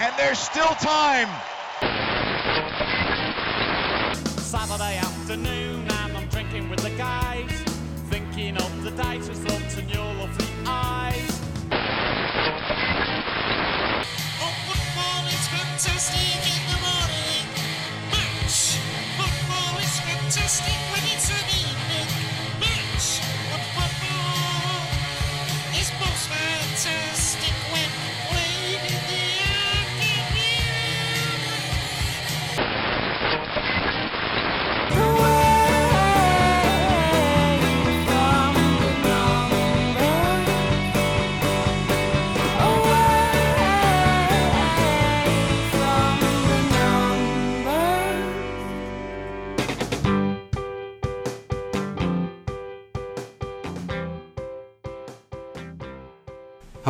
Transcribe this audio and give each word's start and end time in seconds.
and 0.00 0.14
there's 0.16 0.38
still 0.38 0.74
time. 0.80 1.28
Saturday 4.38 4.96
afternoon 4.96 5.82
and 5.82 6.16
I'm 6.16 6.26
drinking 6.28 6.70
with 6.70 6.80
the 6.80 6.90
guys, 6.96 7.50
thinking 8.08 8.56
of 8.56 8.82
the 8.82 8.92
slumps 9.34 9.76
and 9.76 9.90
your 9.94 10.14
lovely 10.14 10.46
eyes. 10.66 11.40
Oh, 14.40 14.54
football 14.68 15.26
is 15.26 15.48
fantastic 15.48 16.19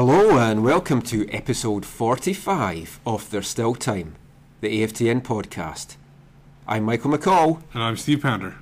Hello 0.03 0.39
and 0.39 0.65
welcome 0.65 1.03
to 1.03 1.29
episode 1.29 1.85
45 1.85 3.01
of 3.05 3.29
There's 3.29 3.49
Still 3.49 3.75
Time, 3.75 4.15
the 4.63 4.83
AFTN 4.83 5.21
podcast. 5.21 5.97
I'm 6.67 6.85
Michael 6.85 7.11
McCall. 7.11 7.63
And 7.75 7.83
I'm 7.83 7.99
Steve 7.99 8.23
Pounder. 8.23 8.55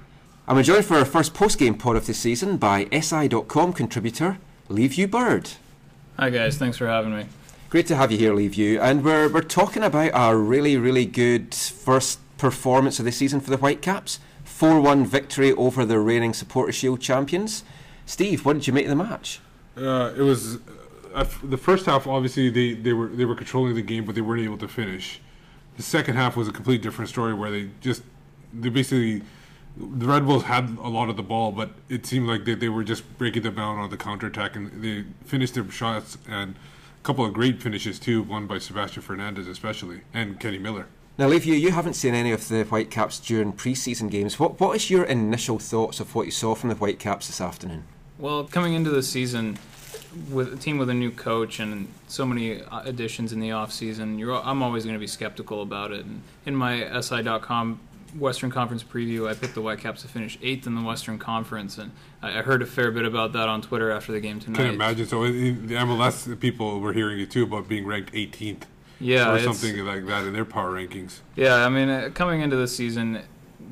I'm 0.48 0.60
joined 0.64 0.84
for 0.84 0.96
our 0.96 1.04
first 1.04 1.34
post-game 1.34 1.76
pod 1.76 1.94
of 1.94 2.08
the 2.08 2.12
season 2.12 2.56
by 2.56 2.88
SI.com 2.90 3.72
contributor 3.72 4.38
Liviu 4.68 5.08
Bird. 5.08 5.50
Hi 6.18 6.28
guys, 6.28 6.58
thanks 6.58 6.76
for 6.76 6.88
having 6.88 7.16
me. 7.16 7.26
Great 7.70 7.86
to 7.86 7.94
have 7.94 8.10
you 8.10 8.18
here, 8.18 8.34
Liviu. 8.34 8.80
And 8.80 9.04
we're, 9.04 9.28
we're 9.28 9.42
talking 9.42 9.84
about 9.84 10.14
our 10.14 10.36
really, 10.36 10.76
really 10.76 11.06
good 11.06 11.54
first 11.54 12.18
performance 12.36 12.98
of 12.98 13.04
the 13.04 13.12
season 13.12 13.38
for 13.38 13.50
the 13.50 13.58
Whitecaps. 13.58 14.18
4-1 14.44 15.06
victory 15.06 15.52
over 15.52 15.84
the 15.84 16.00
reigning 16.00 16.34
Supporter 16.34 16.72
Shield 16.72 17.00
champions. 17.00 17.62
Steve, 18.06 18.44
what 18.44 18.54
did 18.54 18.66
you 18.66 18.72
make 18.72 18.86
of 18.86 18.90
the 18.90 18.96
match? 18.96 19.38
Uh, 19.76 20.12
it 20.16 20.22
was 20.22 20.56
f- 20.56 20.60
the 21.24 21.56
first 21.56 21.86
half. 21.86 22.06
Obviously, 22.06 22.50
they, 22.50 22.74
they 22.74 22.92
were 22.92 23.08
they 23.08 23.24
were 23.24 23.34
controlling 23.34 23.74
the 23.74 23.82
game, 23.82 24.04
but 24.04 24.14
they 24.14 24.20
weren't 24.20 24.42
able 24.42 24.58
to 24.58 24.68
finish. 24.68 25.20
The 25.76 25.82
second 25.82 26.16
half 26.16 26.36
was 26.36 26.48
a 26.48 26.52
complete 26.52 26.82
different 26.82 27.08
story, 27.08 27.34
where 27.34 27.50
they 27.50 27.70
just 27.80 28.02
they 28.52 28.68
basically 28.68 29.22
the 29.76 30.06
Red 30.06 30.26
Bulls 30.26 30.44
had 30.44 30.76
a 30.82 30.88
lot 30.88 31.08
of 31.08 31.16
the 31.16 31.22
ball, 31.22 31.52
but 31.52 31.70
it 31.88 32.04
seemed 32.04 32.26
like 32.26 32.44
they, 32.44 32.54
they 32.54 32.68
were 32.68 32.82
just 32.82 33.18
breaking 33.18 33.42
them 33.42 33.54
down 33.54 33.78
on 33.78 33.90
the 33.90 33.96
counterattack, 33.96 34.56
and 34.56 34.82
they 34.82 35.04
finished 35.24 35.54
their 35.54 35.68
shots 35.70 36.18
and 36.28 36.56
a 37.00 37.04
couple 37.04 37.24
of 37.24 37.32
great 37.32 37.62
finishes 37.62 37.98
too, 37.98 38.22
one 38.22 38.46
by 38.46 38.58
Sebastian 38.58 39.02
Fernandez 39.02 39.46
especially, 39.46 40.00
and 40.12 40.40
Kenny 40.40 40.58
Miller. 40.58 40.86
Now, 41.16 41.28
Liviu, 41.28 41.58
you 41.58 41.72
haven't 41.72 41.94
seen 41.94 42.14
any 42.14 42.30
of 42.30 42.48
the 42.48 42.64
Whitecaps 42.64 43.18
during 43.18 43.52
pre-season 43.52 44.08
games. 44.08 44.38
What 44.38 44.60
What 44.60 44.76
is 44.76 44.90
your 44.90 45.04
initial 45.04 45.58
thoughts 45.58 46.00
of 46.00 46.14
what 46.14 46.26
you 46.26 46.32
saw 46.32 46.54
from 46.54 46.70
the 46.70 46.76
Whitecaps 46.76 47.26
this 47.26 47.40
afternoon? 47.40 47.84
Well, 48.18 48.44
coming 48.44 48.74
into 48.74 48.90
the 48.90 49.02
season 49.02 49.58
with 50.30 50.52
a 50.52 50.56
team 50.56 50.78
with 50.78 50.90
a 50.90 50.94
new 50.94 51.10
coach 51.10 51.60
and 51.60 51.88
so 52.06 52.24
many 52.26 52.62
uh, 52.62 52.82
additions 52.82 53.32
in 53.32 53.40
the 53.40 53.50
offseason, 53.50 54.18
you're 54.18 54.34
I'm 54.34 54.62
always 54.62 54.84
going 54.84 54.96
to 54.96 55.00
be 55.00 55.06
skeptical 55.06 55.62
about 55.62 55.92
it. 55.92 56.04
And 56.04 56.22
in 56.46 56.54
my 56.54 57.00
SI.com 57.00 57.80
Western 58.16 58.50
Conference 58.50 58.82
preview, 58.82 59.28
I 59.28 59.34
picked 59.34 59.54
the 59.54 59.60
Whitecaps 59.60 60.02
to 60.02 60.08
finish 60.08 60.38
eighth 60.42 60.66
in 60.66 60.74
the 60.74 60.82
Western 60.82 61.18
Conference, 61.18 61.78
and 61.78 61.90
I 62.22 62.42
heard 62.42 62.62
a 62.62 62.66
fair 62.66 62.90
bit 62.90 63.04
about 63.04 63.32
that 63.32 63.48
on 63.48 63.62
Twitter 63.62 63.90
after 63.90 64.12
the 64.12 64.20
game 64.20 64.40
tonight. 64.40 64.56
Can 64.56 64.66
you 64.66 64.72
imagine? 64.72 65.06
So 65.06 65.24
in 65.24 65.66
the 65.66 65.74
MLS 65.74 66.38
people 66.40 66.80
were 66.80 66.92
hearing 66.92 67.20
it 67.20 67.30
too 67.30 67.44
about 67.44 67.68
being 67.68 67.86
ranked 67.86 68.12
18th 68.12 68.62
Yeah, 69.00 69.32
or 69.32 69.40
something 69.40 69.84
like 69.84 70.06
that 70.06 70.24
in 70.24 70.32
their 70.32 70.44
power 70.44 70.72
rankings. 70.72 71.20
Yeah, 71.36 71.66
I 71.66 71.68
mean, 71.68 71.88
uh, 71.88 72.10
coming 72.14 72.40
into 72.40 72.56
the 72.56 72.68
season 72.68 73.22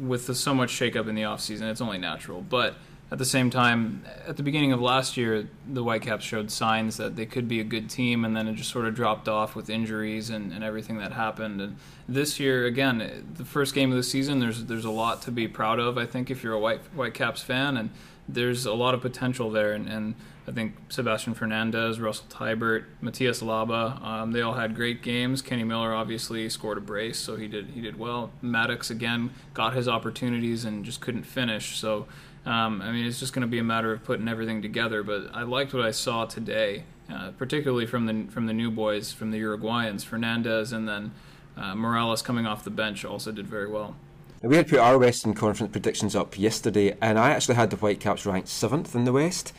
with 0.01 0.27
the, 0.27 0.35
so 0.35 0.55
much 0.55 0.71
shakeup 0.71 1.09
in 1.09 1.15
the 1.15 1.23
offseason, 1.23 1.63
it's 1.63 1.81
only 1.81 1.99
natural. 1.99 2.43
But 2.43 2.75
at 3.09 3.19
the 3.19 3.25
same 3.25 3.51
time, 3.51 4.05
at 4.27 4.37
the 4.37 4.43
beginning 4.43 4.73
of 4.73 4.81
last 4.81 5.17
year, 5.17 5.49
the 5.69 5.85
Whitecaps 5.85 6.25
showed 6.25 6.51
signs 6.51 6.97
that 6.97 7.15
they 7.15 7.25
could 7.25 7.47
be 7.47 7.61
a 7.61 7.65
good 7.65 7.89
team, 7.89 8.25
and 8.25 8.37
then 8.37 8.49
it 8.49 8.55
just 8.55 8.71
sort 8.71 8.85
of 8.85 8.97
dropped 8.97 9.29
off 9.29 9.55
with 9.55 9.71
injuries 9.71 10.29
and, 10.29 10.53
and 10.53 10.65
everything 10.65 10.99
that 10.99 11.13
happened. 11.13 11.61
And 11.61 11.77
this 12.09 12.41
year, 12.41 12.67
again, 12.67 13.27
the 13.35 13.45
first 13.45 13.75
game 13.75 13.93
of 13.93 13.97
the 13.97 14.03
season, 14.03 14.41
there's 14.41 14.65
there's 14.65 14.85
a 14.85 14.91
lot 14.91 15.23
to 15.23 15.31
be 15.31 15.47
proud 15.47 15.79
of. 15.79 15.97
I 15.97 16.05
think 16.05 16.33
if 16.33 16.43
you're 16.43 16.55
a 16.55 16.59
White 16.59 16.81
Whitecaps 16.97 17.43
fan, 17.43 17.77
and 17.77 17.91
there's 18.29 18.67
a 18.67 18.75
lot 18.75 18.93
of 18.93 19.03
potential 19.03 19.53
there, 19.53 19.73
and, 19.73 19.89
and 19.89 20.15
I 20.49 20.51
think 20.51 20.75
Sebastian 20.89 21.35
Fernandez, 21.35 22.01
Russell 22.01 22.27
Teibert, 22.29 22.87
Matias 23.01 23.41
Laba, 23.41 24.03
um, 24.03 24.33
they 24.33 24.41
all 24.43 24.55
had 24.55 24.75
great 24.75 25.03
games. 25.03 25.43
Kenny 25.43 25.63
Miller 25.63 25.93
obviously 25.95 26.49
scored 26.49 26.79
a 26.79 26.81
brace, 26.81 27.21
so 27.21 27.37
he 27.37 27.47
did 27.47 27.71
he 27.71 27.81
did 27.81 28.01
well. 28.01 28.33
Mattocks 28.43 28.91
again 28.91 29.31
got 29.55 29.75
his 29.75 29.87
opportunities 29.87 30.65
and 30.65 30.85
just 30.85 31.01
couldn't 31.01 31.23
finish. 31.23 31.77
So 31.77 32.07
um, 32.47 32.81
I 32.81 32.93
mean, 32.93 33.05
it's 33.05 33.19
just 33.19 33.33
going 33.33 33.43
to 33.43 33.49
be 33.49 33.59
a 33.59 33.65
matter 33.65 33.93
of 33.93 34.05
putting 34.05 34.29
everything 34.29 34.63
together. 34.63 35.03
But 35.03 35.31
I 35.35 35.43
liked 35.43 35.75
what 35.75 35.85
I 35.85 35.91
saw 35.91 36.25
today, 36.25 36.85
uh, 37.13 37.33
particularly 37.33 37.87
from 37.87 38.07
the 38.07 38.33
from 38.33 38.47
the 38.47 38.55
new 38.55 38.71
boys, 38.71 39.13
from 39.13 39.33
the 39.33 39.41
Uruguayans, 39.41 40.05
Fernandez, 40.05 40.73
and 40.73 40.89
then 40.89 41.13
uh, 41.57 41.75
Morales 41.75 42.23
coming 42.23 42.47
off 42.47 42.65
the 42.65 42.71
bench 42.71 43.05
also 43.05 43.33
did 43.33 43.47
very 43.47 43.69
well. 43.69 43.97
We 44.43 44.57
had 44.57 44.69
put 44.69 44.79
our 44.79 44.97
Western 44.97 45.35
Conference 45.35 45.73
predictions 45.73 46.15
up 46.15 46.39
yesterday, 46.39 46.97
and 47.03 47.19
I 47.19 47.31
actually 47.31 47.57
had 47.57 47.71
the 47.71 47.77
Whitecaps 47.77 48.25
ranked 48.27 48.49
seventh 48.49 48.95
in 48.95 49.05
the 49.05 49.13
West. 49.13 49.53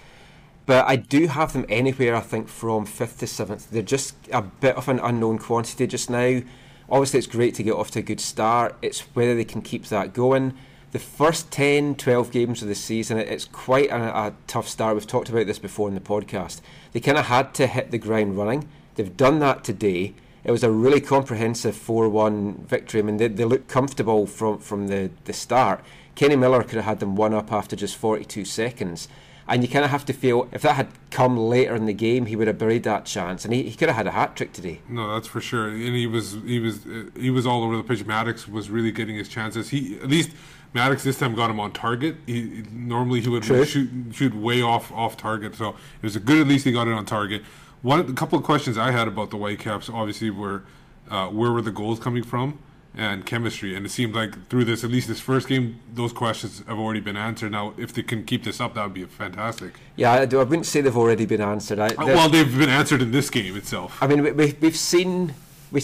But 0.65 0.87
I 0.87 0.97
do 0.97 1.27
have 1.27 1.53
them 1.53 1.65
anywhere, 1.69 2.15
I 2.15 2.19
think, 2.19 2.47
from 2.47 2.85
fifth 2.85 3.19
to 3.19 3.27
seventh. 3.27 3.69
They're 3.69 3.81
just 3.81 4.15
a 4.31 4.41
bit 4.41 4.75
of 4.75 4.87
an 4.87 4.99
unknown 4.99 5.39
quantity 5.39 5.87
just 5.87 6.09
now. 6.09 6.41
Obviously, 6.89 7.19
it's 7.19 7.27
great 7.27 7.55
to 7.55 7.63
get 7.63 7.73
off 7.73 7.91
to 7.91 7.99
a 7.99 8.01
good 8.01 8.19
start. 8.19 8.75
It's 8.81 8.99
whether 9.15 9.35
they 9.35 9.45
can 9.45 9.61
keep 9.61 9.85
that 9.85 10.13
going. 10.13 10.53
The 10.91 10.99
first 10.99 11.51
10, 11.51 11.95
12 11.95 12.31
games 12.31 12.61
of 12.61 12.69
the 12.69 12.75
season, 12.75 13.17
it's 13.17 13.45
quite 13.45 13.89
a, 13.89 13.95
a 13.95 14.33
tough 14.47 14.69
start. 14.69 14.95
We've 14.95 15.05
talked 15.05 15.27
about 15.29 15.45
this 15.45 15.59
before 15.59 15.89
in 15.89 15.95
the 15.95 16.01
podcast. 16.01 16.61
They 16.93 17.01
kind 17.01 17.17
of 17.17 17.25
had 17.25 17.53
to 17.55 17.67
hit 17.67 17.91
the 17.91 17.97
ground 17.97 18.37
running. 18.37 18.69
They've 18.95 19.15
done 19.15 19.39
that 19.39 19.63
today. 19.65 20.13
It 20.45 20.51
was 20.51 20.63
a 20.63 20.71
really 20.71 21.01
comprehensive 21.01 21.75
4 21.75 22.07
1 22.07 22.65
victory. 22.67 23.01
I 23.01 23.03
mean, 23.03 23.17
they, 23.17 23.27
they 23.27 23.43
looked 23.43 23.67
comfortable 23.67 24.25
from, 24.25 24.59
from 24.59 24.87
the, 24.87 25.11
the 25.25 25.33
start. 25.33 25.83
Kenny 26.15 26.37
Miller 26.37 26.63
could 26.63 26.75
have 26.75 26.85
had 26.85 26.99
them 27.01 27.15
one 27.17 27.33
up 27.33 27.51
after 27.51 27.75
just 27.75 27.97
42 27.97 28.45
seconds. 28.45 29.09
And 29.49 29.63
you 29.63 29.69
kind 29.69 29.85
of 29.85 29.91
have 29.91 30.05
to 30.05 30.13
feel 30.13 30.49
if 30.51 30.61
that 30.63 30.75
had 30.75 30.87
come 31.09 31.37
later 31.37 31.75
in 31.75 31.85
the 31.85 31.93
game, 31.93 32.25
he 32.25 32.35
would 32.35 32.47
have 32.47 32.57
buried 32.57 32.83
that 32.83 33.05
chance. 33.05 33.45
And 33.45 33.53
he, 33.53 33.63
he 33.63 33.75
could 33.75 33.87
have 33.87 33.95
had 33.95 34.07
a 34.07 34.11
hat 34.11 34.35
trick 34.35 34.51
today. 34.51 34.81
No, 34.89 35.13
that's 35.13 35.27
for 35.27 35.39
sure. 35.39 35.69
And 35.69 35.95
he 35.95 36.05
was 36.05 36.37
he 36.45 36.59
was 36.59 36.85
he 37.15 37.29
was 37.29 37.45
all 37.45 37.63
over 37.63 37.77
the 37.77 37.83
pitch. 37.83 38.05
Mattocks 38.05 38.47
was 38.47 38.69
really 38.69 38.91
getting 38.91 39.15
his 39.15 39.29
chances. 39.29 39.69
He 39.69 39.97
at 39.99 40.09
least 40.09 40.31
Mattocks 40.73 41.03
this 41.03 41.17
time 41.17 41.33
got 41.35 41.49
him 41.49 41.59
on 41.59 41.71
target. 41.71 42.17
He 42.25 42.63
normally 42.71 43.21
he 43.21 43.29
would 43.29 43.43
True. 43.43 43.65
shoot 43.65 43.89
shoot 44.11 44.35
way 44.35 44.61
off 44.61 44.91
off 44.91 45.17
target. 45.17 45.55
So 45.55 45.69
it 45.69 46.03
was 46.03 46.15
a 46.15 46.19
good. 46.19 46.39
At 46.41 46.47
least 46.47 46.65
he 46.65 46.71
got 46.71 46.87
it 46.87 46.93
on 46.93 47.05
target. 47.05 47.41
One 47.81 47.99
a 48.01 48.13
couple 48.13 48.37
of 48.37 48.43
questions 48.45 48.77
I 48.77 48.91
had 48.91 49.07
about 49.07 49.29
the 49.29 49.37
Whitecaps 49.37 49.89
obviously 49.89 50.29
were 50.29 50.63
uh, 51.09 51.27
where 51.27 51.51
were 51.51 51.61
the 51.61 51.71
goals 51.71 51.99
coming 51.99 52.23
from 52.23 52.59
and 52.95 53.25
chemistry. 53.25 53.75
And 53.75 53.85
it 53.85 53.89
seemed 53.89 54.15
like 54.15 54.49
through 54.49 54.65
this 54.65 54.83
at 54.83 54.89
least 54.89 55.07
this 55.07 55.19
first 55.19 55.47
game, 55.47 55.79
those 55.93 56.11
questions 56.11 56.63
have 56.67 56.77
already 56.79 56.99
been 56.99 57.15
answered. 57.17 57.51
Now 57.51 57.73
if 57.77 57.93
they 57.93 58.01
can 58.03 58.25
keep 58.25 58.43
this 58.43 58.59
up, 58.59 58.73
that 58.73 58.83
would 58.83 58.93
be 58.93 59.05
fantastic. 59.05 59.73
Yeah, 59.95 60.13
I, 60.13 60.25
do- 60.25 60.39
I 60.39 60.43
wouldn't 60.43 60.65
say 60.65 60.81
they've 60.81 60.97
already 60.97 61.25
been 61.25 61.41
answered. 61.41 61.79
I, 61.79 61.87
Uh, 61.89 62.05
Well, 62.07 62.29
they've 62.29 62.57
been 62.57 62.69
answered 62.69 63.01
in 63.01 63.11
this 63.11 63.29
game 63.29 63.55
itself. 63.55 63.97
I 64.01 64.07
mean, 64.07 64.23
we, 64.23 64.31
we've 64.59 64.75
seen 64.75 65.33
we 65.71 65.81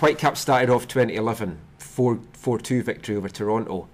Whitecaps 0.00 0.40
started 0.40 0.70
off 0.70 0.88
2011 0.88 1.58
4 1.98 2.20
4 2.32 2.58
2 2.60 2.82
victory 2.84 3.16
over 3.16 3.28
Toronto. 3.28 3.88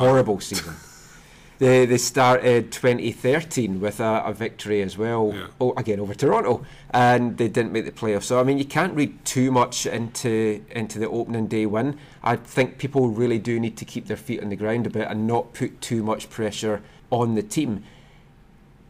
Horrible 0.00 0.40
season. 0.40 0.76
they 1.58 1.84
they 1.84 1.98
started 1.98 2.72
2013 2.72 3.82
with 3.82 4.00
a, 4.00 4.22
a 4.24 4.32
victory 4.32 4.80
as 4.80 4.96
well. 4.96 5.34
Yeah. 5.34 5.48
Oh, 5.60 5.74
again 5.76 6.00
over 6.00 6.14
Toronto, 6.14 6.64
and 6.88 7.36
they 7.36 7.48
didn't 7.48 7.72
make 7.72 7.84
the 7.84 7.92
playoffs. 7.92 8.22
So 8.22 8.40
I 8.40 8.44
mean, 8.44 8.56
you 8.56 8.64
can't 8.64 8.94
read 8.94 9.26
too 9.26 9.52
much 9.52 9.84
into 9.84 10.64
into 10.70 10.98
the 10.98 11.06
opening 11.10 11.48
day 11.48 11.66
win. 11.66 11.98
I 12.24 12.36
think 12.36 12.78
people 12.78 13.10
really 13.10 13.38
do 13.38 13.60
need 13.60 13.76
to 13.76 13.84
keep 13.84 14.06
their 14.06 14.16
feet 14.16 14.42
on 14.42 14.48
the 14.48 14.56
ground 14.56 14.86
a 14.86 14.90
bit 14.90 15.06
and 15.08 15.26
not 15.26 15.52
put 15.52 15.82
too 15.82 16.02
much 16.02 16.30
pressure 16.30 16.80
on 17.10 17.34
the 17.34 17.42
team 17.42 17.84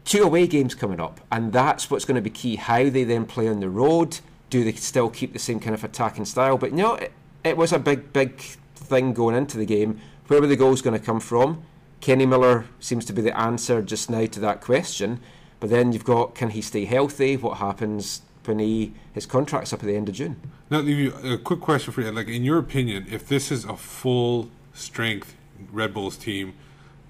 two 0.05 0.23
away 0.23 0.47
games 0.47 0.75
coming 0.75 1.01
up, 1.01 1.19
and 1.29 1.51
that's 1.51 1.91
what's 1.91 2.05
going 2.05 2.15
to 2.15 2.21
be 2.21 2.29
key. 2.29 2.55
How 2.55 2.89
they 2.89 3.03
then 3.03 3.25
play 3.25 3.49
on 3.49 3.59
the 3.59 3.69
road. 3.69 4.21
Do 4.49 4.63
they 4.63 4.73
still 4.73 5.09
keep 5.09 5.33
the 5.33 5.39
same 5.39 5.59
kind 5.59 5.73
of 5.73 5.83
attacking 5.83 6.25
style? 6.25 6.57
But 6.57 6.71
no, 6.71 6.95
it, 6.95 7.11
it 7.43 7.57
was 7.57 7.73
a 7.73 7.79
big, 7.79 8.13
big 8.13 8.41
thing 8.81 9.13
going 9.13 9.35
into 9.35 9.57
the 9.57 9.65
game. 9.65 9.99
Where 10.27 10.41
were 10.41 10.47
the 10.47 10.55
goals 10.55 10.81
going 10.81 10.99
to 10.99 11.05
come 11.05 11.19
from? 11.19 11.63
Kenny 11.99 12.25
Miller 12.25 12.65
seems 12.79 13.05
to 13.05 13.13
be 13.13 13.21
the 13.21 13.37
answer 13.37 13.81
just 13.81 14.09
now 14.09 14.25
to 14.25 14.39
that 14.39 14.61
question. 14.61 15.19
But 15.59 15.69
then 15.69 15.93
you've 15.93 16.05
got 16.05 16.35
can 16.35 16.49
he 16.49 16.61
stay 16.61 16.85
healthy? 16.85 17.37
What 17.37 17.57
happens 17.57 18.21
when 18.45 18.59
he 18.59 18.93
his 19.13 19.25
contract's 19.25 19.73
up 19.73 19.81
at 19.81 19.85
the 19.85 19.95
end 19.95 20.09
of 20.09 20.15
June. 20.15 20.39
Now, 20.69 20.81
Liviu- 20.81 21.33
a 21.33 21.37
quick 21.37 21.59
question 21.59 21.93
for 21.93 22.01
you. 22.01 22.11
Like, 22.11 22.27
in 22.27 22.43
your 22.43 22.57
opinion, 22.57 23.05
if 23.09 23.27
this 23.27 23.51
is 23.51 23.65
a 23.65 23.75
full 23.75 24.49
strength 24.73 25.35
Red 25.71 25.93
Bulls 25.93 26.17
team, 26.17 26.53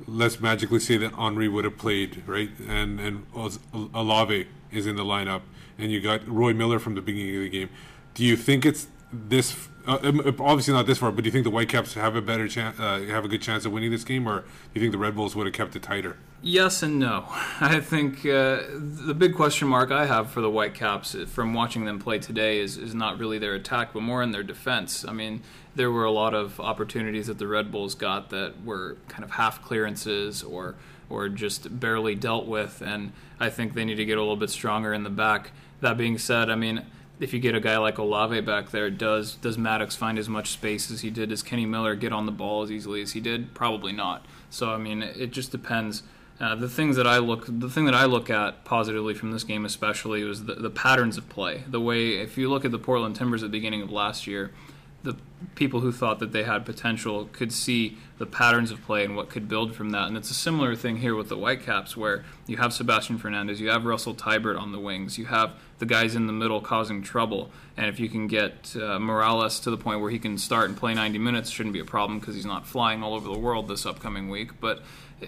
let's 0.08 0.40
magically 0.40 0.80
say 0.80 0.98
that 0.98 1.14
Henry 1.14 1.48
would 1.48 1.64
have 1.64 1.78
played, 1.78 2.24
right? 2.28 2.50
And 2.68 3.00
and 3.00 3.26
Olave 3.94 4.48
is 4.72 4.88
in 4.88 4.96
the 4.96 5.04
lineup, 5.04 5.42
and 5.78 5.92
you 5.92 6.02
got 6.02 6.28
Roy 6.28 6.54
Miller 6.54 6.80
from 6.80 6.96
the 6.96 7.02
beginning 7.02 7.36
of 7.36 7.44
the 7.44 7.50
game. 7.50 7.70
Do 8.14 8.26
you 8.26 8.36
think 8.36 8.66
it's 8.66 8.88
this? 9.12 9.68
Uh, 9.88 9.98
um, 10.04 10.20
obviously 10.40 10.74
not 10.74 10.86
this 10.86 11.00
far, 11.00 11.12
but 11.12 11.24
do 11.24 11.28
you 11.28 11.32
think 11.32 11.44
the 11.44 11.50
Whitecaps 11.50 11.96
have 11.96 12.16
a 12.16 12.22
better 12.22 12.48
chance, 12.48 12.80
uh, 12.80 13.00
have 13.10 13.26
a 13.26 13.28
good 13.28 13.42
chance 13.42 13.66
of 13.66 13.72
winning 13.72 13.90
this 13.90 14.04
game, 14.04 14.28
or 14.28 14.42
do 14.42 14.46
you 14.76 14.82
think 14.82 14.92
the 14.92 14.98
Red 14.98 15.16
Bulls 15.16 15.36
would 15.36 15.48
have 15.48 15.56
kept 15.56 15.76
it 15.76 15.82
tighter? 15.82 16.18
Yes 16.44 16.84
and 16.84 17.00
no. 17.00 17.26
I 17.60 17.80
think 17.80 18.20
uh, 18.20 18.62
the 18.72 19.16
big 19.18 19.36
question 19.36 19.68
mark 19.68 19.92
I 19.92 20.06
have 20.06 20.30
for 20.30 20.42
the 20.42 20.52
Whitecaps 20.52 21.16
uh, 21.16 21.26
from 21.26 21.54
watching 21.54 21.86
them 21.86 22.00
play 22.00 22.20
today 22.20 22.60
is, 22.60 22.78
is 22.78 22.94
not 22.94 23.18
really 23.18 23.40
their 23.40 23.56
attack, 23.56 23.94
but 23.94 24.02
more 24.02 24.22
in 24.22 24.32
their 24.32 24.44
defense. 24.44 25.04
I 25.04 25.14
mean, 25.14 25.42
there 25.76 25.92
were 25.92 26.06
a 26.06 26.12
lot 26.12 26.34
of 26.34 26.60
opportunities 26.60 27.28
that 27.28 27.40
the 27.40 27.48
Red 27.48 27.72
Bulls 27.72 27.96
got 27.96 28.30
that 28.30 28.64
were 28.64 28.98
kind 29.08 29.24
of 29.24 29.32
half 29.32 29.64
clearances 29.64 30.44
or 30.44 30.76
or 31.10 31.28
just 31.28 31.80
barely 31.80 32.16
dealt 32.16 32.46
with, 32.46 32.82
and 32.82 33.12
I 33.38 33.50
think 33.50 33.74
they 33.74 33.84
need 33.84 33.96
to 33.96 34.06
get 34.06 34.18
a 34.18 34.22
little 34.22 34.38
bit 34.38 34.50
stronger 34.50 34.94
in 34.94 35.04
the 35.04 35.10
back. 35.10 35.52
That 35.82 35.98
being 35.98 36.18
said, 36.18 36.50
I 36.50 36.56
mean, 36.56 36.86
if 37.22 37.34
you 37.34 37.40
get 37.40 37.54
a 37.54 37.60
guy 37.60 37.78
like 37.78 38.00
Olave 38.00 38.42
back 38.42 38.72
there, 38.72 38.90
does 38.90 39.36
does 39.36 39.58
Mattocks 39.58 39.96
find 39.96 40.18
as 40.18 40.28
much 40.28 40.50
space 40.50 40.90
as 40.92 41.02
he 41.02 41.12
did? 41.12 41.30
Does 41.30 41.44
Kenny 41.44 41.68
Miller 41.68 41.96
get 41.96 42.12
on 42.12 42.26
the 42.26 42.32
ball 42.32 42.64
as 42.64 42.72
easily 42.72 43.02
as 43.02 43.12
he 43.12 43.22
did? 43.22 43.54
Probably 43.54 43.94
not. 43.94 44.26
So 44.50 44.72
I 44.72 44.78
mean, 44.78 45.04
it 45.04 45.32
just 45.32 45.52
depends. 45.52 46.04
Uh, 46.40 46.56
the 46.56 46.68
things 46.68 46.96
that 46.96 47.06
I 47.06 47.20
look, 47.20 47.46
the 47.48 47.70
thing 47.70 47.86
that 47.86 47.94
I 47.94 48.06
look 48.06 48.32
at 48.32 48.66
positively 48.66 49.14
from 49.14 49.32
this 49.32 49.44
game, 49.44 49.64
especially, 49.64 50.24
was 50.24 50.46
the, 50.46 50.56
the 50.56 50.72
patterns 50.72 51.16
of 51.16 51.30
play. 51.30 51.64
The 51.68 51.80
way, 51.80 52.14
if 52.18 52.36
you 52.36 52.50
look 52.50 52.66
at 52.66 52.72
the 52.72 52.80
Portland 52.80 53.16
Timbers 53.16 53.44
at 53.44 53.52
the 53.52 53.58
beginning 53.58 53.84
of 53.84 53.92
last 53.92 54.26
year, 54.26 54.52
the 55.04 55.16
people 55.56 55.80
who 55.80 55.92
thought 55.92 56.20
that 56.20 56.32
they 56.32 56.44
had 56.44 56.66
potential 56.66 57.28
could 57.34 57.52
see 57.52 57.98
the 58.20 58.26
patterns 58.26 58.72
of 58.72 58.82
play 58.84 59.04
and 59.04 59.16
what 59.16 59.30
could 59.30 59.48
build 59.48 59.76
from 59.76 59.90
that. 59.90 60.08
And 60.08 60.16
it's 60.16 60.30
a 60.30 60.36
similar 60.36 60.76
thing 60.76 60.98
here 60.98 61.16
with 61.16 61.30
the 61.30 61.36
Whitecaps, 61.36 61.98
where 61.98 62.24
you 62.46 62.58
have 62.58 62.72
Sebastian 62.74 63.18
Fernandez, 63.18 63.60
you 63.60 63.70
have 63.70 63.86
Russell 63.86 64.14
Teibert 64.14 64.60
on 64.60 64.72
the 64.72 64.80
wings, 64.80 65.18
you 65.18 65.26
have 65.26 65.54
the 65.80 65.86
guys 65.86 66.16
in 66.16 66.28
the 66.28 66.34
middle 66.34 66.62
causing 66.62 67.02
trouble. 67.02 67.50
And 67.76 67.88
if 67.88 68.00
you 68.00 68.10
can 68.10 68.28
get 68.28 68.76
uh, 68.76 69.00
Morales 69.00 69.60
to 69.62 69.72
the 69.72 69.78
point 69.78 70.02
where 70.02 70.12
he 70.12 70.20
can 70.20 70.38
start 70.38 70.70
and 70.70 70.78
play 70.78 70.94
90 70.94 71.18
minutes, 71.18 71.50
shouldn't 71.50 71.74
be 71.74 71.80
a 71.80 71.86
problem 71.86 72.20
because 72.20 72.36
he's 72.36 72.46
not 72.46 72.68
flying 72.68 73.02
all 73.02 73.16
over 73.16 73.28
the 73.28 73.40
world 73.40 73.68
this 73.68 73.86
upcoming 73.86 74.30
week. 74.30 74.60
But 74.60 74.84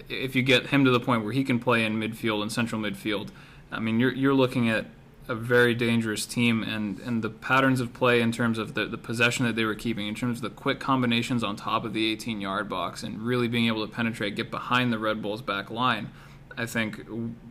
if 0.08 0.36
you 0.36 0.42
get 0.42 0.68
him 0.68 0.84
to 0.84 0.90
the 0.90 1.00
point 1.00 1.24
where 1.24 1.32
he 1.32 1.42
can 1.42 1.58
play 1.58 1.84
in 1.84 1.98
midfield 1.98 2.42
and 2.42 2.52
central 2.52 2.80
midfield, 2.80 3.30
I 3.72 3.80
mean, 3.80 3.98
you're 3.98 4.14
you're 4.14 4.34
looking 4.34 4.68
at 4.68 4.86
a 5.26 5.34
very 5.34 5.74
dangerous 5.74 6.26
team 6.26 6.62
and, 6.62 6.98
and 7.00 7.22
the 7.22 7.30
patterns 7.30 7.80
of 7.80 7.94
play 7.94 8.20
in 8.20 8.30
terms 8.30 8.58
of 8.58 8.74
the, 8.74 8.84
the 8.84 8.98
possession 8.98 9.46
that 9.46 9.56
they 9.56 9.64
were 9.64 9.74
keeping, 9.74 10.06
in 10.06 10.14
terms 10.14 10.38
of 10.38 10.42
the 10.42 10.50
quick 10.50 10.80
combinations 10.80 11.42
on 11.42 11.56
top 11.56 11.84
of 11.84 11.94
the 11.94 12.12
18 12.12 12.40
yard 12.40 12.68
box 12.68 13.02
and 13.02 13.22
really 13.22 13.48
being 13.48 13.66
able 13.66 13.86
to 13.86 13.92
penetrate, 13.92 14.36
get 14.36 14.50
behind 14.50 14.92
the 14.92 14.98
Red 14.98 15.22
Bulls 15.22 15.40
back 15.40 15.70
line, 15.70 16.10
I 16.56 16.66
think 16.66 17.04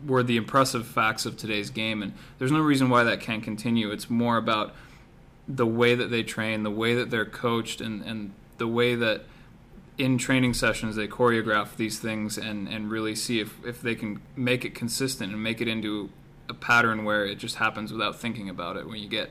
were 0.06 0.22
the 0.22 0.36
impressive 0.36 0.86
facts 0.86 1.26
of 1.26 1.36
today's 1.36 1.70
game. 1.70 2.02
And 2.02 2.12
there's 2.38 2.52
no 2.52 2.60
reason 2.60 2.90
why 2.90 3.02
that 3.04 3.20
can't 3.20 3.42
continue. 3.42 3.90
It's 3.90 4.08
more 4.08 4.36
about 4.36 4.72
the 5.48 5.66
way 5.66 5.94
that 5.94 6.10
they 6.10 6.22
train, 6.22 6.62
the 6.62 6.70
way 6.70 6.94
that 6.94 7.10
they're 7.10 7.26
coached, 7.26 7.80
and, 7.80 8.02
and 8.02 8.32
the 8.58 8.68
way 8.68 8.94
that 8.94 9.22
in 9.98 10.18
training 10.18 10.54
sessions 10.54 10.96
they 10.96 11.06
choreograph 11.06 11.76
these 11.76 11.98
things 11.98 12.38
and, 12.38 12.68
and 12.68 12.90
really 12.90 13.14
see 13.14 13.40
if, 13.40 13.64
if 13.64 13.80
they 13.80 13.94
can 13.94 14.20
make 14.36 14.64
it 14.64 14.74
consistent 14.74 15.32
and 15.32 15.42
make 15.42 15.60
it 15.60 15.68
into 15.68 16.10
a 16.48 16.54
pattern 16.54 17.04
where 17.04 17.24
it 17.24 17.38
just 17.38 17.56
happens 17.56 17.92
without 17.92 18.18
thinking 18.18 18.48
about 18.48 18.76
it. 18.76 18.86
When 18.86 18.98
you 18.98 19.08
get 19.08 19.30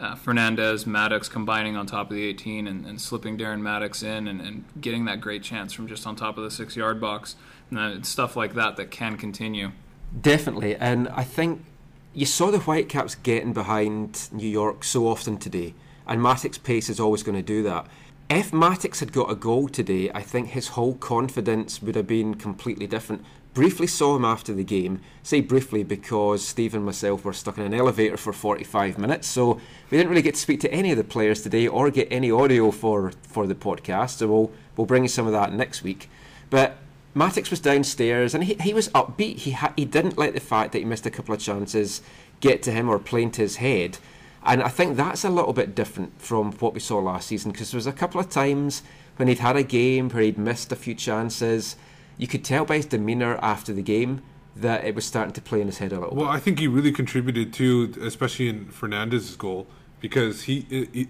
uh, 0.00 0.16
Fernandez, 0.16 0.86
Mattocks 0.86 1.28
combining 1.28 1.76
on 1.76 1.86
top 1.86 2.10
of 2.10 2.16
the 2.16 2.24
18 2.24 2.66
and, 2.66 2.84
and 2.84 3.00
slipping 3.00 3.38
Darren 3.38 3.60
Mattocks 3.60 4.02
in 4.02 4.26
and, 4.26 4.40
and 4.40 4.64
getting 4.80 5.04
that 5.04 5.20
great 5.20 5.42
chance 5.42 5.72
from 5.72 5.86
just 5.86 6.06
on 6.06 6.16
top 6.16 6.36
of 6.36 6.44
the 6.44 6.50
six 6.50 6.76
yard 6.76 7.00
box, 7.00 7.36
and 7.70 8.04
stuff 8.04 8.36
like 8.36 8.54
that 8.54 8.76
that 8.76 8.90
can 8.90 9.16
continue. 9.16 9.72
Definitely, 10.20 10.76
and 10.76 11.08
I 11.08 11.24
think 11.24 11.64
you 12.12 12.26
saw 12.26 12.50
the 12.50 12.58
Whitecaps 12.58 13.14
getting 13.14 13.52
behind 13.52 14.28
New 14.32 14.48
York 14.48 14.84
so 14.84 15.06
often 15.06 15.38
today, 15.38 15.74
and 16.06 16.20
Mattocks's 16.20 16.58
pace 16.58 16.90
is 16.90 17.00
always 17.00 17.22
going 17.22 17.36
to 17.36 17.42
do 17.42 17.62
that. 17.62 17.86
If 18.28 18.52
Mattocks 18.52 19.00
had 19.00 19.12
got 19.12 19.30
a 19.30 19.34
goal 19.34 19.68
today, 19.68 20.10
I 20.14 20.22
think 20.22 20.48
his 20.48 20.68
whole 20.68 20.94
confidence 20.94 21.80
would 21.82 21.94
have 21.94 22.06
been 22.06 22.34
completely 22.34 22.86
different. 22.86 23.24
Briefly 23.54 23.86
saw 23.86 24.16
him 24.16 24.24
after 24.24 24.54
the 24.54 24.64
game. 24.64 25.00
Say 25.22 25.42
briefly 25.42 25.82
because 25.84 26.46
Steve 26.46 26.74
and 26.74 26.84
myself 26.84 27.24
were 27.24 27.34
stuck 27.34 27.58
in 27.58 27.64
an 27.64 27.74
elevator 27.74 28.16
for 28.16 28.32
45 28.32 28.98
minutes, 28.98 29.28
so 29.28 29.60
we 29.90 29.98
didn't 29.98 30.08
really 30.08 30.22
get 30.22 30.34
to 30.34 30.40
speak 30.40 30.60
to 30.60 30.72
any 30.72 30.90
of 30.90 30.96
the 30.96 31.04
players 31.04 31.42
today 31.42 31.68
or 31.68 31.90
get 31.90 32.08
any 32.10 32.30
audio 32.30 32.70
for, 32.70 33.12
for 33.22 33.46
the 33.46 33.54
podcast. 33.54 34.16
So 34.18 34.26
we'll 34.28 34.52
we'll 34.76 34.86
bring 34.86 35.02
you 35.02 35.08
some 35.08 35.26
of 35.26 35.32
that 35.32 35.52
next 35.52 35.82
week. 35.82 36.08
But 36.50 36.78
Mattocks 37.14 37.50
was 37.50 37.60
downstairs 37.60 38.34
and 38.34 38.44
he, 38.44 38.54
he 38.54 38.72
was 38.72 38.88
upbeat. 38.90 39.38
He 39.38 39.52
ha- 39.52 39.74
he 39.76 39.84
didn't 39.84 40.18
let 40.18 40.34
the 40.34 40.40
fact 40.40 40.72
that 40.72 40.78
he 40.78 40.84
missed 40.84 41.06
a 41.06 41.10
couple 41.10 41.34
of 41.34 41.40
chances 41.40 42.00
get 42.40 42.62
to 42.62 42.72
him 42.72 42.88
or 42.88 42.98
play 42.98 43.22
into 43.22 43.42
his 43.42 43.56
head. 43.56 43.98
And 44.44 44.62
I 44.62 44.68
think 44.68 44.96
that's 44.96 45.24
a 45.24 45.30
little 45.30 45.52
bit 45.52 45.74
different 45.74 46.20
from 46.20 46.52
what 46.52 46.74
we 46.74 46.80
saw 46.80 46.98
last 46.98 47.28
season 47.28 47.52
because 47.52 47.70
there 47.70 47.78
was 47.78 47.86
a 47.86 47.92
couple 47.92 48.20
of 48.20 48.28
times 48.28 48.82
when 49.16 49.28
he'd 49.28 49.38
had 49.38 49.56
a 49.56 49.62
game 49.62 50.08
where 50.08 50.22
he'd 50.22 50.38
missed 50.38 50.72
a 50.72 50.76
few 50.76 50.94
chances. 50.94 51.76
You 52.16 52.26
could 52.26 52.44
tell 52.44 52.64
by 52.64 52.76
his 52.76 52.86
demeanour 52.86 53.38
after 53.42 53.72
the 53.72 53.82
game 53.82 54.22
that 54.54 54.84
it 54.84 54.94
was 54.94 55.04
starting 55.04 55.32
to 55.32 55.40
play 55.40 55.60
in 55.60 55.66
his 55.66 55.78
head 55.78 55.92
a 55.92 55.98
little 55.98 56.14
Well, 56.14 56.26
bit. 56.26 56.32
I 56.32 56.38
think 56.38 56.58
he 56.58 56.68
really 56.68 56.92
contributed 56.92 57.52
to, 57.54 57.94
especially 58.02 58.48
in 58.48 58.66
Fernandez's 58.66 59.36
goal, 59.36 59.66
because 60.00 60.42
he 60.42 60.66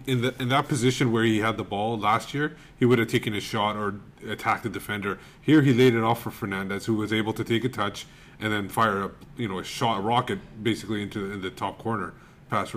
in 0.07 0.21
the 0.21 0.35
in 0.39 0.49
that 0.51 0.69
position 0.69 1.11
where 1.13 1.25
he 1.25 1.39
had 1.39 1.57
the 1.57 1.65
ball 1.65 1.99
last 1.99 2.35
year, 2.35 2.57
he 2.79 2.85
would 2.85 2.99
have 2.99 3.09
taken 3.09 3.35
a 3.35 3.41
shot 3.41 3.75
or 3.75 3.95
attacked 4.29 4.63
the 4.63 4.69
defender. 4.69 5.19
Here, 5.41 5.63
he 5.63 5.73
laid 5.73 5.95
it 5.95 6.03
off 6.03 6.23
for 6.23 6.31
Fernandez, 6.31 6.87
who 6.87 6.95
was 6.95 7.13
able 7.13 7.33
to 7.33 7.43
take 7.43 7.65
a 7.65 7.69
touch 7.69 8.07
and 8.39 8.53
then 8.53 8.69
fire 8.69 9.05
a 9.05 9.11
you 9.37 9.49
know 9.49 9.59
a 9.59 9.65
shot, 9.65 9.99
a 9.99 10.01
rocket, 10.03 10.39
basically 10.63 11.03
into 11.03 11.27
the, 11.27 11.35
in 11.35 11.41
the 11.41 11.51
top 11.51 11.79
corner 11.79 12.13
past 12.51 12.75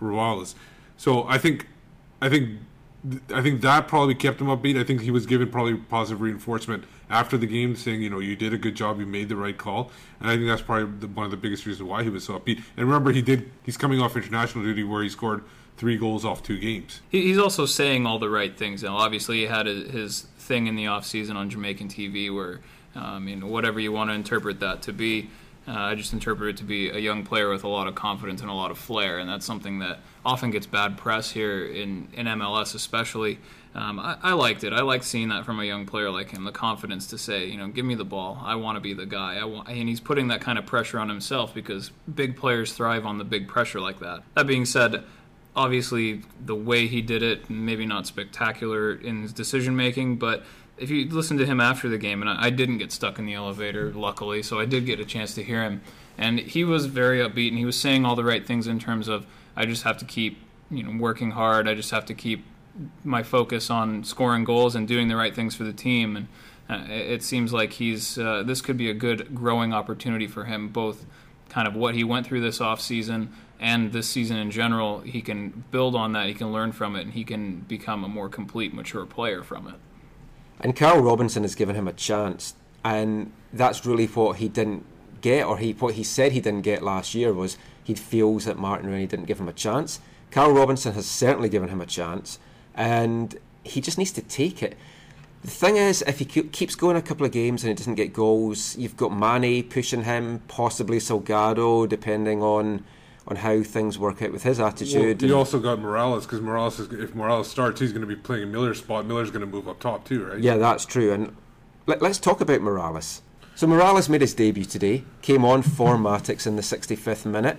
Robles. 0.00 0.54
So 0.96 1.24
I 1.28 1.36
think, 1.38 1.66
I 2.22 2.28
think. 2.28 2.60
I 3.32 3.42
think 3.42 3.60
that 3.60 3.88
probably 3.88 4.14
kept 4.14 4.40
him 4.40 4.48
upbeat. 4.48 4.78
I 4.78 4.84
think 4.84 5.02
he 5.02 5.10
was 5.10 5.26
given 5.26 5.50
probably 5.50 5.74
positive 5.74 6.20
reinforcement 6.20 6.84
after 7.08 7.36
the 7.36 7.46
game, 7.46 7.76
saying, 7.76 8.02
you 8.02 8.10
know, 8.10 8.18
you 8.18 8.34
did 8.34 8.52
a 8.52 8.58
good 8.58 8.74
job, 8.74 8.98
you 8.98 9.06
made 9.06 9.28
the 9.28 9.36
right 9.36 9.56
call, 9.56 9.90
and 10.20 10.28
I 10.28 10.34
think 10.34 10.48
that's 10.48 10.62
probably 10.62 10.98
the, 10.98 11.06
one 11.06 11.24
of 11.24 11.30
the 11.30 11.36
biggest 11.36 11.66
reasons 11.66 11.88
why 11.88 12.02
he 12.02 12.10
was 12.10 12.24
so 12.24 12.38
upbeat. 12.38 12.62
And 12.76 12.86
remember, 12.86 13.12
he 13.12 13.22
did. 13.22 13.50
He's 13.62 13.76
coming 13.76 14.00
off 14.00 14.16
international 14.16 14.64
duty 14.64 14.82
where 14.82 15.02
he 15.02 15.08
scored 15.08 15.44
three 15.76 15.96
goals 15.96 16.24
off 16.24 16.42
two 16.42 16.58
games. 16.58 17.00
He's 17.08 17.38
also 17.38 17.66
saying 17.66 18.06
all 18.06 18.18
the 18.18 18.30
right 18.30 18.56
things. 18.56 18.82
Now, 18.82 18.96
obviously, 18.96 19.38
he 19.38 19.46
had 19.46 19.66
his 19.66 20.22
thing 20.38 20.66
in 20.66 20.74
the 20.74 20.86
off 20.86 21.06
season 21.06 21.36
on 21.36 21.50
Jamaican 21.50 21.88
TV, 21.88 22.34
where 22.34 22.60
um, 22.94 23.28
you 23.28 23.36
know 23.36 23.46
whatever 23.46 23.78
you 23.78 23.92
want 23.92 24.10
to 24.10 24.14
interpret 24.14 24.60
that 24.60 24.82
to 24.82 24.92
be. 24.92 25.30
Uh, 25.68 25.72
I 25.72 25.94
just 25.94 26.12
interpret 26.12 26.50
it 26.50 26.56
to 26.58 26.64
be 26.64 26.90
a 26.90 26.98
young 26.98 27.24
player 27.24 27.50
with 27.50 27.64
a 27.64 27.68
lot 27.68 27.88
of 27.88 27.94
confidence 27.94 28.40
and 28.40 28.50
a 28.50 28.54
lot 28.54 28.70
of 28.70 28.78
flair, 28.78 29.18
and 29.18 29.28
that's 29.28 29.44
something 29.44 29.80
that 29.80 29.98
often 30.24 30.50
gets 30.50 30.66
bad 30.66 30.96
press 30.96 31.30
here 31.30 31.66
in, 31.66 32.08
in 32.12 32.26
MLS, 32.26 32.74
especially. 32.74 33.38
Um, 33.74 33.98
I, 33.98 34.16
I 34.22 34.32
liked 34.32 34.64
it. 34.64 34.72
I 34.72 34.80
liked 34.80 35.04
seeing 35.04 35.28
that 35.28 35.44
from 35.44 35.60
a 35.60 35.64
young 35.64 35.84
player 35.84 36.10
like 36.10 36.30
him, 36.30 36.44
the 36.44 36.52
confidence 36.52 37.08
to 37.08 37.18
say, 37.18 37.46
you 37.46 37.58
know, 37.58 37.68
give 37.68 37.84
me 37.84 37.94
the 37.94 38.04
ball. 38.04 38.40
I 38.42 38.54
want 38.54 38.76
to 38.76 38.80
be 38.80 38.94
the 38.94 39.06
guy. 39.06 39.34
And 39.34 39.88
he's 39.88 40.00
putting 40.00 40.28
that 40.28 40.40
kind 40.40 40.58
of 40.58 40.64
pressure 40.64 40.98
on 40.98 41.08
himself 41.08 41.52
because 41.52 41.90
big 42.14 42.36
players 42.36 42.72
thrive 42.72 43.04
on 43.04 43.18
the 43.18 43.24
big 43.24 43.48
pressure 43.48 43.80
like 43.80 44.00
that. 44.00 44.22
That 44.34 44.46
being 44.46 44.64
said, 44.64 45.04
obviously 45.56 46.22
the 46.44 46.54
way 46.54 46.86
he 46.86 47.00
did 47.00 47.22
it 47.22 47.48
maybe 47.48 47.86
not 47.86 48.06
spectacular 48.06 48.94
in 48.94 49.22
his 49.22 49.32
decision 49.32 49.74
making 49.74 50.16
but 50.16 50.44
if 50.78 50.90
you 50.90 51.08
listen 51.08 51.36
to 51.38 51.46
him 51.46 51.60
after 51.60 51.88
the 51.88 51.98
game 51.98 52.20
and 52.20 52.30
I, 52.30 52.46
I 52.46 52.50
didn't 52.50 52.78
get 52.78 52.92
stuck 52.92 53.18
in 53.18 53.26
the 53.26 53.34
elevator 53.34 53.92
luckily 53.92 54.42
so 54.42 54.60
i 54.60 54.64
did 54.64 54.86
get 54.86 55.00
a 55.00 55.04
chance 55.04 55.34
to 55.34 55.42
hear 55.42 55.62
him. 55.62 55.82
And 56.18 56.38
he 56.38 56.64
was 56.64 56.86
very 56.86 57.18
upbeat 57.18 57.48
and 57.48 57.58
he 57.58 57.66
was 57.66 57.78
saying 57.78 58.06
all 58.06 58.16
the 58.16 58.24
right 58.24 58.46
things 58.46 58.66
in 58.66 58.78
terms 58.78 59.06
of 59.08 59.26
i 59.54 59.66
just 59.66 59.82
have 59.82 59.98
to 59.98 60.04
keep 60.04 60.38
you 60.70 60.82
know 60.82 61.00
working 61.00 61.32
hard. 61.32 61.68
I 61.68 61.74
just 61.74 61.90
have 61.90 62.06
to 62.06 62.14
keep 62.14 62.44
my 63.04 63.22
focus 63.22 63.70
on 63.70 64.04
scoring 64.04 64.44
goals 64.44 64.74
and 64.74 64.86
doing 64.86 65.08
the 65.08 65.16
right 65.16 65.34
things 65.34 65.54
for 65.54 65.64
the 65.64 65.72
team. 65.72 66.16
And 66.16 66.28
uh, 66.68 66.84
it 66.88 67.22
seems 67.22 67.52
like 67.52 67.74
he's 67.74 68.18
uh, 68.18 68.42
this 68.44 68.60
could 68.60 68.76
be 68.76 68.90
a 68.90 68.94
good 68.94 69.34
growing 69.34 69.72
opportunity 69.72 70.26
for 70.26 70.44
him 70.44 70.68
both 70.68 71.04
kind 71.48 71.68
of 71.68 71.74
what 71.74 71.94
he 71.94 72.04
went 72.04 72.26
through 72.26 72.40
this 72.40 72.60
off 72.60 72.80
season 72.80 73.32
and 73.58 73.92
this 73.92 74.06
season 74.06 74.36
in 74.36 74.50
general, 74.50 75.00
he 75.00 75.22
can 75.22 75.64
build 75.70 75.94
on 75.94 76.12
that, 76.12 76.26
he 76.26 76.34
can 76.34 76.52
learn 76.52 76.72
from 76.72 76.94
it, 76.94 77.02
and 77.02 77.14
he 77.14 77.24
can 77.24 77.60
become 77.60 78.04
a 78.04 78.08
more 78.08 78.28
complete, 78.28 78.74
mature 78.74 79.06
player 79.06 79.42
from 79.42 79.66
it. 79.66 79.76
And 80.60 80.74
Carl 80.74 81.00
Robinson 81.00 81.42
has 81.42 81.54
given 81.54 81.76
him 81.76 81.86
a 81.86 81.92
chance, 81.92 82.54
and 82.84 83.32
that's 83.52 83.84
really 83.84 84.06
what 84.06 84.38
he 84.38 84.48
didn't 84.48 84.84
get, 85.20 85.46
or 85.46 85.58
he 85.58 85.72
what 85.72 85.94
he 85.94 86.02
said 86.02 86.32
he 86.32 86.40
didn't 86.40 86.62
get 86.62 86.82
last 86.82 87.14
year 87.14 87.32
was 87.32 87.58
he 87.82 87.94
feels 87.94 88.44
that 88.46 88.58
Martin 88.58 88.90
Rennie 88.90 89.06
didn't 89.06 89.26
give 89.26 89.40
him 89.40 89.48
a 89.48 89.52
chance. 89.52 90.00
Carl 90.30 90.52
Robinson 90.52 90.94
has 90.94 91.06
certainly 91.06 91.48
given 91.48 91.68
him 91.68 91.80
a 91.80 91.86
chance, 91.86 92.38
and 92.74 93.38
he 93.64 93.80
just 93.80 93.98
needs 93.98 94.12
to 94.12 94.22
take 94.22 94.62
it. 94.62 94.76
The 95.42 95.50
thing 95.50 95.76
is, 95.76 96.02
if 96.06 96.18
he 96.18 96.24
keeps 96.24 96.74
going 96.74 96.96
a 96.96 97.02
couple 97.02 97.24
of 97.24 97.32
games 97.32 97.62
and 97.62 97.68
he 97.68 97.74
doesn't 97.74 97.94
get 97.94 98.12
goals, 98.12 98.76
you've 98.76 98.96
got 98.96 99.12
Manneh 99.12 99.68
pushing 99.68 100.02
him, 100.02 100.42
possibly 100.48 100.98
Salgado, 100.98 101.88
depending 101.88 102.42
on 102.42 102.84
on 103.28 103.36
how 103.36 103.62
things 103.62 103.98
work 103.98 104.22
out 104.22 104.32
with 104.32 104.44
his 104.44 104.58
Well, 104.58 104.68
attitude. 104.68 105.22
you 105.22 105.36
also 105.36 105.58
got 105.58 105.80
Morales 105.80 106.24
because 106.26 106.40
Morales, 106.40 106.78
is, 106.78 106.92
if 106.92 107.14
Morales 107.14 107.50
starts, 107.50 107.80
he's 107.80 107.92
going 107.92 108.02
to 108.02 108.06
be 108.06 108.14
playing 108.16 108.44
in 108.44 108.52
Miller's 108.52 108.78
spot. 108.78 109.04
Miller's 109.06 109.30
going 109.30 109.40
to 109.40 109.46
move 109.46 109.68
up 109.68 109.80
top 109.80 110.04
too, 110.04 110.24
right? 110.24 110.38
Yeah, 110.38 110.56
that's 110.56 110.86
true. 110.86 111.12
And 111.12 111.34
let, 111.86 112.00
let's 112.00 112.18
talk 112.18 112.40
about 112.40 112.60
Morales. 112.60 113.22
So 113.56 113.66
Morales 113.66 114.08
made 114.08 114.20
his 114.20 114.34
debut 114.34 114.64
today, 114.64 115.04
came 115.22 115.44
on 115.44 115.62
for 115.62 115.96
Mattocks 115.98 116.46
in 116.46 116.56
the 116.56 116.62
65th 116.62 117.24
minute, 117.24 117.56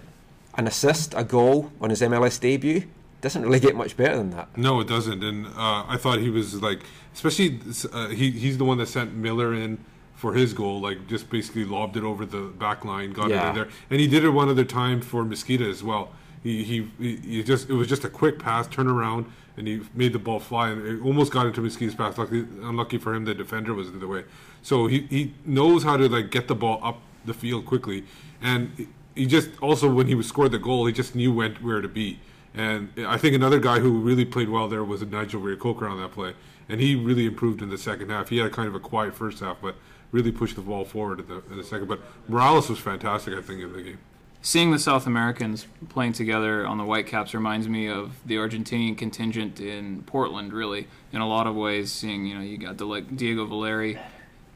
an 0.53 0.67
assist, 0.67 1.13
a 1.17 1.23
goal 1.23 1.71
on 1.81 1.89
his 1.89 2.01
MLS 2.01 2.39
debut. 2.39 2.83
Doesn't 3.19 3.41
really 3.41 3.59
get 3.59 3.75
much 3.75 3.97
better 3.97 4.15
than 4.15 4.29
that. 4.31 4.55
No, 4.55 4.79
it 4.79 4.87
doesn't. 4.87 5.23
And 5.23 5.47
uh, 5.47 5.85
I 5.87 5.97
thought 5.97 6.19
he 6.19 6.29
was 6.29 6.61
like, 6.61 6.81
especially 7.15 7.59
uh, 7.91 8.09
he 8.09 8.29
he's 8.29 8.59
the 8.59 8.63
one 8.63 8.77
that 8.77 8.85
sent 8.87 9.15
Miller 9.15 9.55
in 9.55 9.83
for 10.17 10.33
his 10.33 10.51
goal. 10.51 10.81
Like 10.81 11.07
just 11.07 11.29
basically 11.29 11.63
lobbed 11.63 11.95
it 11.95 12.03
over 12.03 12.25
the 12.25 12.41
back 12.41 12.83
line, 12.83 13.13
got 13.13 13.31
it 13.31 13.35
in 13.35 13.55
there, 13.55 13.69
and 13.89 14.01
he 14.01 14.07
did 14.07 14.25
it 14.25 14.31
one 14.31 14.49
other 14.49 14.65
time 14.65 14.99
for 14.99 15.23
Mezquida 15.23 15.65
as 15.65 15.83
well. 15.83 16.11
He, 16.43 16.63
he 16.63 16.89
he 16.99 17.43
just 17.43 17.69
it 17.69 17.73
was 17.73 17.87
just 17.87 18.03
a 18.03 18.09
quick 18.09 18.39
pass, 18.39 18.67
turn 18.67 18.87
around, 18.87 19.31
and 19.55 19.67
he 19.67 19.81
made 19.93 20.13
the 20.13 20.19
ball 20.19 20.39
fly, 20.39 20.69
and 20.69 20.85
it 20.85 21.01
almost 21.01 21.31
got 21.31 21.45
into 21.45 21.61
Mezquida's 21.61 21.95
pass. 21.95 22.17
Luckily, 22.17 22.45
unlucky 22.61 22.97
for 22.97 23.13
him, 23.13 23.25
the 23.25 23.33
defender 23.33 23.73
was 23.73 23.87
in 23.87 23.99
the 23.99 24.07
way. 24.07 24.23
So 24.61 24.87
he 24.87 25.07
he 25.09 25.33
knows 25.45 25.83
how 25.83 25.95
to 25.97 26.09
like 26.09 26.31
get 26.31 26.47
the 26.47 26.55
ball 26.55 26.79
up 26.83 26.99
the 27.25 27.33
field 27.33 27.65
quickly, 27.65 28.03
and 28.41 28.87
he 29.15 29.25
just 29.25 29.49
also 29.61 29.89
when 29.89 30.07
he 30.07 30.15
was 30.15 30.27
scored 30.27 30.51
the 30.51 30.59
goal, 30.59 30.85
he 30.87 30.93
just 30.93 31.15
knew 31.15 31.31
when 31.31 31.55
where 31.55 31.81
to 31.81 31.87
be. 31.87 32.19
And 32.55 32.89
I 32.97 33.17
think 33.17 33.35
another 33.35 33.59
guy 33.59 33.79
who 33.79 33.99
really 33.99 34.25
played 34.25 34.49
well 34.49 34.67
there 34.67 34.83
was 34.83 35.03
Nigel 35.03 35.55
Coker 35.57 35.87
on 35.87 35.99
that 36.01 36.11
play, 36.11 36.33
and 36.67 36.81
he 36.81 36.95
really 36.95 37.27
improved 37.27 37.61
in 37.61 37.69
the 37.69 37.77
second 37.77 38.09
half. 38.09 38.29
He 38.29 38.37
had 38.37 38.47
a 38.47 38.49
kind 38.49 38.67
of 38.67 38.73
a 38.73 38.79
quiet 38.79 39.15
first 39.15 39.41
half, 39.41 39.57
but 39.61 39.75
really 40.11 40.31
pushed 40.31 40.55
the 40.55 40.61
ball 40.61 40.85
forward 40.85 41.19
in 41.19 41.27
the, 41.27 41.43
in 41.51 41.57
the 41.57 41.63
second. 41.63 41.87
But 41.87 42.01
Morales 42.27 42.69
was 42.69 42.79
fantastic, 42.79 43.33
I 43.33 43.41
think, 43.41 43.61
in 43.61 43.73
the 43.73 43.81
game. 43.81 43.99
Seeing 44.41 44.71
the 44.71 44.79
South 44.79 45.07
Americans 45.07 45.67
playing 45.89 46.13
together 46.13 46.65
on 46.65 46.77
the 46.77 46.85
Whitecaps 46.85 47.33
reminds 47.33 47.67
me 47.67 47.87
of 47.87 48.13
the 48.25 48.35
Argentinian 48.35 48.97
contingent 48.97 49.59
in 49.59 50.03
Portland. 50.03 50.53
Really, 50.53 50.87
in 51.11 51.21
a 51.21 51.27
lot 51.27 51.47
of 51.47 51.55
ways, 51.55 51.91
seeing 51.91 52.25
you 52.25 52.35
know 52.35 52.41
you 52.41 52.57
got 52.57 52.77
Diego 52.77 53.45
Valeri, 53.45 53.99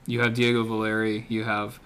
you 0.06 0.22
have 0.22 0.34
Diego 0.34 0.64
Valeri, 0.64 1.26
you 1.28 1.44
have 1.44 1.80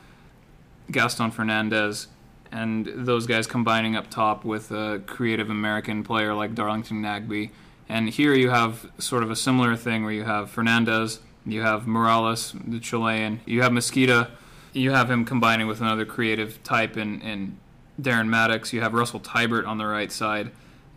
Gaston 0.92 1.32
Fernandez, 1.32 2.08
and 2.52 2.86
those 2.86 3.26
guys 3.26 3.48
combining 3.48 3.96
up 3.96 4.10
top 4.10 4.46
with 4.46 4.72
a 4.72 5.02
creative 5.08 5.50
American 5.50 6.04
player 6.04 6.34
like 6.34 6.54
Darlington 6.54 7.02
Nagbe. 7.02 7.50
And 7.88 8.10
here 8.10 8.34
you 8.34 8.50
have 8.50 8.90
sort 8.98 9.24
of 9.24 9.32
a 9.32 9.36
similar 9.36 9.76
thing 9.76 10.04
where 10.04 10.14
you 10.14 10.24
have 10.24 10.50
Fernandez, 10.50 11.20
you 11.46 11.62
have 11.62 11.88
Morales, 11.88 12.54
the 12.66 12.80
Chilean, 12.80 13.40
you 13.46 13.62
have 13.62 13.72
Mezquida, 13.72 14.32
you 14.74 14.92
have 14.92 15.10
him 15.10 15.26
combining 15.26 15.68
with 15.68 15.82
another 15.82 16.06
creative 16.06 16.62
type 16.64 16.98
in, 16.98 17.22
in 17.22 17.58
Darren 18.02 18.28
Mattocks, 18.28 18.74
you 18.74 18.82
have 18.82 18.94
Russell 18.94 19.20
Teibert 19.20 19.66
on 19.66 19.78
the 19.78 19.86
right 19.86 20.12
side. 20.12 20.52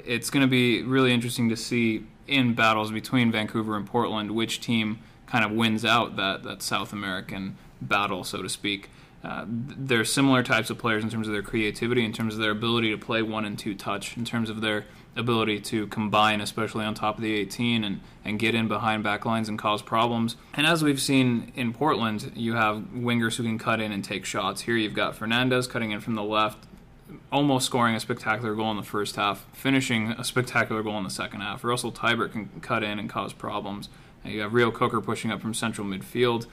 It's 0.05 0.31
going 0.31 0.41
to 0.43 0.51
be 0.51 0.83
really 0.83 1.13
interesting 1.13 1.49
to 1.51 1.57
see 1.57 2.07
in 2.27 2.55
battles 2.55 2.91
between 2.91 3.31
Vancouver 3.31 3.77
and 3.77 3.87
Portland 3.87 4.33
which 4.33 4.61
team 4.61 4.99
kind 5.27 5.45
of 5.45 5.53
wins 5.53 5.85
out 5.85 6.17
that, 6.17 6.43
that 6.43 6.63
South 6.63 6.93
American 6.93 7.57
battle, 7.81 8.25
so 8.25 8.43
to 8.43 8.49
speak. 8.49 8.91
Uh, 9.23 9.45
they're 9.47 10.05
similar 10.05 10.43
types 10.43 10.71
of 10.71 10.79
players 10.79 11.03
in 11.03 11.11
terms 11.11 11.27
of 11.27 11.33
their 11.33 11.43
creativity, 11.43 12.05
in 12.05 12.13
terms 12.13 12.35
of 12.35 12.41
their 12.41 12.53
ability 12.53 12.91
to 12.91 12.99
play 12.99 13.21
one 13.21 13.45
and 13.45 13.59
two 13.59 13.75
touch, 13.75 14.17
in 14.17 14.25
terms 14.25 14.49
of 14.49 14.61
their 14.61 14.87
ability 15.19 15.61
to 15.61 15.87
combine, 15.89 16.41
especially 16.41 16.85
on 16.85 16.95
top 16.95 17.17
of 17.17 17.23
the 17.23 17.35
18, 17.35 17.85
and, 17.85 18.01
and 18.25 18.39
get 18.39 18.55
in 18.55 18.69
behind 18.69 19.05
backlines 19.05 19.49
and 19.49 19.59
cause 19.59 19.83
problems. 19.83 20.37
And 20.55 20.67
as 20.67 20.83
we've 20.83 21.01
seen 21.01 21.53
in 21.55 21.73
Portland, 21.73 22.33
you 22.35 22.55
have 22.55 22.77
wingers 22.95 23.37
who 23.37 23.43
can 23.43 23.59
cut 23.59 23.81
in 23.81 23.93
and 23.93 24.05
take 24.05 24.25
shots. 24.25 24.63
Here 24.63 24.77
you've 24.77 24.95
got 24.95 25.17
Fernandez 25.17 25.67
cutting 25.67 25.91
in 25.91 26.01
from 26.01 26.15
the 26.15 26.23
left, 26.23 26.65
almost 27.33 27.67
scoring 27.67 27.95
a 27.95 28.01
spectacular 28.01 28.55
goal 28.55 28.71
in 28.71 28.77
the 28.77 28.83
first 28.83 29.17
half, 29.17 29.47
finishing 29.53 30.13
a 30.13 30.25
spectacular 30.25 30.83
goal 30.83 30.97
in 30.99 31.05
the 31.05 31.11
second 31.11 31.41
half. 31.41 31.65
Russell 31.65 31.93
Teibert 31.93 32.33
can 32.33 32.49
cut 32.61 32.83
in 32.83 32.99
and 32.99 33.11
cause 33.11 33.33
problems. 33.33 33.89
You 34.25 34.41
have 34.43 34.53
Reo-Coker 34.53 35.01
pushing 35.01 35.31
up 35.31 35.41
from 35.41 35.55
central 35.55 35.87
midfield 35.87 36.47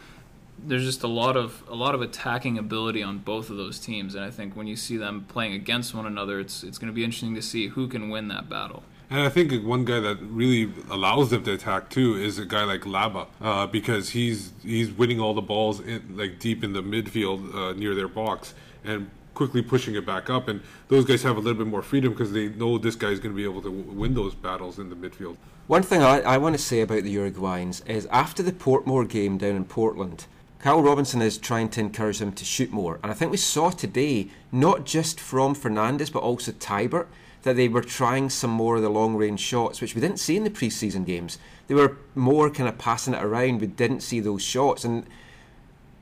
there's 0.57 0.83
just 0.83 1.03
a 1.03 1.07
lot 1.07 1.35
of 1.35 1.63
a 1.67 1.75
lot 1.75 1.95
of 1.95 2.01
attacking 2.01 2.57
ability 2.57 3.03
on 3.03 3.19
both 3.19 3.49
of 3.49 3.57
those 3.57 3.79
teams, 3.79 4.15
and 4.15 4.23
I 4.23 4.31
think 4.31 4.55
when 4.55 4.67
you 4.67 4.75
see 4.75 4.97
them 4.97 5.25
playing 5.27 5.53
against 5.53 5.93
one 5.93 6.05
another, 6.05 6.39
it's 6.39 6.63
it's 6.63 6.77
going 6.77 6.91
to 6.91 6.95
be 6.95 7.03
interesting 7.03 7.35
to 7.35 7.41
see 7.41 7.67
who 7.69 7.87
can 7.87 8.09
win 8.09 8.27
that 8.29 8.49
battle. 8.49 8.83
And 9.09 9.21
I 9.21 9.29
think 9.29 9.53
one 9.63 9.85
guy 9.85 9.99
that 9.99 10.17
really 10.21 10.71
allows 10.89 11.29
them 11.29 11.43
to 11.43 11.53
attack 11.53 11.89
too 11.89 12.15
is 12.15 12.39
a 12.39 12.45
guy 12.45 12.63
like 12.63 12.81
Laba, 12.81 13.27
uh, 13.41 13.67
because 13.67 14.09
he's 14.09 14.53
he's 14.63 14.91
winning 14.91 15.19
all 15.19 15.33
the 15.33 15.41
balls 15.41 15.79
in, 15.79 16.17
like 16.17 16.39
deep 16.39 16.63
in 16.63 16.73
the 16.73 16.81
midfield 16.81 17.53
uh, 17.53 17.73
near 17.73 17.93
their 17.93 18.07
box 18.07 18.55
and 18.83 19.09
quickly 19.35 19.61
pushing 19.61 19.95
it 19.95 20.05
back 20.05 20.29
up. 20.29 20.47
And 20.47 20.61
those 20.87 21.05
guys 21.05 21.21
have 21.23 21.37
a 21.37 21.39
little 21.39 21.57
bit 21.57 21.67
more 21.67 21.81
freedom 21.81 22.13
because 22.13 22.31
they 22.31 22.49
know 22.49 22.77
this 22.77 22.95
guy 22.95 23.09
is 23.09 23.19
going 23.19 23.33
to 23.33 23.37
be 23.37 23.43
able 23.43 23.61
to 23.61 23.69
w- 23.69 23.99
win 23.99 24.13
those 24.15 24.33
battles 24.33 24.79
in 24.79 24.89
the 24.89 24.95
midfield. 24.95 25.35
One 25.67 25.83
thing 25.83 26.01
I, 26.01 26.21
I 26.21 26.37
want 26.37 26.55
to 26.55 26.61
say 26.61 26.81
about 26.81 27.03
the 27.03 27.15
Uruguayans 27.15 27.87
is 27.87 28.07
after 28.07 28.41
the 28.41 28.51
Portmore 28.51 29.07
game 29.07 29.37
down 29.37 29.55
in 29.55 29.65
Portland, 29.65 30.25
Kyle 30.65 30.81
Robinson 30.81 31.21
is 31.21 31.37
trying 31.37 31.69
to 31.69 31.79
encourage 31.79 32.17
them 32.17 32.31
to 32.31 32.43
shoot 32.43 32.71
more. 32.71 32.99
And 33.03 33.11
I 33.11 33.13
think 33.13 33.29
we 33.29 33.37
saw 33.37 33.69
today, 33.69 34.29
not 34.51 34.83
just 34.83 35.19
from 35.19 35.53
Fernandez, 35.53 36.09
but 36.09 36.23
also 36.23 36.53
Teibert, 36.53 37.05
that 37.43 37.55
they 37.55 37.67
were 37.67 37.83
trying 37.83 38.31
some 38.31 38.49
more 38.49 38.77
of 38.77 38.81
the 38.81 38.89
long 38.89 39.15
range 39.15 39.41
shots, 39.41 39.79
which 39.79 39.93
we 39.93 40.01
didn't 40.01 40.17
see 40.17 40.35
in 40.35 40.43
the 40.43 40.49
preseason 40.49 41.05
games. 41.05 41.37
They 41.67 41.75
were 41.75 41.99
more 42.15 42.49
kind 42.49 42.67
of 42.67 42.79
passing 42.79 43.13
it 43.13 43.23
around. 43.23 43.61
We 43.61 43.67
didn't 43.67 43.99
see 43.99 44.19
those 44.19 44.41
shots. 44.41 44.83
And 44.83 45.05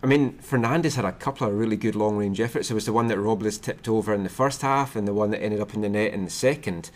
I 0.02 0.08
mean, 0.08 0.38
Fernandez 0.38 0.96
had 0.96 1.04
a 1.04 1.12
couple 1.12 1.46
of 1.46 1.54
really 1.54 1.76
good 1.76 1.96
long 1.96 2.16
range 2.16 2.40
efforts. 2.40 2.72
It 2.72 2.74
was 2.74 2.86
the 2.86 2.94
one 2.94 3.08
that 3.08 3.20
Robles 3.20 3.58
tipped 3.58 3.90
over 3.90 4.14
in 4.14 4.24
the 4.24 4.30
first 4.30 4.62
half 4.62 4.96
and 4.96 5.06
the 5.06 5.14
one 5.14 5.32
that 5.32 5.44
ended 5.44 5.60
up 5.60 5.74
in 5.74 5.82
the 5.82 5.90
net 5.90 6.14
in 6.14 6.24
the 6.24 6.32
second. 6.32 6.90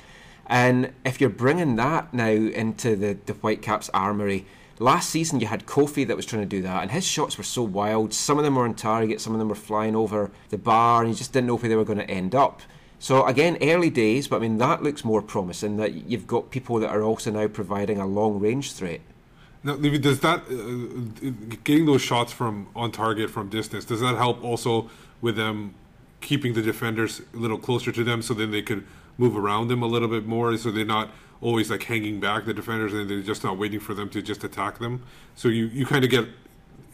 And 0.45 0.93
if 1.03 1.19
you're 1.19 1.29
bringing 1.29 1.75
that 1.75 2.13
now 2.13 2.31
into 2.31 2.95
the, 2.95 3.17
the 3.25 3.33
Whitecaps 3.33 3.89
armoury, 3.93 4.45
last 4.79 5.09
season 5.09 5.39
you 5.39 5.47
had 5.47 5.65
Kofi 5.65 6.07
that 6.07 6.15
was 6.15 6.25
trying 6.25 6.41
to 6.41 6.47
do 6.47 6.61
that, 6.61 6.81
and 6.81 6.91
his 6.91 7.05
shots 7.05 7.37
were 7.37 7.43
so 7.43 7.63
wild. 7.63 8.13
Some 8.13 8.37
of 8.37 8.43
them 8.43 8.55
were 8.55 8.65
on 8.65 8.75
target, 8.75 9.21
some 9.21 9.33
of 9.33 9.39
them 9.39 9.49
were 9.49 9.55
flying 9.55 9.95
over 9.95 10.31
the 10.49 10.57
bar, 10.57 11.01
and 11.01 11.09
you 11.09 11.15
just 11.15 11.33
didn't 11.33 11.47
know 11.47 11.57
where 11.57 11.69
they 11.69 11.75
were 11.75 11.85
going 11.85 11.99
to 11.99 12.09
end 12.09 12.35
up. 12.35 12.61
So 12.99 13.25
again, 13.25 13.57
early 13.61 13.89
days, 13.89 14.27
but 14.27 14.37
I 14.37 14.39
mean 14.39 14.57
that 14.57 14.81
looks 14.81 15.05
more 15.05 15.21
promising. 15.21 15.77
That 15.77 15.93
you've 15.93 16.27
got 16.27 16.49
people 16.49 16.79
that 16.79 16.89
are 16.89 17.03
also 17.03 17.31
now 17.31 17.47
providing 17.47 17.99
a 17.99 18.07
long 18.07 18.39
range 18.39 18.73
threat. 18.73 19.01
Now, 19.63 19.75
does 19.75 20.21
that 20.21 20.43
uh, 20.49 21.31
getting 21.63 21.85
those 21.85 22.01
shots 22.01 22.31
from 22.31 22.67
on 22.75 22.91
target 22.91 23.29
from 23.29 23.49
distance 23.49 23.85
does 23.85 23.99
that 24.01 24.15
help 24.15 24.43
also 24.43 24.89
with 25.19 25.35
them 25.35 25.73
keeping 26.21 26.53
the 26.53 26.61
defenders 26.61 27.21
a 27.33 27.37
little 27.37 27.57
closer 27.57 27.91
to 27.91 28.03
them 28.03 28.21
so 28.21 28.33
then 28.33 28.51
they 28.51 28.61
could 28.61 28.85
move 29.17 29.35
around 29.35 29.67
them 29.67 29.81
a 29.81 29.87
little 29.87 30.07
bit 30.07 30.25
more 30.25 30.55
so 30.57 30.71
they're 30.71 30.85
not 30.85 31.09
always 31.41 31.69
like 31.69 31.83
hanging 31.83 32.19
back 32.19 32.45
the 32.45 32.53
defenders 32.53 32.93
and 32.93 33.09
they're 33.09 33.21
just 33.21 33.43
not 33.43 33.57
waiting 33.57 33.79
for 33.79 33.93
them 33.93 34.09
to 34.09 34.21
just 34.21 34.43
attack 34.43 34.79
them 34.79 35.03
so 35.35 35.47
you, 35.47 35.65
you 35.67 35.85
kind 35.85 36.03
of 36.03 36.09
get 36.09 36.27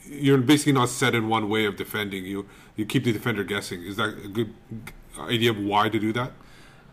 you're 0.05 0.37
basically 0.37 0.73
not 0.73 0.89
set 0.89 1.15
in 1.15 1.29
one 1.29 1.47
way 1.49 1.65
of 1.65 1.75
defending 1.75 2.25
you 2.25 2.47
you 2.75 2.85
keep 2.85 3.03
the 3.03 3.13
defender 3.13 3.43
guessing 3.43 3.81
is 3.83 3.95
that 3.95 4.09
a 4.23 4.27
good 4.27 4.53
idea 5.19 5.49
of 5.49 5.57
why 5.57 5.89
to 5.89 5.99
do 5.99 6.11
that 6.11 6.31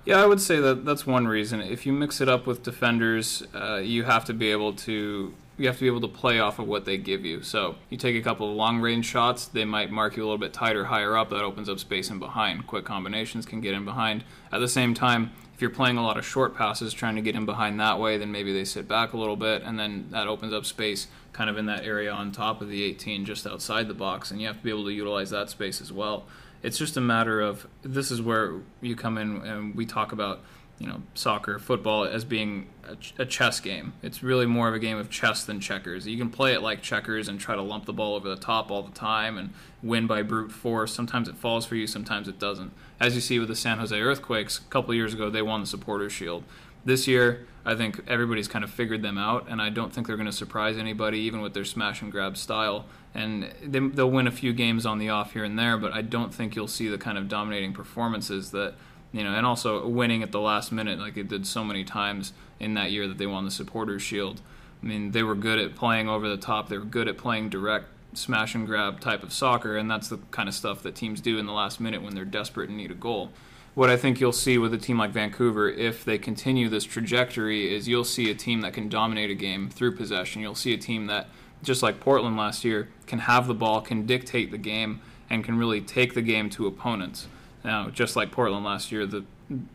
Yeah, 0.05 0.23
I 0.23 0.27
would 0.27 0.41
say 0.41 0.61
that 0.61 0.85
that's 0.85 1.07
one 1.07 1.29
reason. 1.29 1.61
If 1.61 1.85
you 1.85 1.93
mix 1.93 2.21
it 2.21 2.29
up 2.29 2.47
with 2.47 2.63
defenders, 2.63 3.43
uh, 3.55 3.77
you 3.77 4.05
have 4.05 4.25
to 4.27 4.33
be 4.33 4.51
able 4.51 4.73
to 4.87 5.35
you 5.59 5.67
have 5.67 5.77
to 5.77 5.83
be 5.83 5.87
able 5.89 6.01
to 6.01 6.09
play 6.09 6.41
off 6.41 6.59
of 6.59 6.67
what 6.67 6.87
they 6.87 6.97
give 6.97 7.23
you. 7.23 7.43
So 7.43 7.77
you 7.91 7.99
take 7.99 8.17
a 8.17 8.23
couple 8.23 8.49
of 8.49 8.57
long 8.57 8.81
range 8.81 9.05
shots, 9.05 9.45
they 9.45 9.67
might 9.67 9.91
mark 9.91 10.17
you 10.17 10.23
a 10.23 10.25
little 10.25 10.39
bit 10.39 10.55
tighter, 10.55 10.87
higher 10.87 11.19
up. 11.19 11.29
That 11.29 11.43
opens 11.43 11.69
up 11.69 11.79
space 11.79 12.09
in 12.09 12.19
behind. 12.19 12.67
Quick 12.67 12.87
combinations 12.87 13.45
can 13.45 13.61
get 13.61 13.75
in 13.75 13.85
behind. 13.85 14.25
At 14.51 14.61
the 14.61 14.69
same 14.69 14.95
time, 14.95 15.33
if 15.61 15.63
you're 15.63 15.71
playing 15.71 15.99
a 15.99 16.03
lot 16.03 16.17
of 16.17 16.25
short 16.25 16.57
passes, 16.57 16.95
trying 16.95 17.17
to 17.17 17.21
get 17.21 17.37
in 17.37 17.45
behind 17.45 17.79
that 17.79 18.01
way, 18.01 18.17
then 18.17 18.33
maybe 18.33 18.51
they 18.51 18.65
sit 18.65 18.89
back 18.89 19.13
a 19.13 19.17
little 19.19 19.37
bit, 19.37 19.61
and 19.63 19.79
then 19.79 20.07
that 20.09 20.27
opens 20.27 20.55
up 20.55 20.65
space 20.65 21.07
kind 21.35 21.51
of 21.51 21.59
in 21.59 21.67
that 21.67 21.85
area 21.85 22.11
on 22.11 22.33
top 22.33 22.63
of 22.63 22.71
the 22.71 22.83
18, 22.83 23.27
just 23.27 23.47
outside 23.47 23.87
the 23.87 23.93
box, 23.93 24.31
and 24.31 24.41
you 24.41 24.47
have 24.47 24.57
to 24.57 24.65
be 24.65 24.71
able 24.71 24.87
to 24.87 24.91
utilize 24.91 25.29
that 25.29 25.51
space 25.51 25.83
as 25.83 25.93
well. 25.93 26.25
It's 26.63 26.79
just 26.79 26.97
a 26.97 27.01
matter 27.03 27.43
of 27.43 27.67
this 27.83 28.11
is 28.11 28.23
where 28.23 28.55
you 28.81 28.97
come 28.97 29.19
in 29.19 29.43
and 29.43 29.75
we 29.75 29.85
talk 29.85 30.13
about 30.13 30.41
you 30.81 30.87
know 30.87 31.03
soccer, 31.15 31.59
football 31.59 32.05
as 32.05 32.25
being 32.25 32.67
a, 32.89 32.97
ch- 32.97 33.15
a 33.19 33.27
chess 33.27 33.61
game. 33.61 33.93
It's 34.03 34.23
really 34.23 34.47
more 34.47 34.67
of 34.67 34.75
a 34.75 34.79
game 34.79 34.97
of 34.97 35.11
chess 35.11 35.45
than 35.45 35.61
checkers. 35.61 36.07
You 36.07 36.17
can 36.17 36.31
play 36.31 36.55
it 36.55 36.63
like 36.63 36.81
checkers 36.83 37.29
and 37.29 37.39
try 37.39 37.55
to 37.55 37.63
lump 37.63 37.85
the 37.85 37.93
ball 37.93 38.17
over 38.17 38.29
the 38.29 38.41
top 38.41 38.71
all 38.71 38.83
the 38.83 38.91
time 38.93 39.37
and 39.37 39.51
win 39.83 40.07
by 40.07 40.23
brute 40.23 40.51
force. 40.51 40.93
Sometimes 40.93 41.29
it 41.29 41.37
falls 41.37 41.67
for 41.67 41.77
you, 41.77 41.87
sometimes 41.87 42.27
it 42.27 42.39
doesn't. 42.39 42.73
As 42.99 43.15
you 43.15 43.21
see 43.21 43.39
with 43.39 43.49
the 43.49 43.57
San 43.57 43.79
Jose 43.79 43.99
Earthquakes, 43.99 44.59
a 44.59 44.63
couple 44.71 44.95
years 44.95 45.13
ago 45.13 45.29
they 45.29 45.43
won 45.43 45.61
the 45.61 45.67
Supporters 45.67 46.13
Shield. 46.13 46.45
This 46.83 47.07
year, 47.07 47.47
I 47.65 47.75
think 47.75 48.01
everybody's 48.09 48.49
kind 48.49 48.65
of 48.65 48.71
figured 48.71 49.03
them 49.03 49.19
out, 49.19 49.47
and 49.51 49.61
I 49.61 49.69
don't 49.69 49.93
think 49.93 50.07
they're 50.07 50.17
going 50.17 50.25
to 50.25 50.33
surprise 50.33 50.79
anybody, 50.79 51.19
even 51.19 51.43
with 51.43 51.53
their 51.53 51.67
smash 51.67 52.01
and 52.01 52.11
grab 52.11 52.39
style. 52.39 52.87
And 53.15 53.53
they, 53.63 53.81
they'll 53.81 54.11
win 54.11 54.27
a 54.27 54.31
few 54.31 54.55
games 54.55 54.87
on 54.87 54.99
the 54.99 55.11
off 55.11 55.35
here 55.35 55.45
and 55.45 55.59
there, 55.59 55.77
but 55.77 55.93
I 55.93 56.01
don't 56.01 56.33
think 56.33 56.57
you'll 56.57 56.69
see 56.69 56.89
the 56.89 56.97
kind 56.97 57.19
of 57.19 57.29
dominating 57.29 57.75
performances 57.75 58.51
that 58.53 58.77
you 59.13 59.25
know, 59.25 59.35
and 59.35 59.45
also 59.45 59.87
winning 59.87 60.23
at 60.23 60.33
the 60.33 60.41
last 60.41 60.71
minute 60.73 60.99
like 60.99 61.17
it 61.17 61.29
did 61.29 61.47
so 61.47 61.65
many 61.65 61.85
times 61.85 62.33
in 62.59 62.75
that 62.75 62.91
year 62.91 63.09
that 63.09 63.19
they 63.19 63.27
won 63.27 63.45
the 63.45 63.51
Supporters 63.51 64.03
Shield. 64.03 64.41
I 64.83 64.87
mean, 64.87 65.11
they 65.11 65.23
were 65.23 65.35
good 65.35 65.59
at 65.59 65.75
playing 65.75 66.09
over 66.09 66.29
the 66.29 66.37
top. 66.37 66.69
They 66.69 66.79
were 66.79 66.85
good 66.85 67.09
at 67.09 67.19
playing 67.19 67.51
direct 67.51 67.87
smash 68.13 68.55
and 68.55 68.67
grab 68.67 69.01
type 69.01 69.23
of 69.23 69.33
soccer, 69.33 69.77
and 69.77 69.91
that's 69.91 70.09
the 70.09 70.19
kind 70.31 70.49
of 70.49 70.55
stuff 70.55 70.83
that 70.83 70.95
teams 70.95 71.21
do 71.21 71.39
in 71.39 71.47
the 71.47 71.53
last 71.53 71.81
minute 71.81 72.03
when 72.03 72.15
they're 72.15 72.25
desperate 72.25 72.69
and 72.69 72.79
need 72.79 72.91
a 72.91 72.95
goal. 72.95 73.31
what 73.75 73.89
I 73.89 73.97
think 73.97 74.21
you'll 74.21 74.33
see 74.33 74.59
with 74.59 74.75
a 74.75 74.79
team 74.79 74.99
like 74.99 75.11
Vancouver, 75.11 75.69
if 75.69 76.05
they 76.05 76.19
continue 76.19 76.69
this 76.69 76.85
trajectory, 76.85 77.75
is 77.75 77.87
you'll 77.89 78.05
see 78.05 78.31
a 78.31 78.35
team 78.35 78.63
that 78.63 78.73
can 78.73 78.89
dominate 78.89 79.31
a 79.31 79.35
game 79.35 79.69
through 79.71 79.97
possession. 79.97 80.43
You'll 80.43 80.55
see 80.55 80.75
a 80.75 80.79
team 80.79 81.07
that, 81.07 81.29
just 81.63 81.83
like 81.83 82.01
Portland 82.01 82.37
last 82.37 82.65
year, 82.65 82.89
can 83.07 83.21
have 83.21 83.47
the 83.47 83.55
ball, 83.55 83.81
can 83.81 84.07
dictate 84.07 84.51
the 84.51 84.59
game, 84.59 85.01
and 85.29 85.45
can 85.45 85.57
really 85.57 85.81
take 85.81 86.15
the 86.15 86.23
game 86.23 86.51
to 86.51 86.67
opponents. 86.67 87.29
Now, 87.65 87.91
just 87.91 88.17
like 88.17 88.33
Portland 88.33 88.65
last 88.65 88.91
year, 88.91 89.07
the 89.07 89.25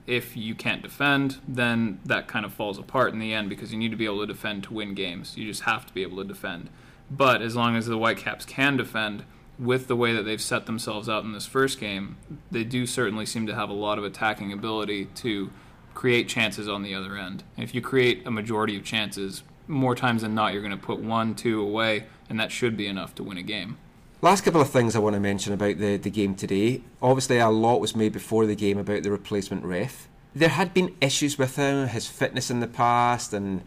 if 0.07 0.37
you 0.37 0.55
can't 0.55 0.81
defend, 0.81 1.37
then 1.47 1.99
that 2.05 2.27
kind 2.27 2.45
of 2.45 2.53
falls 2.53 2.79
apart 2.79 3.11
in 3.11 3.19
the 3.19 3.33
end 3.33 3.49
because 3.49 3.73
you 3.73 3.77
need 3.77 3.91
to 3.91 3.97
be 3.97 4.05
able 4.05 4.21
to 4.21 4.27
defend 4.27 4.63
to 4.63 4.73
win 4.73 4.93
games. 4.93 5.35
You 5.35 5.45
just 5.45 5.63
have 5.63 5.85
to 5.85 5.93
be 5.93 6.01
able 6.01 6.17
to 6.17 6.23
defend. 6.23 6.69
But 7.11 7.41
as 7.41 7.55
long 7.55 7.75
as 7.75 7.85
the 7.85 7.97
Whitecaps 7.97 8.45
can 8.45 8.77
defend, 8.77 9.25
with 9.57 9.87
the 9.87 9.95
way 9.95 10.13
that 10.13 10.23
they've 10.23 10.41
set 10.41 10.65
themselves 10.65 11.07
out 11.07 11.23
in 11.23 11.33
this 11.33 11.45
first 11.45 11.79
game, 11.79 12.17
they 12.51 12.63
do 12.63 12.85
certainly 12.85 13.25
seem 13.25 13.47
to 13.47 13.55
have 13.55 13.69
a 13.69 13.73
lot 13.73 13.97
of 13.97 14.03
attacking 14.03 14.51
ability 14.51 15.05
to 15.15 15.51
create 15.93 16.27
chances 16.27 16.67
on 16.67 16.83
the 16.83 16.93
other 16.93 17.17
end. 17.17 17.43
If 17.57 17.73
you 17.73 17.81
create 17.81 18.25
a 18.25 18.31
majority 18.31 18.75
of 18.75 18.83
chances, 18.83 19.43
more 19.67 19.95
times 19.95 20.21
than 20.21 20.35
not, 20.35 20.53
you're 20.53 20.61
going 20.61 20.77
to 20.77 20.85
put 20.85 20.99
one, 20.99 21.35
two 21.35 21.61
away, 21.61 22.05
and 22.29 22.39
that 22.39 22.51
should 22.51 22.75
be 22.75 22.87
enough 22.87 23.15
to 23.15 23.23
win 23.23 23.37
a 23.37 23.43
game. 23.43 23.77
Last 24.22 24.41
couple 24.41 24.62
of 24.62 24.69
things 24.69 24.95
I 24.95 25.00
want 25.00 25.13
to 25.13 25.19
mention 25.19 25.53
about 25.53 25.77
the, 25.77 25.98
the 25.98 26.10
game 26.10 26.36
today. 26.36 26.81
Obviously, 27.01 27.38
a 27.38 27.50
lot 27.50 27.79
was 27.79 27.95
made 27.95 28.13
before 28.13 28.45
the 28.45 28.55
game 28.55 28.77
about 28.77 29.03
the 29.03 29.12
replacement 29.12 29.63
ref. 29.63 30.07
There 30.34 30.50
had 30.50 30.74
been 30.74 30.95
issues 31.00 31.38
with 31.38 31.55
him, 31.57 31.88
his 31.88 32.07
fitness 32.07 32.50
in 32.50 32.60
the 32.60 32.67
past, 32.67 33.34
and 33.34 33.62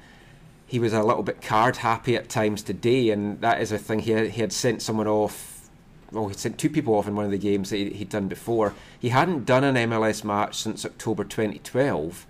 he 0.66 0.78
was 0.78 0.92
a 0.92 1.02
little 1.02 1.22
bit 1.22 1.40
card 1.40 1.76
happy 1.76 2.16
at 2.16 2.28
times 2.28 2.62
today, 2.62 3.10
and 3.10 3.40
that 3.40 3.60
is 3.60 3.72
a 3.72 3.78
thing. 3.78 4.00
He 4.00 4.10
had, 4.10 4.30
he 4.30 4.40
had 4.40 4.52
sent 4.52 4.82
someone 4.82 5.06
off 5.06 5.58
well, 6.10 6.28
he 6.28 6.34
sent 6.34 6.58
two 6.58 6.70
people 6.70 6.94
off 6.94 7.06
in 7.06 7.14
one 7.14 7.24
of 7.24 7.30
the 7.30 7.38
games 7.38 7.70
that 7.70 7.76
he'd 7.76 8.08
done 8.08 8.28
before. 8.28 8.74
He 8.98 9.10
hadn't 9.10 9.44
done 9.44 9.64
an 9.64 9.74
MLS 9.90 10.24
match 10.24 10.56
since 10.56 10.84
October 10.84 11.24
2012. 11.24 12.26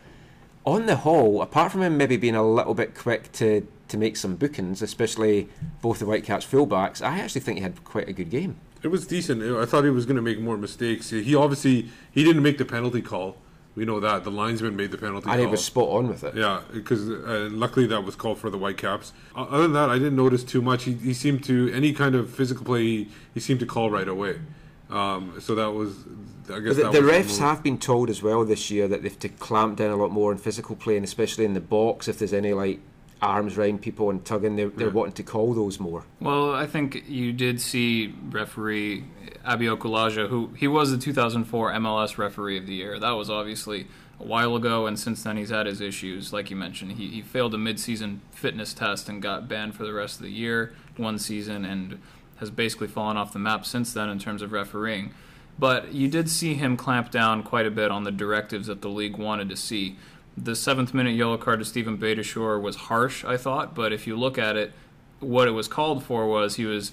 On 0.65 0.87
the 0.87 0.97
whole, 0.97 1.41
apart 1.41 1.73
from 1.73 1.83
him 1.83 1.97
maybe 1.97 2.17
being 2.17 2.35
a 2.35 2.47
little 2.47 2.75
bit 2.75 2.95
quick 2.95 3.31
to, 3.33 3.67
to 3.89 3.97
make 3.97 4.17
some 4.17 4.37
bookings, 4.37 4.83
especially 4.83 5.49
both 5.83 5.99
the 5.99 6.07
Whitecaps 6.07 6.47
fullbacks, 6.47 7.03
I 7.03 7.19
actually 7.21 7.41
think 7.41 7.59
he 7.59 7.63
had 7.63 7.83
quite 7.85 8.09
a 8.09 8.13
good 8.13 8.31
game. 8.31 8.57
It 8.83 8.89
was 8.89 9.07
decent. 9.07 9.43
I 9.43 9.65
thought 9.65 9.85
he 9.85 9.91
was 9.91 10.07
going 10.07 10.17
to 10.17 10.23
make 10.23 10.39
more 10.41 10.57
mistakes. 10.57 11.11
He 11.11 11.35
obviously 11.35 11.89
he 12.13 12.23
didn't 12.23 12.43
make 12.43 12.59
the 12.59 12.65
penalty 12.65 13.03
call. 13.03 13.37
We 13.75 13.85
know 13.85 14.01
that 14.01 14.25
the 14.25 14.31
linesman 14.31 14.75
made 14.77 14.91
the 14.91 14.99
penalty. 14.99 15.25
Call. 15.25 15.33
And 15.33 15.41
call. 15.41 15.47
he 15.47 15.51
was 15.51 15.65
spot 15.65 15.89
on 15.89 16.09
with 16.09 16.25
it. 16.25 16.35
Yeah, 16.35 16.63
because 16.73 17.09
uh, 17.09 17.49
luckily 17.51 17.87
that 17.87 18.05
was 18.05 18.17
called 18.17 18.39
for 18.39 18.51
the 18.51 18.59
Whitecaps. 18.59 19.13
Other 19.37 19.63
than 19.63 19.73
that, 19.75 19.91
I 19.91 19.99
didn't 19.99 20.17
notice 20.17 20.43
too 20.43 20.63
much. 20.63 20.85
He, 20.85 20.95
he 20.95 21.15
seemed 21.15 21.45
to 21.45 21.71
any 21.73 21.93
kind 21.93 22.15
of 22.15 22.31
physical 22.31 22.65
play 22.65 22.83
he, 22.83 23.09
he 23.35 23.41
seemed 23.41 23.61
to 23.61 23.67
call 23.67 23.91
right 23.91 24.09
away. 24.09 24.41
Um, 24.91 25.35
so 25.41 25.55
that 25.55 25.71
was, 25.71 25.95
I 26.53 26.61
guess. 26.61 26.77
The, 26.77 26.85
that 26.85 26.93
the 26.93 27.01
refs 27.01 27.39
have 27.39 27.63
been 27.63 27.79
told 27.79 28.11
as 28.11 28.23
well 28.23 28.45
this 28.45 28.71
year 28.71 28.89
that 28.89 29.03
they've 29.03 29.19
to 29.21 29.29
clamp 29.29 29.77
down 29.77 29.91
a 29.91 29.97
lot 29.97 30.11
more 30.11 30.31
on 30.33 30.39
physical 30.39 30.75
play, 30.75 30.97
and 30.97 31.05
especially 31.05 31.45
in 31.45 31.55
the 31.55 31.61
box, 31.61 32.09
if 32.09 32.19
there's 32.19 32.33
any 32.33 32.53
like 32.55 32.81
arms 33.21 33.57
round 33.57 33.81
people 33.83 34.11
and 34.11 34.25
tugging, 34.25 34.57
they're, 34.57 34.69
they're 34.71 34.89
Yeah. 34.89 34.93
wanting 34.93 35.15
to 35.15 35.23
call 35.23 35.55
those 35.55 35.81
more. 35.81 36.05
Well, 36.21 36.55
I 36.55 36.67
think 36.67 37.05
you 37.09 37.33
did 37.33 37.61
see 37.61 38.15
referee 38.31 39.05
Abi 39.45 39.67
Okulaja, 39.67 40.29
who 40.29 40.51
he 40.57 40.69
was 40.69 40.91
the 40.91 40.99
2004 40.99 41.73
MLS 41.73 42.19
referee 42.19 42.59
of 42.59 42.67
the 42.67 42.75
year. 42.75 42.99
That 42.99 43.13
was 43.13 43.29
obviously 43.31 43.87
a 44.21 44.25
while 44.25 44.55
ago, 44.57 44.87
and 44.87 44.99
since 44.99 45.23
then 45.23 45.37
he's 45.37 45.51
had 45.51 45.67
his 45.67 45.81
issues. 45.81 46.33
Like 46.33 46.51
you 46.51 46.57
mentioned, 46.57 46.93
he, 46.93 47.09
he 47.09 47.23
failed 47.23 47.55
a 47.55 47.59
midseason 47.59 48.19
fitness 48.33 48.75
test 48.75 49.09
and 49.09 49.23
got 49.23 49.49
banned 49.49 49.75
for 49.75 49.85
the 49.85 49.93
rest 49.93 50.17
of 50.17 50.23
the 50.25 50.31
year, 50.33 50.73
one 50.97 51.19
season, 51.19 51.65
and 51.65 51.99
has 52.37 52.51
basically 52.51 52.89
fallen 52.89 53.17
off 53.17 53.33
the 53.33 53.39
map 53.39 53.65
since 53.67 53.93
then 53.93 54.09
in 54.09 54.19
terms 54.19 54.43
of 54.43 54.53
refereeing. 54.53 55.13
But 55.59 55.93
you 55.93 56.07
did 56.09 56.31
see 56.31 56.55
him 56.55 56.77
clamp 56.77 57.11
down 57.11 57.43
quite 57.43 57.67
a 57.67 57.71
bit 57.71 57.91
on 57.91 58.05
the 58.05 58.13
directives 58.13 58.69
that 58.69 58.81
the 58.81 58.89
league 58.89 59.17
wanted 59.17 59.49
to 59.49 59.57
see. 59.57 59.97
The 60.45 60.55
seventh 60.55 60.95
minute 60.95 61.15
yellow 61.15 61.37
card 61.37 61.59
to 61.59 61.65
Stephen 61.65 61.99
Beitashour 61.99 62.61
was 62.61 62.77
harsh, 62.77 63.25
I 63.25 63.37
thought, 63.37 63.75
but 63.75 63.93
if 63.93 64.07
you 64.07 64.17
look 64.17 64.39
at 64.39 64.57
it, 64.57 64.73
what 65.21 65.49
it 65.49 65.53
was 65.53 65.67
called 65.67 66.05
for 66.05 66.27
was 66.27 66.57
he 66.57 66.65
was 66.65 66.93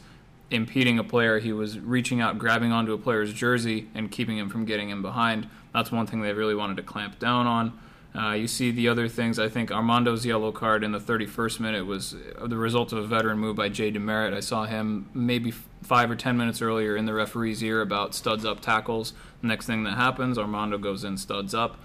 impeding 0.49 0.97
a 0.97 1.03
player. 1.03 1.39
He 1.39 1.53
was 1.53 1.79
reaching 1.79 2.21
out, 2.21 2.39
grabbing 2.39 2.71
onto 2.71 2.93
a 2.93 2.97
player's 2.97 3.34
jersey, 3.34 3.88
and 3.93 4.12
keeping 4.12 4.38
him 4.38 4.49
from 4.49 4.65
getting 4.65 4.89
in 4.89 5.01
behind. 5.01 5.47
That's 5.73 5.91
one 5.91 6.08
thing 6.08 6.21
they 6.21 6.34
really 6.34 6.55
wanted 6.55 6.77
to 6.77 6.84
clamp 6.84 7.19
down 7.19 7.45
on. 7.45 7.79
Uh, 8.17 8.31
you 8.31 8.47
see 8.47 8.71
the 8.71 8.88
other 8.88 9.10
things. 9.10 9.38
I 9.38 9.49
think 9.49 9.71
Armando's 9.71 10.25
yellow 10.25 10.51
card 10.51 10.84
in 10.84 10.93
the 10.93 10.99
31st 10.99 11.60
minute 11.60 11.86
was 11.86 12.15
the 12.41 12.55
result 12.55 12.93
of 12.93 12.99
a 12.99 13.08
veteran 13.08 13.38
move 13.38 13.58
by 13.58 13.67
Jay 13.67 13.91
DeMerit. 13.91 14.34
I 14.34 14.39
saw 14.39 14.65
him 14.65 15.10
maybe 15.13 15.51
five 15.84 16.10
or 16.10 16.15
ten 16.15 16.38
minutes 16.38 16.62
earlier 16.62 16.95
in 16.95 17.05
the 17.05 17.13
referee's 17.13 17.62
ear 17.62 17.81
about 17.81 18.15
studs 18.15 18.45
up 18.45 18.62
tackles. 18.62 19.13
Next 19.41 19.65
thing 19.65 19.84
that 19.84 19.97
happens, 19.97 20.38
Armando 20.38 20.77
goes 20.77 21.03
in 21.03 21.17
studs 21.17 21.53
up. 21.53 21.77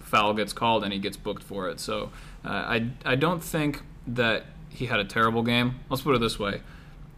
Foul 0.00 0.34
gets 0.34 0.52
called 0.52 0.84
and 0.84 0.92
he 0.92 0.98
gets 0.98 1.16
booked 1.16 1.42
for 1.42 1.68
it. 1.68 1.80
So 1.80 2.10
uh, 2.44 2.48
I 2.48 2.90
I 3.04 3.14
don't 3.14 3.42
think 3.42 3.82
that 4.06 4.44
he 4.68 4.86
had 4.86 5.00
a 5.00 5.04
terrible 5.04 5.42
game. 5.42 5.80
Let's 5.88 6.02
put 6.02 6.14
it 6.14 6.20
this 6.20 6.38
way: 6.38 6.62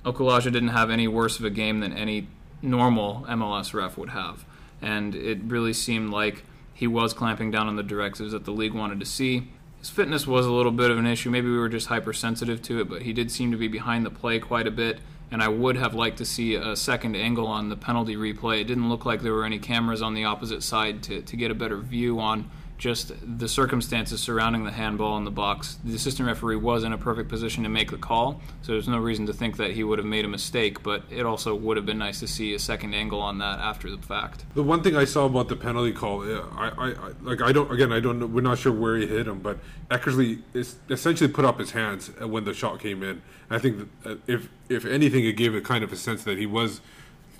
Okulaja 0.05 0.44
didn't 0.44 0.68
have 0.68 0.90
any 0.90 1.09
worse 1.09 1.38
of 1.38 1.44
a 1.44 1.50
game 1.50 1.81
than 1.81 1.92
any 1.92 2.29
normal 2.62 3.27
MLS 3.29 3.74
ref 3.74 3.96
would 3.96 4.11
have, 4.11 4.44
and 4.81 5.14
it 5.14 5.38
really 5.44 5.72
seemed 5.72 6.11
like 6.11 6.44
he 6.72 6.87
was 6.87 7.12
clamping 7.12 7.50
down 7.50 7.68
on 7.68 7.77
the 7.77 7.83
directives 7.83 8.33
that 8.33 8.44
the 8.44 8.50
league 8.50 8.74
wanted 8.74 8.98
to 9.00 9.07
see. 9.07 9.48
His 9.79 9.90
fitness 9.90 10.27
was 10.27 10.46
a 10.46 10.50
little 10.50 10.72
bit 10.72 10.90
of 10.90 10.98
an 10.98 11.07
issue. 11.07 11.31
Maybe 11.31 11.48
we 11.48 11.59
were 11.59 11.68
just 11.68 11.88
hypersensitive 11.88 12.62
to 12.62 12.81
it, 12.81 12.88
but 12.88 13.03
he 13.03 13.12
did 13.12 13.31
seem 13.31 13.50
to 13.53 13.57
be 13.57 13.68
behind 13.68 14.05
the 14.05 14.11
play 14.11 14.38
quite 14.38 14.66
a 14.66 14.70
bit. 14.70 14.98
And 15.35 15.42
I 15.42 15.49
would 15.49 15.75
have 15.75 15.97
liked 15.97 16.18
to 16.18 16.25
see 16.25 16.55
a 16.55 16.77
second 16.77 17.16
angle 17.16 17.49
on 17.49 17.68
the 17.68 17.75
penalty 17.75 18.14
replay. 18.14 18.61
It 18.61 18.68
didn't 18.68 18.88
look 18.88 19.05
like 19.05 19.20
there 19.20 19.33
were 19.33 19.44
any 19.44 19.59
cameras 19.59 20.01
on 20.01 20.14
the 20.14 20.27
opposite 20.27 20.62
side 20.62 21.03
to, 21.03 21.23
to 21.23 21.37
get 21.37 21.51
a 21.51 21.57
better 21.57 21.79
view 21.79 22.20
on 22.20 22.49
just 22.76 23.12
the 23.38 23.48
circumstances 23.48 24.20
surrounding 24.20 24.64
the 24.64 24.72
handball 24.72 25.16
in 25.16 25.24
the 25.24 25.30
box. 25.30 25.78
The 25.84 25.94
assistant 25.94 26.26
referee 26.26 26.56
was 26.56 26.84
in 26.84 26.92
a 26.92 26.98
perfect 26.98 27.28
position 27.28 27.62
to 27.62 27.68
make 27.68 27.90
the 27.90 27.96
call, 27.96 28.40
so 28.62 28.72
there's 28.72 28.88
no 28.88 28.98
reason 28.98 29.26
to 29.26 29.32
think 29.32 29.56
that 29.58 29.72
he 29.72 29.84
would 29.84 29.98
have 29.98 30.06
made 30.06 30.24
a 30.24 30.28
mistake, 30.28 30.82
but 30.82 31.04
it 31.10 31.24
also 31.24 31.54
would 31.54 31.76
have 31.76 31.87
been 31.87 31.98
nice 31.98 32.20
to 32.20 32.26
see 32.26 32.54
a 32.54 32.58
second 32.58 32.94
angle 32.94 33.20
on 33.20 33.38
that 33.38 33.60
after 33.60 33.90
the 33.90 33.98
fact. 33.98 34.44
The 34.54 34.62
one 34.62 34.82
thing 34.82 34.96
I 34.96 35.04
saw 35.04 35.26
about 35.26 35.48
the 35.48 35.56
penalty 35.56 35.92
call, 35.92 36.22
I, 36.22 36.72
I, 36.76 36.88
I 36.90 36.94
like 37.22 37.40
I 37.40 37.52
don't 37.52 37.70
again 37.70 37.92
I 37.92 38.00
don't 38.00 38.18
know 38.18 38.26
we're 38.26 38.40
not 38.40 38.58
sure 38.58 38.72
where 38.72 38.96
he 38.96 39.06
hit 39.06 39.28
him, 39.28 39.40
but 39.40 39.58
Eckersley 39.90 40.42
essentially 40.90 41.30
put 41.30 41.44
up 41.44 41.58
his 41.58 41.70
hands 41.70 42.10
when 42.20 42.44
the 42.44 42.54
shot 42.54 42.80
came 42.80 43.02
in. 43.02 43.22
I 43.50 43.58
think 43.58 43.88
uh, 44.04 44.16
if 44.26 44.48
if 44.68 44.84
anything, 44.84 45.24
it 45.24 45.34
gave 45.34 45.54
it 45.54 45.64
kind 45.64 45.84
of 45.84 45.92
a 45.92 45.96
sense 45.96 46.24
that 46.24 46.38
he 46.38 46.46
was 46.46 46.80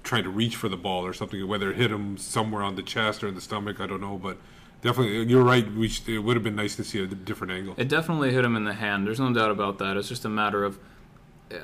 trying 0.03 0.23
to 0.23 0.31
reach 0.31 0.55
for 0.55 0.69
the 0.69 0.77
ball 0.77 1.05
or 1.05 1.13
something. 1.13 1.47
Whether 1.47 1.71
it 1.71 1.77
hit 1.77 1.91
him 1.91 2.17
somewhere 2.19 2.63
on 2.63 2.77
the 2.77 2.83
chest 2.83 3.25
or 3.25 3.29
in 3.29 3.35
the 3.35 3.41
stomach, 3.41 3.81
I 3.81 3.87
don't 3.87 4.01
know, 4.01 4.19
but 4.19 4.39
definitely 4.85 5.19
uh, 5.19 5.25
you're 5.25 5.43
right. 5.43 5.69
We 5.75 5.89
should, 5.89 6.09
it 6.09 6.21
would 6.21 6.37
have 6.37 6.45
been 6.45 6.55
nice 6.55 6.77
to 6.77 6.85
see 6.85 7.03
a 7.03 7.07
different 7.07 7.53
angle. 7.53 7.75
It 7.77 7.89
definitely 7.89 8.33
hit 8.33 8.45
him 8.45 8.55
in 8.55 8.65
the 8.65 8.75
hand. 8.75 9.05
There's 9.07 9.19
no 9.19 9.33
doubt 9.35 9.51
about 9.51 9.79
that. 9.79 9.97
It's 9.97 10.09
just 10.09 10.25
a 10.25 10.29
matter 10.29 10.63
of, 10.63 10.79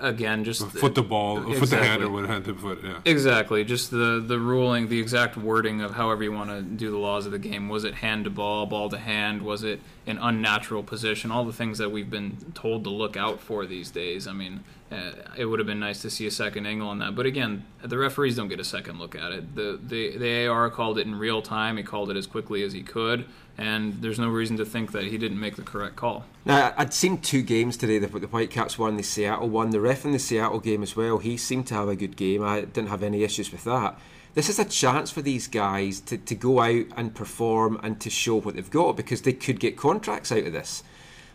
again, 0.00 0.44
just 0.44 0.66
foot 0.68 0.94
the 0.94 1.02
ball, 1.02 1.37
foot 1.54 1.70
the 1.70 1.76
hand, 1.76 2.02
Exactly. 2.02 2.06
or 2.06 2.11
what 2.11 2.26
hand 2.28 2.44
to 2.46 2.54
foot. 2.54 2.80
Yeah. 2.83 2.98
Exactly, 3.04 3.64
just 3.64 3.90
the 3.90 4.22
the 4.24 4.38
ruling, 4.38 4.88
the 4.88 4.98
exact 5.00 5.37
wording 5.37 5.80
of 5.83 5.94
however 5.94 6.22
you 6.24 6.33
want 6.33 6.50
to 6.50 6.62
do 6.62 6.90
the 6.90 6.98
laws 6.98 7.26
of 7.26 7.33
the 7.33 7.38
game. 7.38 7.68
Was 7.68 7.85
it 7.85 7.94
hand 7.94 8.24
to 8.24 8.30
ball, 8.30 8.66
ball 8.66 8.88
to 8.90 8.98
hand? 8.98 9.42
Was 9.42 9.62
it 9.62 9.80
an 10.06 10.18
unnatural 10.18 10.83
position? 10.83 11.30
All 11.30 11.44
the 11.44 11.52
things 11.52 11.78
that 11.78 11.90
we've 11.90 12.11
been 12.11 12.37
told 12.54 12.85
to 12.85 12.90
look 12.90 13.16
out 13.16 13.40
for 13.40 13.66
these 13.66 13.90
days. 13.90 14.26
I 14.26 14.33
mean, 14.33 14.64
uh, 14.90 15.12
it 15.37 15.44
would 15.44 15.61
have 15.61 15.66
been 15.66 15.79
nice 15.79 16.03
to 16.03 16.11
see 16.11 16.26
a 16.26 16.31
second 16.31 16.66
angle 16.66 16.88
on 16.88 16.98
that. 16.98 17.14
But 17.14 17.26
again, 17.26 17.64
the 17.83 17.96
referees 17.96 18.37
don't 18.37 18.48
get 18.48 18.59
a 18.59 18.64
second 18.64 18.98
look 18.98 19.14
at 19.14 19.31
it. 19.31 19.55
The 19.55 19.79
the 19.81 20.16
the 20.16 20.46
AR 20.48 20.68
called 20.70 20.98
it 20.98 21.07
in 21.07 21.14
real 21.14 21.42
time. 21.42 21.76
He 21.76 21.83
called 21.83 22.11
it 22.11 22.16
as 22.16 22.26
quickly 22.26 22.64
as 22.64 22.72
he 22.72 22.83
could, 22.83 23.24
and 23.57 24.03
there's 24.03 24.18
no 24.18 24.29
reason 24.29 24.57
to 24.57 24.64
think 24.64 24.90
that 24.92 25.05
he 25.05 25.16
didn't 25.16 25.38
make 25.38 25.57
the 25.57 25.62
correct 25.62 25.94
call. 25.94 26.24
Now, 26.44 26.74
I'd 26.76 26.92
seen 26.92 27.18
two 27.18 27.42
games 27.42 27.76
today. 27.76 27.98
The, 27.98 28.09
the 28.09 28.26
Whitecaps 28.26 28.79
won, 28.79 28.96
the 28.96 29.05
Seattle 29.05 29.48
one. 29.48 29.70
The 29.70 29.81
ref 29.81 30.05
in 30.05 30.11
the 30.11 30.18
Seattle 30.18 30.59
game 30.59 30.83
as 30.83 30.96
well, 30.96 31.18
he 31.18 31.37
seemed 31.37 31.68
to 31.68 31.74
have 31.74 31.88
a 31.88 31.96
good 31.96 32.16
game. 32.16 32.42
I 32.42 32.62
didn't 32.62 32.88
have 32.88 33.05
any 33.05 33.22
issues 33.22 33.53
with 33.53 33.64
that. 33.64 33.96
This 34.35 34.48
is 34.48 34.59
a 34.59 34.64
chance 34.64 35.11
for 35.11 35.22
these 35.22 35.48
guys 35.48 36.00
to, 36.03 36.16
to 36.16 36.35
go 36.35 36.61
out 36.61 36.87
and 36.96 37.14
perform 37.14 37.81
and 37.83 38.00
to 38.00 38.11
show 38.11 38.40
what 38.40 38.55
they've 38.55 38.70
got 38.70 38.96
because 38.96 39.22
they 39.22 39.33
could 39.33 39.59
get 39.59 39.76
contracts 39.76 40.31
out 40.31 40.44
of 40.46 40.53
this. 40.53 40.85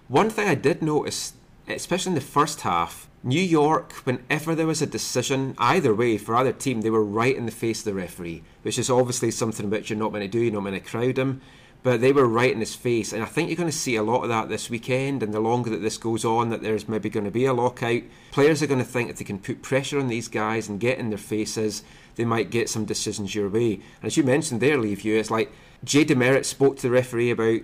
One 0.08 0.30
thing 0.30 0.48
I 0.48 0.56
did 0.56 0.82
notice, 0.82 1.34
especially 1.68 2.12
in 2.12 2.16
the 2.16 2.22
first 2.22 2.62
half, 2.62 3.10
New 3.26 3.42
York, 3.42 3.92
whenever 4.04 4.54
there 4.54 4.68
was 4.68 4.84
a 4.84 4.86
decision, 4.86 5.56
either 5.58 5.96
way, 5.96 6.16
for 6.16 6.36
either 6.36 6.54
team, 6.54 6.82
they 6.82 6.92
were 6.92 7.04
right 7.04 7.36
in 7.36 7.48
the 7.48 7.52
face 7.52 7.80
of 7.80 7.86
the 7.86 7.94
referee, 7.96 8.44
which 8.62 8.78
is 8.78 8.88
obviously 8.88 9.32
something 9.32 9.68
which 9.68 9.90
you're 9.90 9.98
not 9.98 10.12
going 10.12 10.22
to 10.22 10.28
do, 10.28 10.40
you're 10.40 10.54
not 10.54 10.60
going 10.60 10.74
to 10.74 10.80
crowd 10.80 11.18
him. 11.18 11.42
But 11.82 12.02
they 12.02 12.12
were 12.12 12.28
right 12.28 12.52
in 12.52 12.60
his 12.60 12.76
face, 12.76 13.14
and 13.14 13.24
I 13.24 13.26
think 13.26 13.50
you're 13.50 13.58
going 13.58 13.70
to 13.70 13.76
see 13.76 13.96
a 13.96 14.04
lot 14.04 14.22
of 14.22 14.30
that 14.30 14.48
this 14.50 14.70
weekend. 14.70 15.24
And 15.24 15.34
the 15.34 15.40
longer 15.40 15.72
that 15.72 15.82
this 15.82 15.98
goes 15.98 16.24
on, 16.24 16.50
that 16.50 16.62
there's 16.62 16.88
maybe 16.88 17.10
going 17.10 17.26
to 17.26 17.32
be 17.32 17.46
a 17.46 17.54
lockout, 17.54 18.04
players 18.32 18.62
are 18.62 18.68
going 18.68 18.80
to 18.80 18.86
think 18.86 19.10
if 19.10 19.18
they 19.18 19.24
can 19.24 19.40
put 19.40 19.64
pressure 19.64 20.00
on 20.00 20.08
these 20.08 20.28
guys 20.28 20.70
and 20.70 20.80
get 20.80 21.00
in 21.00 21.10
their 21.10 21.18
faces, 21.18 21.84
they 22.18 22.26
might 22.26 22.52
get 22.52 22.70
some 22.70 22.86
decisions 22.86 23.34
your 23.34 23.50
way. 23.50 23.74
And 23.74 24.04
as 24.04 24.18
you 24.18 24.24
mentioned 24.24 24.62
there, 24.62 24.78
Liviu, 24.78 25.20
it's 25.20 25.32
like 25.32 25.52
Jay 25.84 26.06
DeMerit 26.06 26.46
spoke 26.46 26.76
to 26.78 26.84
the 26.84 26.92
referee 26.92 27.32
about 27.32 27.62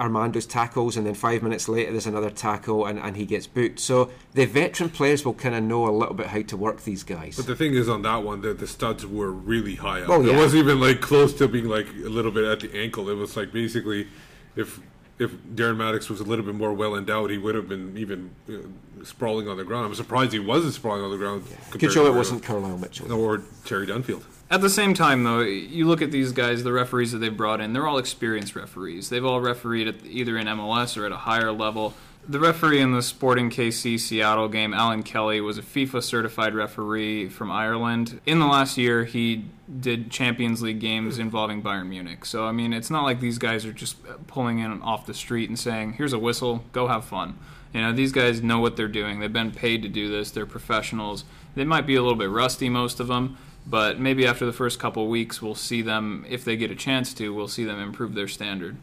Armando's 0.00 0.46
tackles, 0.46 0.96
and 0.96 1.06
then 1.06 1.14
five 1.14 1.42
minutes 1.42 1.68
later 1.68 1.92
there's 1.92 2.06
another 2.06 2.30
tackle, 2.30 2.86
and, 2.86 2.98
and 2.98 3.16
he 3.16 3.24
gets 3.24 3.46
booked. 3.46 3.78
So 3.78 4.10
the 4.32 4.44
veteran 4.44 4.90
players 4.90 5.24
will 5.24 5.34
kind 5.34 5.54
of 5.54 5.62
know 5.62 5.88
a 5.88 5.90
little 5.90 6.14
bit 6.14 6.26
how 6.28 6.42
to 6.42 6.56
work 6.56 6.82
these 6.82 7.04
guys. 7.04 7.36
But 7.36 7.46
the 7.46 7.54
thing 7.56 7.74
is, 7.74 7.88
on 7.88 8.02
that 8.02 8.22
one, 8.22 8.40
the, 8.40 8.54
the 8.54 8.66
studs 8.66 9.06
were 9.06 9.30
really 9.30 9.76
high 9.76 10.02
up. 10.02 10.08
Oh, 10.10 10.22
It 10.24 10.34
wasn't 10.36 10.64
even 10.64 10.80
like 10.80 11.00
close 11.00 11.32
to 11.34 11.46
being 11.48 11.66
like 11.68 11.86
a 12.04 12.08
little 12.08 12.32
bit 12.32 12.44
at 12.44 12.60
the 12.60 12.76
ankle. 12.76 13.08
It 13.08 13.14
was 13.14 13.36
like 13.36 13.52
basically, 13.52 14.08
if 14.56 14.80
if 15.16 15.30
Darren 15.54 15.76
Mattocks 15.76 16.10
was 16.10 16.18
a 16.20 16.24
little 16.24 16.44
bit 16.44 16.56
more 16.56 16.72
well 16.72 16.96
endowed, 16.96 17.30
he 17.30 17.38
would 17.38 17.54
have 17.54 17.68
been 17.68 17.96
even 17.96 18.34
uh, 18.48 19.04
sprawling 19.04 19.48
on 19.48 19.56
the 19.56 19.64
ground. 19.64 19.86
I'm 19.86 19.94
surprised 19.94 20.32
he 20.32 20.40
wasn't 20.40 20.74
sprawling 20.74 21.04
on 21.04 21.10
the 21.12 21.16
ground. 21.16 21.44
compared 21.46 21.80
Good 21.80 21.92
show 21.92 22.06
it 22.06 22.14
wasn't 22.14 22.42
Carlyle 22.42 22.78
Mitchell. 22.78 23.12
or 23.12 23.42
Terry 23.64 23.86
Dunfield. 23.86 24.24
At 24.50 24.60
the 24.60 24.70
same 24.70 24.94
time, 24.94 25.24
though, 25.24 25.40
you 25.40 25.86
look 25.86 26.02
at 26.02 26.10
these 26.10 26.32
guys, 26.32 26.62
the 26.62 26.72
referees 26.72 27.12
that 27.12 27.18
they've 27.18 27.36
brought 27.36 27.60
in, 27.60 27.72
they're 27.72 27.86
all 27.86 27.98
experienced 27.98 28.54
referees. 28.54 29.08
They've 29.08 29.24
all 29.24 29.40
refereed 29.40 29.88
at 29.88 30.04
either 30.04 30.36
in 30.36 30.46
MLS 30.46 30.96
or 30.96 31.06
at 31.06 31.12
a 31.12 31.16
higher 31.16 31.50
level. 31.50 31.94
The 32.26 32.40
referee 32.40 32.80
in 32.80 32.92
the 32.92 33.02
Sporting 33.02 33.50
KC 33.50 34.00
Seattle 34.00 34.48
game, 34.48 34.72
Alan 34.72 35.02
Kelly, 35.02 35.42
was 35.42 35.58
a 35.58 35.62
FIFA 35.62 36.02
certified 36.02 36.54
referee 36.54 37.28
from 37.28 37.50
Ireland. 37.50 38.20
In 38.24 38.38
the 38.38 38.46
last 38.46 38.78
year, 38.78 39.04
he 39.04 39.44
did 39.80 40.10
Champions 40.10 40.62
League 40.62 40.80
games 40.80 41.18
involving 41.18 41.62
Bayern 41.62 41.88
Munich. 41.88 42.24
So, 42.24 42.46
I 42.46 42.52
mean, 42.52 42.72
it's 42.72 42.90
not 42.90 43.02
like 43.02 43.20
these 43.20 43.36
guys 43.36 43.66
are 43.66 43.74
just 43.74 43.96
pulling 44.26 44.58
in 44.58 44.80
off 44.80 45.04
the 45.04 45.12
street 45.12 45.50
and 45.50 45.58
saying, 45.58 45.94
here's 45.94 46.14
a 46.14 46.18
whistle, 46.18 46.64
go 46.72 46.88
have 46.88 47.04
fun. 47.04 47.38
You 47.74 47.82
know, 47.82 47.92
these 47.92 48.12
guys 48.12 48.42
know 48.42 48.60
what 48.60 48.76
they're 48.76 48.88
doing. 48.88 49.20
They've 49.20 49.32
been 49.32 49.50
paid 49.50 49.82
to 49.82 49.88
do 49.88 50.08
this. 50.08 50.30
They're 50.30 50.46
professionals. 50.46 51.24
They 51.56 51.64
might 51.64 51.86
be 51.86 51.96
a 51.96 52.02
little 52.02 52.18
bit 52.18 52.30
rusty, 52.30 52.68
most 52.68 53.00
of 53.00 53.08
them, 53.08 53.36
but 53.66 53.98
maybe 53.98 54.26
after 54.26 54.44
the 54.44 54.52
first 54.52 54.78
couple 54.78 55.06
weeks, 55.08 55.40
we'll 55.40 55.54
see 55.54 55.82
them, 55.82 56.24
if 56.28 56.44
they 56.44 56.56
get 56.56 56.70
a 56.70 56.76
chance 56.76 57.14
to, 57.14 57.32
we'll 57.32 57.48
see 57.48 57.64
them 57.64 57.80
improve 57.80 58.14
their 58.14 58.28
standard. 58.28 58.76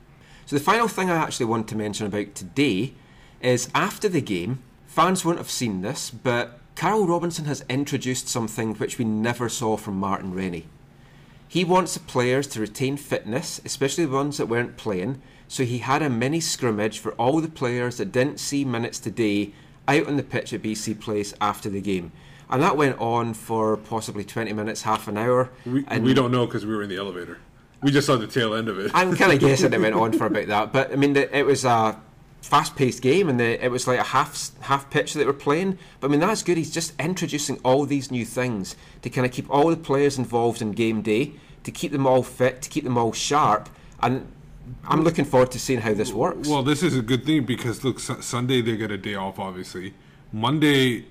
So 0.46 0.56
the 0.56 0.63
final 0.63 0.88
thing 0.88 1.10
I 1.10 1.15
actually 1.15 1.46
want 1.46 1.67
to 1.70 1.76
mention 1.76 2.08
about 2.08 2.36
today 2.36 2.94
is 3.41 3.70
after 3.74 4.10
the 4.10 4.22
game, 4.22 4.63
fans 4.88 5.24
won't 5.24 5.38
have 5.38 5.52
seen 5.52 5.82
this, 5.82 6.10
but 6.10 6.60
Carl 6.76 7.06
Robinson 7.06 7.46
has 7.46 7.63
introduced 7.70 8.28
something 8.28 8.76
which 8.76 8.98
we 8.98 9.06
never 9.06 9.50
saw 9.50 9.78
from 9.78 10.00
Martin 10.00 10.34
Rennie. 10.34 10.67
He 11.48 11.63
wants 11.63 11.94
the 11.94 12.00
players 12.00 12.48
to 12.48 12.62
retain 12.62 12.98
fitness, 12.98 13.62
especially 13.65 14.06
the 14.06 14.13
ones 14.13 14.38
that 14.38 14.48
weren't 14.48 14.78
playing, 14.78 15.22
so 15.48 15.63
he 15.63 15.80
had 15.80 16.02
a 16.02 16.10
mini 16.10 16.39
scrimmage 16.39 16.98
for 16.98 17.12
all 17.13 17.41
the 17.41 17.50
players 17.50 17.98
that 17.98 18.12
didn't 18.12 18.39
see 18.39 18.63
minutes 18.63 19.00
today 19.00 19.52
out 19.88 20.08
on 20.08 20.15
the 20.15 20.24
pitch 20.24 20.54
at 20.54 20.62
BC 20.62 21.00
Place 21.00 21.34
after 21.41 21.70
the 21.70 21.82
game. 21.82 22.13
And 22.52 22.62
that 22.62 22.76
went 22.76 23.00
on 23.00 23.34
for 23.34 23.78
possibly 23.78 24.26
20 24.26 24.52
minutes, 24.54 24.82
half 24.82 25.08
an 25.08 25.18
hour. 25.18 25.50
We, 25.66 25.86
and 25.88 26.04
we 26.04 26.14
don't 26.14 26.32
know 26.32 26.46
because 26.46 26.66
we 26.66 26.76
were 26.76 26.84
in 26.84 26.90
the 26.90 26.98
elevator. 26.98 27.40
We 27.82 27.92
just 27.92 28.06
saw 28.06 28.18
the 28.18 28.28
tail 28.28 28.54
end 28.54 28.68
of 28.68 28.78
it. 28.78 28.92
I'm 28.94 29.16
kind 29.16 29.32
of 29.32 29.40
guessing 29.48 29.74
it 29.74 29.80
went 29.80 29.96
on 29.96 30.12
for 30.14 30.26
about 30.28 30.48
that, 30.48 30.74
but 30.74 30.92
I 30.92 30.96
mean, 30.98 31.14
the, 31.14 31.36
it 31.36 31.46
was 31.46 31.66
a 31.66 32.00
fast-paced 32.42 33.02
game, 33.02 33.30
and 33.30 33.40
the, 33.40 33.64
it 33.64 33.70
was 33.70 33.88
like 33.88 34.00
a 34.00 34.04
half 34.04 34.52
half 34.62 34.90
pitch 34.90 35.14
that 35.14 35.26
we're 35.26 35.34
playing. 35.34 35.78
But 36.00 36.08
I 36.08 36.12
mean, 36.12 36.20
that's 36.20 36.44
good. 36.44 36.58
He's 36.58 36.72
just 36.72 36.94
introducing 37.00 37.60
all 37.64 37.86
these 37.86 38.12
new 38.12 38.26
things 38.26 38.76
to 39.02 39.10
kind 39.10 39.26
of 39.26 39.32
keep 39.32 39.50
all 39.50 39.70
the 39.70 39.78
players 39.78 40.18
involved 40.18 40.62
in 40.62 40.74
game 40.74 41.02
day, 41.02 41.34
to 41.64 41.72
keep 41.72 41.92
them 41.92 42.06
all 42.06 42.22
fit, 42.22 42.62
to 42.64 42.70
keep 42.70 42.84
them 42.84 42.98
all 42.98 43.14
sharp, 43.14 43.70
and 44.02 44.28
I'm 44.88 45.04
looking 45.04 45.26
forward 45.26 45.52
to 45.52 45.60
seeing 45.60 45.82
how 45.82 45.94
this 45.94 46.12
works. 46.12 46.48
Well, 46.48 46.64
this 46.64 46.84
is 46.84 46.98
a 46.98 47.02
good 47.02 47.26
thing 47.26 47.46
because 47.46 47.84
look, 47.84 48.00
Su- 48.00 48.22
Sunday 48.22 48.62
they 48.62 48.78
get 48.78 48.92
a 48.92 48.98
day 48.98 49.16
off. 49.16 49.40
Obviously, 49.40 49.94
Monday 50.32 51.06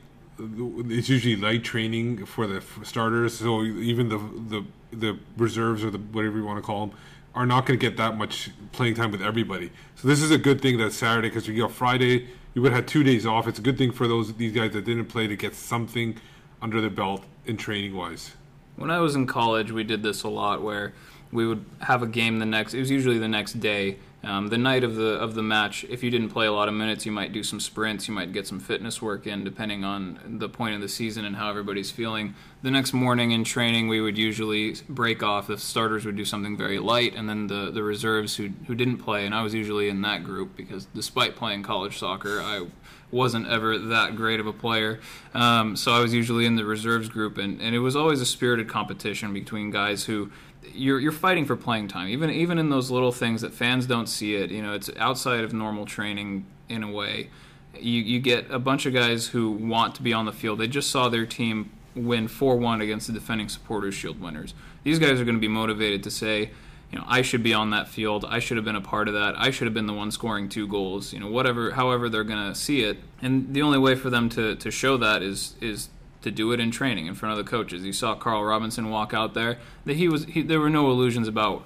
it's 0.88 1.09
usually 1.09 1.37
light 1.37 1.64
training 1.64 2.26
for 2.26 2.46
the 2.46 2.62
starters. 2.83 3.38
So 3.38 3.62
even 3.62 4.09
the 4.09 4.18
the 4.18 4.64
the 4.96 5.18
reserves 5.37 5.85
or 5.85 5.90
the 5.90 5.98
whatever 5.98 6.38
you 6.38 6.44
want 6.44 6.59
to 6.59 6.62
call 6.62 6.87
them 6.87 6.96
are 7.35 7.46
not 7.46 7.66
going 7.66 7.79
to 7.79 7.87
get 7.87 7.96
that 7.96 8.16
much 8.16 8.50
playing 8.72 8.94
time 8.94 9.12
with 9.12 9.22
everybody. 9.22 9.70
So 9.94 10.09
this 10.09 10.20
is 10.20 10.31
a 10.31 10.38
good 10.38 10.61
thing 10.61 10.79
that 10.79 10.92
Saturday 10.92 11.29
because 11.29 11.46
you 11.46 11.61
got 11.61 11.70
Friday, 11.70 12.29
you 12.55 12.62
would 12.62 12.72
have 12.72 12.87
two 12.87 13.05
days 13.05 13.24
off. 13.24 13.46
It's 13.46 13.59
a 13.59 13.62
good 13.62 13.79
thing 13.79 13.92
for 13.92 14.09
those 14.09 14.33
these 14.35 14.53
guys 14.53 14.72
that 14.72 14.85
didn't 14.85 15.07
play 15.07 15.26
to 15.26 15.37
get 15.37 15.55
something 15.55 16.16
under 16.62 16.81
their 16.81 16.90
belt 16.90 17.24
in 17.46 17.57
training 17.57 17.94
wise. 17.94 18.33
When 18.76 18.90
I 18.90 18.98
was 18.98 19.14
in 19.14 19.26
college, 19.26 19.70
we 19.70 19.85
did 19.85 20.03
this 20.03 20.22
a 20.22 20.29
lot 20.29 20.62
where 20.62 20.94
we 21.33 21.46
would 21.46 21.64
have 21.81 22.03
a 22.03 22.07
game 22.07 22.38
the 22.38 22.46
next. 22.46 22.74
It 22.74 22.81
was 22.81 22.90
usually 22.90 23.18
the 23.18 23.29
next 23.29 23.61
day, 23.61 23.98
um, 24.22 24.48
the 24.48 24.59
night 24.59 24.85
of 24.85 24.96
the 24.96 25.14
of 25.14 25.35
the 25.35 25.42
match. 25.42 25.85
If 25.88 26.02
you 26.02 26.11
didn't 26.11 26.28
play 26.28 26.46
a 26.46 26.52
lot 26.52 26.68
of 26.68 26.74
minutes, 26.74 27.06
you 27.06 27.12
might 27.12 27.33
do 27.33 27.42
some 27.42 27.59
sprints. 27.59 28.06
You 28.06 28.14
might 28.14 28.33
get 28.33 28.46
some 28.46 28.61
fitness 28.61 29.00
work 29.00 29.26
in, 29.26 29.44
depending 29.44 29.85
on 29.85 30.37
the 30.38 30.48
point 30.48 30.74
of 30.74 30.80
the 30.80 30.88
season 30.88 31.24
and 31.24 31.37
how 31.37 31.48
everybody's 31.48 31.90
feeling. 31.90 32.35
The 32.62 32.70
next 32.70 32.92
morning 32.92 33.30
in 33.30 33.44
training, 33.44 33.88
we 33.88 34.00
would 34.00 34.18
usually 34.18 34.76
break 34.88 35.22
off. 35.22 35.46
The 35.46 35.56
starters 35.56 36.04
would 36.04 36.16
do 36.16 36.26
something 36.26 36.56
very 36.56 36.78
light, 36.78 37.14
and 37.14 37.28
then 37.28 37.46
the 37.46 37.70
the 37.70 37.83
reserves 37.83 38.37
who 38.37 38.50
who 38.66 38.74
didn't 38.74 38.98
play. 38.98 39.24
And 39.24 39.35
I 39.35 39.42
was 39.42 39.54
usually 39.54 39.88
in 39.88 40.02
that 40.02 40.22
group 40.22 40.54
because 40.56 40.87
despite 40.94 41.37
playing 41.37 41.62
college 41.62 41.98
soccer, 41.98 42.40
I 42.40 42.66
wasn't 43.11 43.48
ever 43.48 43.78
that 43.78 44.16
great 44.16 44.40
of 44.40 44.46
a 44.46 44.52
player. 44.52 45.00
Um, 45.35 45.76
so 45.76 45.92
I 45.92 46.00
was 46.00 46.14
usually 46.14 46.46
in 46.46 46.56
the 46.56 46.64
reserves 46.64 47.09
group, 47.09 47.38
and, 47.38 47.61
and 47.61 47.74
it 47.74 47.80
was 47.80 47.96
always 47.96 48.20
a 48.20 48.26
spirited 48.26 48.68
competition 48.68 49.33
between 49.33 49.70
guys 49.70 50.04
who 50.04 50.30
you're 50.75 51.01
you're 51.01 51.12
fighting 51.12 51.44
for 51.44 51.57
playing 51.57 51.88
time, 51.88 52.09
even 52.09 52.31
even 52.31 52.59
in 52.59 52.70
those 52.70 52.90
little 52.90 53.12
things 53.12 53.42
that 53.42 53.53
fans 53.53 53.87
don't 53.87 54.07
see 54.07 54.35
it. 54.35 54.51
You 54.51 54.62
know, 54.62 54.73
it's 54.73 54.90
outside 54.99 55.44
of 55.44 55.53
normal 55.53 55.87
training 55.87 56.46
in 56.68 56.83
a 56.83 56.90
way. 56.90 57.31
You 57.79 58.01
you 58.01 58.20
get 58.20 58.51
a 58.51 58.59
bunch 58.59 58.87
of 58.87 58.94
guys 58.94 59.29
who 59.29 59.51
want 59.51 59.94
to 59.96 60.03
be 60.03 60.12
on 60.12 60.27
the 60.27 60.33
field. 60.33 60.59
They 60.59 60.68
just 60.68 60.90
saw 60.90 61.09
their 61.09 61.27
team 61.27 61.70
win 61.94 62.29
four 62.29 62.57
one 62.57 62.81
against 62.81 63.07
the 63.07 63.12
defending 63.12 63.49
Supporters 63.49 63.94
Shield 63.94 64.20
winners. 64.20 64.55
These 64.85 64.99
guys 64.99 65.20
are 65.20 65.25
going 65.25 65.37
to 65.37 65.40
be 65.40 65.49
motivated 65.49 66.03
to 66.05 66.11
say. 66.11 66.51
You 66.92 66.99
know, 66.99 67.05
I 67.07 67.23
should 67.23 67.44
be 67.44 67.55
on 67.55 67.70
that 67.70 67.87
field. 67.87 68.25
I 68.29 68.40
should 68.40 68.57
have 68.57 68.64
been 68.64 68.75
a 68.75 68.81
part 68.81 69.07
of 69.07 69.14
that. 69.14 69.38
I 69.38 69.51
should 69.53 69.68
have 69.68 69.75
been 69.75 69.87
the 69.87 69.92
one 69.92 70.11
scoring 70.11 70.49
two 70.49 70.66
goals. 70.66 71.12
You 71.12 71.20
know, 71.20 71.31
whatever, 71.31 71.70
however 71.70 72.09
they're 72.09 72.25
going 72.25 72.53
to 72.53 72.55
see 72.59 72.83
it, 72.83 72.99
and 73.23 73.55
the 73.55 73.62
only 73.62 73.79
way 73.79 73.94
for 73.94 74.11
them 74.11 74.29
to, 74.31 74.57
to 74.57 74.70
show 74.73 74.96
that 74.96 75.23
is 75.23 75.55
is 75.61 75.88
to 76.22 76.30
do 76.30 76.52
it 76.52 76.61
in 76.61 76.70
training 76.70 77.06
in 77.06 77.14
front 77.14 77.38
of 77.38 77.44
the 77.44 77.50
coaches. 77.50 77.83
You 77.83 77.92
saw 77.92 78.14
Carl 78.14 78.44
Robinson 78.44 78.90
walk 78.90 79.14
out 79.14 79.35
there. 79.35 79.59
That 79.85 79.96
he 79.96 80.09
was 80.09 80.24
he, 80.24 80.42
there 80.42 80.61
were 80.61 80.70
no 80.70 80.90
illusions 80.90 81.28
about 81.28 81.64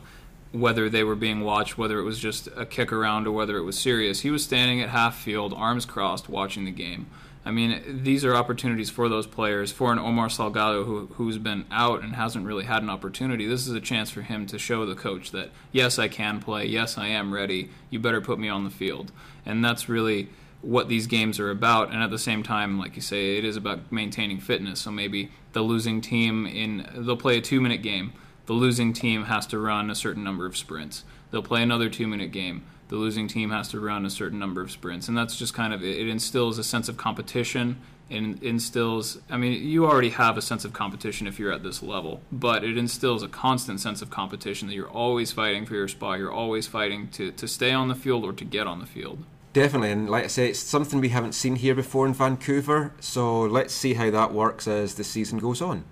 whether 0.52 0.88
they 0.88 1.02
were 1.02 1.16
being 1.16 1.40
watched, 1.40 1.76
whether 1.76 1.98
it 1.98 2.04
was 2.04 2.18
just 2.18 2.48
a 2.56 2.64
kick 2.64 2.92
around 2.92 3.26
or 3.26 3.32
whether 3.32 3.56
it 3.56 3.64
was 3.64 3.76
serious. 3.78 4.20
He 4.20 4.30
was 4.30 4.44
standing 4.44 4.80
at 4.80 4.90
half 4.90 5.16
field, 5.16 5.52
arms 5.52 5.84
crossed, 5.84 6.28
watching 6.28 6.64
the 6.64 6.70
game. 6.70 7.06
I 7.46 7.50
mean, 7.50 8.00
these 8.02 8.24
are 8.24 8.34
opportunities 8.34 8.88
for 8.88 9.08
those 9.08 9.26
players. 9.26 9.70
For 9.70 9.92
an 9.92 9.98
Omar 9.98 10.28
Salgado 10.28 10.86
who, 10.86 11.06
who's 11.14 11.36
been 11.36 11.66
out 11.70 12.02
and 12.02 12.14
hasn't 12.14 12.46
really 12.46 12.64
had 12.64 12.82
an 12.82 12.88
opportunity, 12.88 13.46
this 13.46 13.66
is 13.66 13.74
a 13.74 13.80
chance 13.80 14.10
for 14.10 14.22
him 14.22 14.46
to 14.46 14.58
show 14.58 14.86
the 14.86 14.94
coach 14.94 15.30
that, 15.32 15.50
yes, 15.70 15.98
I 15.98 16.08
can 16.08 16.40
play. 16.40 16.64
Yes, 16.64 16.96
I 16.96 17.08
am 17.08 17.34
ready. 17.34 17.68
You 17.90 17.98
better 17.98 18.22
put 18.22 18.38
me 18.38 18.48
on 18.48 18.64
the 18.64 18.70
field. 18.70 19.12
And 19.44 19.62
that's 19.62 19.90
really 19.90 20.30
what 20.64 20.88
these 20.88 21.06
games 21.06 21.38
are 21.38 21.50
about. 21.50 21.92
And 21.92 22.02
at 22.02 22.10
the 22.10 22.18
same 22.18 22.42
time, 22.42 22.78
like 22.78 22.96
you 22.96 23.02
say, 23.02 23.36
it 23.38 23.44
is 23.44 23.56
about 23.56 23.92
maintaining 23.92 24.40
fitness. 24.40 24.80
So 24.80 24.90
maybe 24.90 25.30
the 25.52 25.62
losing 25.62 26.00
team 26.00 26.46
in 26.46 26.88
they'll 26.94 27.16
play 27.16 27.38
a 27.38 27.40
two 27.40 27.60
minute 27.60 27.82
game. 27.82 28.12
The 28.46 28.52
losing 28.52 28.92
team 28.92 29.24
has 29.24 29.46
to 29.48 29.58
run 29.58 29.90
a 29.90 29.94
certain 29.94 30.24
number 30.24 30.46
of 30.46 30.56
sprints. 30.56 31.04
They'll 31.30 31.42
play 31.42 31.62
another 31.62 31.88
two 31.88 32.06
minute 32.06 32.32
game. 32.32 32.64
The 32.88 32.96
losing 32.96 33.28
team 33.28 33.50
has 33.50 33.68
to 33.68 33.80
run 33.80 34.04
a 34.04 34.10
certain 34.10 34.38
number 34.38 34.60
of 34.60 34.70
sprints, 34.70 35.08
and 35.08 35.16
that's 35.16 35.36
just 35.36 35.54
kind 35.54 35.72
of 35.72 35.82
it 35.82 36.06
instills 36.08 36.58
a 36.58 36.64
sense 36.64 36.88
of 36.88 36.96
competition. 36.96 37.78
and 38.10 38.42
instills. 38.42 39.18
I 39.30 39.36
mean, 39.38 39.66
you 39.66 39.86
already 39.86 40.10
have 40.10 40.36
a 40.36 40.42
sense 40.42 40.64
of 40.64 40.72
competition 40.72 41.26
if 41.26 41.38
you're 41.38 41.52
at 41.52 41.62
this 41.62 41.82
level, 41.82 42.20
but 42.30 42.62
it 42.62 42.76
instills 42.76 43.22
a 43.22 43.28
constant 43.28 43.80
sense 43.80 44.02
of 44.02 44.10
competition 44.10 44.68
that 44.68 44.74
you're 44.74 44.88
always 44.88 45.32
fighting 45.32 45.64
for 45.66 45.74
your 45.74 45.88
spot. 45.88 46.18
You're 46.18 46.32
always 46.32 46.66
fighting 46.66 47.08
to 47.12 47.32
to 47.32 47.48
stay 47.48 47.72
on 47.72 47.88
the 47.88 47.94
field 47.94 48.24
or 48.24 48.32
to 48.34 48.44
get 48.44 48.66
on 48.66 48.78
the 48.80 48.86
field. 48.86 49.24
Definitely, 49.54 49.92
and 49.92 50.10
like 50.10 50.24
I 50.24 50.26
say, 50.26 50.48
it's 50.48 50.58
something 50.58 51.00
we 51.00 51.10
haven't 51.10 51.32
seen 51.32 51.54
here 51.54 51.76
before 51.76 52.08
in 52.08 52.12
Vancouver, 52.12 52.92
so 52.98 53.42
let's 53.42 53.72
see 53.72 53.94
how 53.94 54.10
that 54.10 54.34
works 54.34 54.66
as 54.66 54.96
the 54.96 55.04
season 55.04 55.38
goes 55.38 55.62
on. 55.62 55.84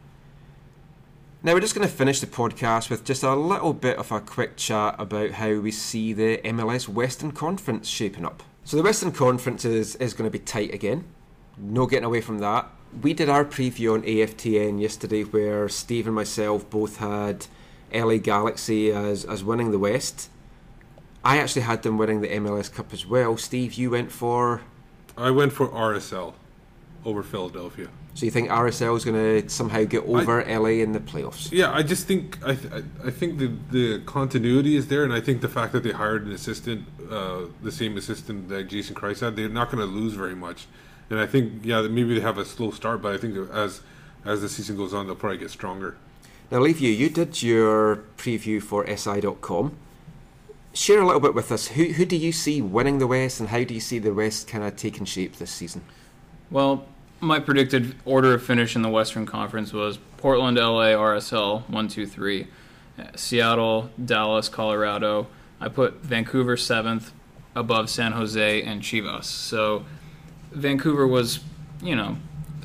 Now, 1.45 1.55
we're 1.55 1.61
just 1.61 1.77
going 1.77 1.87
to 1.87 1.95
finish 1.95 2.19
the 2.19 2.27
podcast 2.27 2.91
with 2.91 3.05
just 3.05 3.23
a 3.23 3.37
little 3.37 3.73
bit 3.73 3.99
of 3.99 4.11
a 4.11 4.21
quick 4.21 4.57
chat 4.57 4.97
about 4.99 5.31
how 5.33 5.61
we 5.61 5.71
see 5.71 6.13
the 6.13 6.39
MLS 6.39 6.89
Western 6.89 7.31
Conference 7.31 7.89
shaping 7.89 8.27
up. 8.27 8.43
So, 8.65 8.77
the 8.77 8.83
Western 8.83 9.13
Conference 9.13 9.65
is, 9.65 9.95
is 9.97 10.13
going 10.13 10.29
to 10.29 10.37
be 10.37 10.45
tight 10.45 10.75
again. 10.75 11.05
No 11.57 11.87
getting 11.87 12.05
away 12.05 12.21
from 12.21 12.41
that. 12.41 12.69
We 13.01 13.15
did 13.15 13.29
our 13.29 13.45
preview 13.45 13.95
on 13.95 14.03
AFTN 14.03 14.81
yesterday, 14.81 15.23
where 15.23 15.69
Steve 15.69 16.09
and 16.09 16.17
myself 16.17 16.69
both 16.69 16.97
had 16.97 17.47
LA 17.95 18.17
Galaxy 18.17 18.91
as, 18.91 19.25
as 19.25 19.45
winning 19.45 19.71
the 19.71 19.79
West. 19.79 20.31
I 21.25 21.39
actually 21.39 21.63
had 21.63 21.83
them 21.83 21.99
winning 21.99 22.21
the 22.21 22.29
MLS 22.29 22.73
Cup 22.73 22.93
as 22.93 23.07
well. 23.07 23.37
Steve, 23.37 23.75
you 23.75 23.91
went 23.91 24.11
for. 24.13 24.63
I 25.17 25.31
went 25.31 25.53
for 25.53 25.69
RSL 25.69 26.35
over 27.05 27.23
Philadelphia. 27.23 27.89
So 28.15 28.27
you 28.27 28.31
think 28.31 28.51
RSL 28.51 28.95
is 28.97 29.05
going 29.07 29.43
to 29.43 29.49
somehow 29.49 29.85
get 29.85 30.05
over 30.05 30.45
LA 30.45 30.83
in 30.85 30.93
the 30.93 31.01
playoffs? 31.01 31.51
Yeah, 31.51 31.73
I 31.73 31.83
just 31.83 32.07
think 32.07 32.39
I 32.45 32.55
th- 32.55 32.73
I- 32.73 33.09
I 33.09 33.11
think 33.11 33.39
the 33.39 33.51
the 33.71 34.01
continuity 34.05 34.77
is 34.77 34.89
there, 34.89 35.03
and 35.05 35.13
I 35.15 35.21
think 35.21 35.41
the 35.41 35.49
fact 35.49 35.73
that 35.73 35.83
they 35.83 35.93
hired 35.93 36.27
an 36.27 36.33
assistant, 36.33 36.85
uh, 37.11 37.43
the 37.63 37.73
same 37.73 37.97
assistant 37.97 38.49
that 38.51 38.65
Jason 38.69 38.95
Kreis 38.95 39.21
had, 39.21 39.37
they're 39.37 39.49
not 39.49 39.71
going 39.71 39.87
to 39.87 39.91
lose 40.01 40.13
very 40.15 40.35
much. 40.35 40.67
And 41.09 41.19
I 41.21 41.27
think 41.27 41.65
yeah, 41.65 41.81
maybe 41.83 42.15
they 42.15 42.21
have 42.21 42.37
a 42.39 42.45
slow 42.45 42.71
start, 42.71 43.01
but 43.03 43.15
I 43.15 43.19
think 43.19 43.37
as 43.51 43.81
as 44.25 44.41
the 44.43 44.49
season 44.49 44.77
goes 44.77 44.93
on, 44.93 45.07
they'll 45.07 45.17
probably 45.17 45.39
get 45.39 45.51
stronger. 45.51 45.97
Now, 46.51 46.59
Liviu. 46.59 46.95
You 46.95 47.09
did 47.09 47.43
your 47.43 48.05
preview 48.19 48.63
for 48.63 48.87
SI.com. 48.87 49.73
share 50.73 51.01
a 51.01 51.07
little 51.07 51.21
bit 51.21 51.35
with 51.35 51.53
us. 51.53 51.69
Who 51.69 51.85
who 51.85 52.05
do 52.05 52.17
you 52.17 52.33
see 52.33 52.63
winning 52.63 52.99
the 52.99 53.07
West, 53.07 53.41
and 53.41 53.49
how 53.49 53.65
do 53.65 53.75
you 53.75 53.81
see 53.81 53.99
the 53.99 54.15
West 54.15 54.49
kind 54.49 54.65
of 54.65 54.77
taking 54.77 55.05
shape 55.05 55.37
this 55.37 55.51
season? 55.51 55.83
Well, 56.51 56.87
my 57.21 57.39
predicted 57.39 57.95
order 58.05 58.35
of 58.35 58.43
finish 58.43 58.77
in 58.77 58.83
the 58.83 58.89
Western 58.89 59.27
Conference 59.27 59.73
was 59.73 59.99
Portland, 60.17 60.57
LA, 60.57 60.91
RSL, 60.91 61.69
one, 61.69 61.89
two, 61.89 62.07
three. 62.07 62.49
Seattle, 63.17 63.91
Dallas, 64.03 64.49
Colorado. 64.49 65.27
I 65.61 65.69
put 65.69 66.03
Vancouver 66.03 66.57
seventh, 66.57 67.13
above 67.55 67.91
San 67.91 68.13
Jose 68.13 68.63
and 68.63 68.83
Chivas. 68.83 69.25
So 69.25 69.85
Vancouver 70.51 71.07
was, 71.07 71.41
you 71.83 71.97
know, 71.97 72.17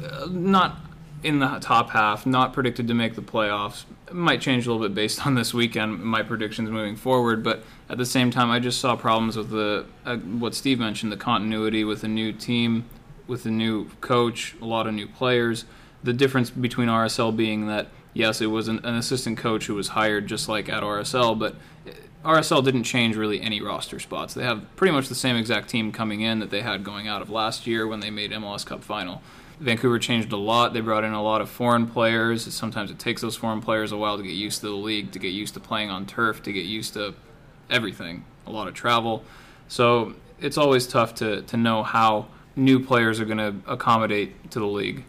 uh, 0.04 0.28
not 0.30 0.78
in 1.24 1.40
the 1.40 1.60
top 1.60 1.92
half, 1.92 2.26
not 2.26 2.54
predicted 2.54 2.88
to 2.88 2.94
make 2.94 3.16
the 3.16 3.22
playoffs. 3.22 3.86
It 4.08 4.14
might 4.14 4.40
change 4.42 4.68
a 4.68 4.72
little 4.72 4.88
bit 4.88 4.96
based 4.96 5.26
on 5.26 5.36
this 5.36 5.54
weekend, 5.54 6.04
my 6.04 6.22
predictions 6.22 6.70
moving 6.70 6.96
forward. 6.96 7.44
But 7.44 7.64
at 7.90 7.98
the 7.98 8.06
same 8.06 8.32
time, 8.32 8.52
I 8.52 8.60
just 8.60 8.80
saw 8.80 8.96
problems 8.96 9.36
with 9.36 9.50
the 9.50 9.86
uh, 10.06 10.18
what 10.18 10.56
Steve 10.56 10.80
mentioned, 10.80 11.12
the 11.12 11.18
continuity 11.18 11.84
with 11.84 12.04
a 12.04 12.08
new 12.08 12.32
team, 12.32 12.86
with 13.26 13.46
a 13.46 13.52
new 13.52 13.90
coach, 14.02 14.56
a 14.62 14.66
lot 14.66 14.88
of 14.88 14.94
new 14.94 15.08
players. 15.08 15.66
The 16.04 16.14
difference 16.14 16.50
between 16.50 16.88
RSL 16.88 17.36
being 17.36 17.68
that 17.68 17.88
yes, 18.14 18.42
it 18.42 18.48
was 18.48 18.68
an, 18.68 18.80
an 18.84 18.96
assistant 18.96 19.38
coach 19.38 19.68
who 19.68 19.76
was 19.76 19.90
hired 19.90 20.28
just 20.28 20.50
like 20.50 20.70
at 20.70 20.84
RSL, 20.84 21.38
but 21.38 21.56
RSL 22.26 22.64
didn't 22.64 22.84
change 22.84 23.16
really 23.16 23.40
any 23.40 23.62
roster 23.62 24.00
spots. 24.00 24.34
They 24.34 24.44
have 24.44 24.76
pretty 24.76 24.92
much 24.92 25.08
the 25.08 25.16
same 25.16 25.36
exact 25.36 25.70
team 25.70 25.92
coming 25.92 26.22
in 26.22 26.40
that 26.40 26.50
they 26.50 26.62
had 26.62 26.84
going 26.84 27.08
out 27.08 27.22
of 27.22 27.30
last 27.30 27.68
year 27.68 27.88
when 27.88 28.00
they 28.00 28.10
made 28.10 28.32
MLS 28.32 28.66
Cup 28.66 28.84
final. 28.84 29.22
Vancouver 29.60 29.98
changed 30.00 30.32
a 30.32 30.38
lot. 30.38 30.74
They 30.74 30.82
brought 30.82 31.04
in 31.04 31.14
a 31.14 31.24
lot 31.24 31.42
of 31.42 31.50
foreign 31.50 31.88
players. 31.88 32.54
Sometimes 32.54 32.92
it 32.92 33.00
takes 33.00 33.22
those 33.22 33.36
foreign 33.36 33.62
players 33.62 33.92
a 33.92 33.98
while 33.98 34.18
to 34.18 34.24
get 34.24 34.34
used 34.34 34.62
to 34.62 34.68
the 34.68 34.74
league, 34.76 35.12
to 35.12 35.20
get 35.20 35.30
used 35.30 35.54
to 35.56 35.60
playing 35.60 35.90
on 35.90 36.06
turf, 36.06 36.44
to 36.44 36.54
get 36.54 36.66
used 36.66 36.94
to 36.94 37.16
everything. 37.70 38.24
A 38.46 38.52
lot 38.52 38.68
of 38.68 38.74
travel. 38.74 39.24
So 39.68 40.14
it's 40.40 40.58
always 40.58 40.86
tough 40.88 41.16
to, 41.16 41.42
to 41.42 41.58
know 41.58 41.84
how 41.84 42.28
new 42.56 42.84
players 42.84 43.20
are 43.20 43.26
going 43.26 43.38
to 43.38 43.56
accommodate 43.72 44.52
to 44.52 44.60
the 44.60 44.68
league. 44.68 45.04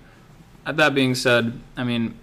That 0.67 0.95
being 0.95 1.15
said, 1.15 1.61
I 1.77 1.85
mean, 1.85 2.19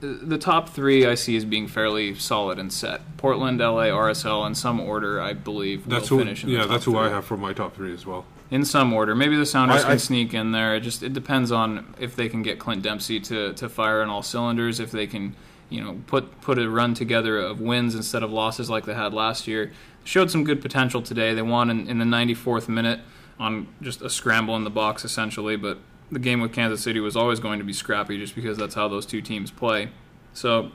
the 0.00 0.38
top 0.38 0.68
three 0.68 1.06
I 1.06 1.14
see 1.14 1.36
as 1.36 1.44
being 1.44 1.68
fairly 1.68 2.14
solid 2.14 2.58
and 2.58 2.72
set. 2.72 3.16
Portland, 3.16 3.58
LA, 3.60 3.84
RSL, 3.84 4.46
in 4.46 4.54
some 4.54 4.80
order, 4.80 5.20
I 5.20 5.32
believe. 5.32 5.88
That's 5.88 6.08
who. 6.08 6.22
Yeah, 6.22 6.66
that's 6.66 6.84
who 6.84 6.92
three. 6.92 7.00
I 7.00 7.08
have 7.08 7.24
for 7.24 7.36
my 7.36 7.52
top 7.52 7.74
three 7.74 7.94
as 7.94 8.04
well. 8.04 8.26
In 8.50 8.64
some 8.64 8.92
order, 8.92 9.14
maybe 9.16 9.36
the 9.36 9.46
Sounders 9.46 9.80
I- 9.80 9.84
can 9.84 9.92
I- 9.92 9.96
sneak 9.96 10.32
in 10.34 10.52
there. 10.52 10.76
It 10.76 10.80
just 10.80 11.02
it 11.02 11.12
depends 11.12 11.50
on 11.50 11.94
if 11.98 12.14
they 12.14 12.28
can 12.28 12.42
get 12.42 12.58
Clint 12.58 12.82
Dempsey 12.82 13.18
to, 13.20 13.52
to 13.54 13.68
fire 13.68 14.02
on 14.02 14.08
all 14.08 14.22
cylinders. 14.22 14.78
If 14.78 14.92
they 14.92 15.06
can, 15.06 15.34
you 15.68 15.82
know, 15.82 16.00
put 16.06 16.40
put 16.40 16.58
a 16.58 16.68
run 16.70 16.94
together 16.94 17.38
of 17.38 17.60
wins 17.60 17.94
instead 17.94 18.22
of 18.22 18.30
losses 18.30 18.70
like 18.70 18.84
they 18.84 18.94
had 18.94 19.12
last 19.12 19.48
year. 19.48 19.72
Showed 20.04 20.30
some 20.30 20.44
good 20.44 20.62
potential 20.62 21.02
today. 21.02 21.34
They 21.34 21.42
won 21.42 21.68
in, 21.70 21.88
in 21.88 21.98
the 21.98 22.04
94th 22.04 22.68
minute 22.68 23.00
on 23.40 23.66
just 23.82 24.00
a 24.02 24.08
scramble 24.08 24.54
in 24.54 24.62
the 24.62 24.70
box 24.70 25.04
essentially, 25.04 25.56
but 25.56 25.78
the 26.12 26.20
game 26.20 26.40
with 26.40 26.52
Kansas 26.52 26.80
City 26.80 27.00
was 27.00 27.16
always 27.16 27.40
going 27.40 27.58
to 27.58 27.64
be 27.64 27.72
scrappy 27.72 28.16
just 28.16 28.36
because 28.36 28.56
that's 28.56 28.76
how 28.76 28.86
those 28.86 29.04
two 29.04 29.20
teams 29.20 29.50
play. 29.50 29.88
So 30.32 30.70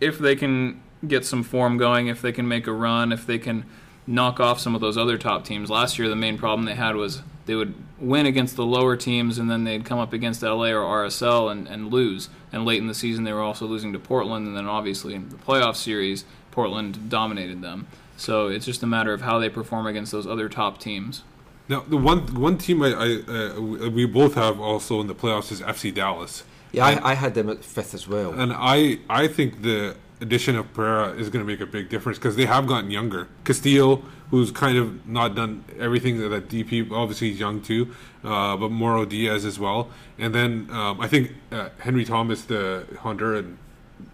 if 0.00 0.18
they 0.18 0.36
can 0.36 0.82
get 1.08 1.24
some 1.24 1.42
form 1.42 1.78
going, 1.78 2.08
if 2.08 2.20
they 2.20 2.32
can 2.32 2.46
make 2.46 2.66
a 2.66 2.72
run, 2.72 3.10
if 3.12 3.26
they 3.26 3.38
can 3.38 3.64
knock 4.06 4.40
off 4.40 4.60
some 4.60 4.74
of 4.74 4.80
those 4.80 4.96
other 4.98 5.16
top 5.18 5.44
teams. 5.44 5.70
Last 5.70 5.98
year, 5.98 6.08
the 6.08 6.16
main 6.16 6.36
problem 6.38 6.66
they 6.66 6.74
had 6.74 6.96
was 6.96 7.22
they 7.46 7.54
would 7.54 7.74
win 7.98 8.26
against 8.26 8.56
the 8.56 8.64
lower 8.64 8.96
teams 8.96 9.38
and 9.38 9.50
then 9.50 9.64
they'd 9.64 9.84
come 9.84 9.98
up 9.98 10.12
against 10.12 10.42
LA 10.42 10.68
or 10.68 11.06
RSL 11.06 11.50
and, 11.50 11.66
and 11.68 11.90
lose. 11.92 12.28
And 12.52 12.64
late 12.64 12.78
in 12.80 12.86
the 12.86 12.94
season, 12.94 13.24
they 13.24 13.32
were 13.32 13.40
also 13.42 13.66
losing 13.66 13.92
to 13.92 13.98
Portland. 13.98 14.46
And 14.46 14.56
then 14.56 14.66
obviously 14.66 15.14
in 15.14 15.28
the 15.30 15.36
playoff 15.36 15.76
series, 15.76 16.24
Portland 16.50 17.08
dominated 17.08 17.62
them. 17.62 17.86
So 18.16 18.48
it's 18.48 18.64
just 18.66 18.82
a 18.82 18.86
matter 18.86 19.12
of 19.12 19.22
how 19.22 19.38
they 19.38 19.48
perform 19.48 19.86
against 19.86 20.12
those 20.12 20.26
other 20.26 20.48
top 20.48 20.78
teams. 20.78 21.22
Now, 21.68 21.80
the 21.80 21.96
one 21.96 22.20
one 22.34 22.58
team 22.58 22.82
I, 22.82 22.88
I 22.92 23.22
uh, 23.56 23.60
we 23.60 23.88
we 23.88 24.06
both 24.06 24.34
have 24.34 24.60
also 24.60 25.00
in 25.00 25.06
the 25.06 25.14
playoffs 25.14 25.50
is 25.50 25.62
FC 25.62 25.92
Dallas, 25.94 26.44
Yeah, 26.72 26.84
I, 26.84 27.12
I 27.12 27.14
had 27.14 27.34
them 27.34 27.48
at 27.48 27.64
fifth 27.64 27.94
as 27.94 28.06
well. 28.06 28.32
and 28.38 28.52
I 28.54 28.98
I 29.08 29.28
think 29.28 29.62
the 29.62 29.96
addition 30.20 30.56
of 30.56 30.72
Pareja 30.72 31.18
is 31.18 31.28
going 31.28 31.44
to 31.44 31.50
make 31.50 31.60
a 31.60 31.66
big 31.66 31.88
difference 31.88 32.18
because 32.18 32.36
they 32.36 32.46
have 32.46 32.66
gotten 32.66 32.90
younger. 32.90 33.28
Castillo, 33.44 34.02
who's 34.30 34.50
kind 34.50 34.78
of 34.78 35.06
not 35.06 35.34
done 35.34 35.64
everything 35.78 36.18
that, 36.18 36.48
DP, 36.48 36.90
obviously 36.90 37.30
he's 37.30 37.40
young 37.40 37.60
too, 37.60 37.94
uh, 38.22 38.56
but 38.56 38.70
Mauro 38.70 39.04
Diaz 39.04 39.44
as 39.44 39.58
well, 39.58 39.90
and 40.18 40.34
then 40.34 40.68
um, 40.70 41.00
I 41.00 41.08
think 41.08 41.32
uh, 41.52 41.68
Hendry 41.78 42.04
Thomas, 42.04 42.42
the 42.42 42.86
Honduran 42.96 43.56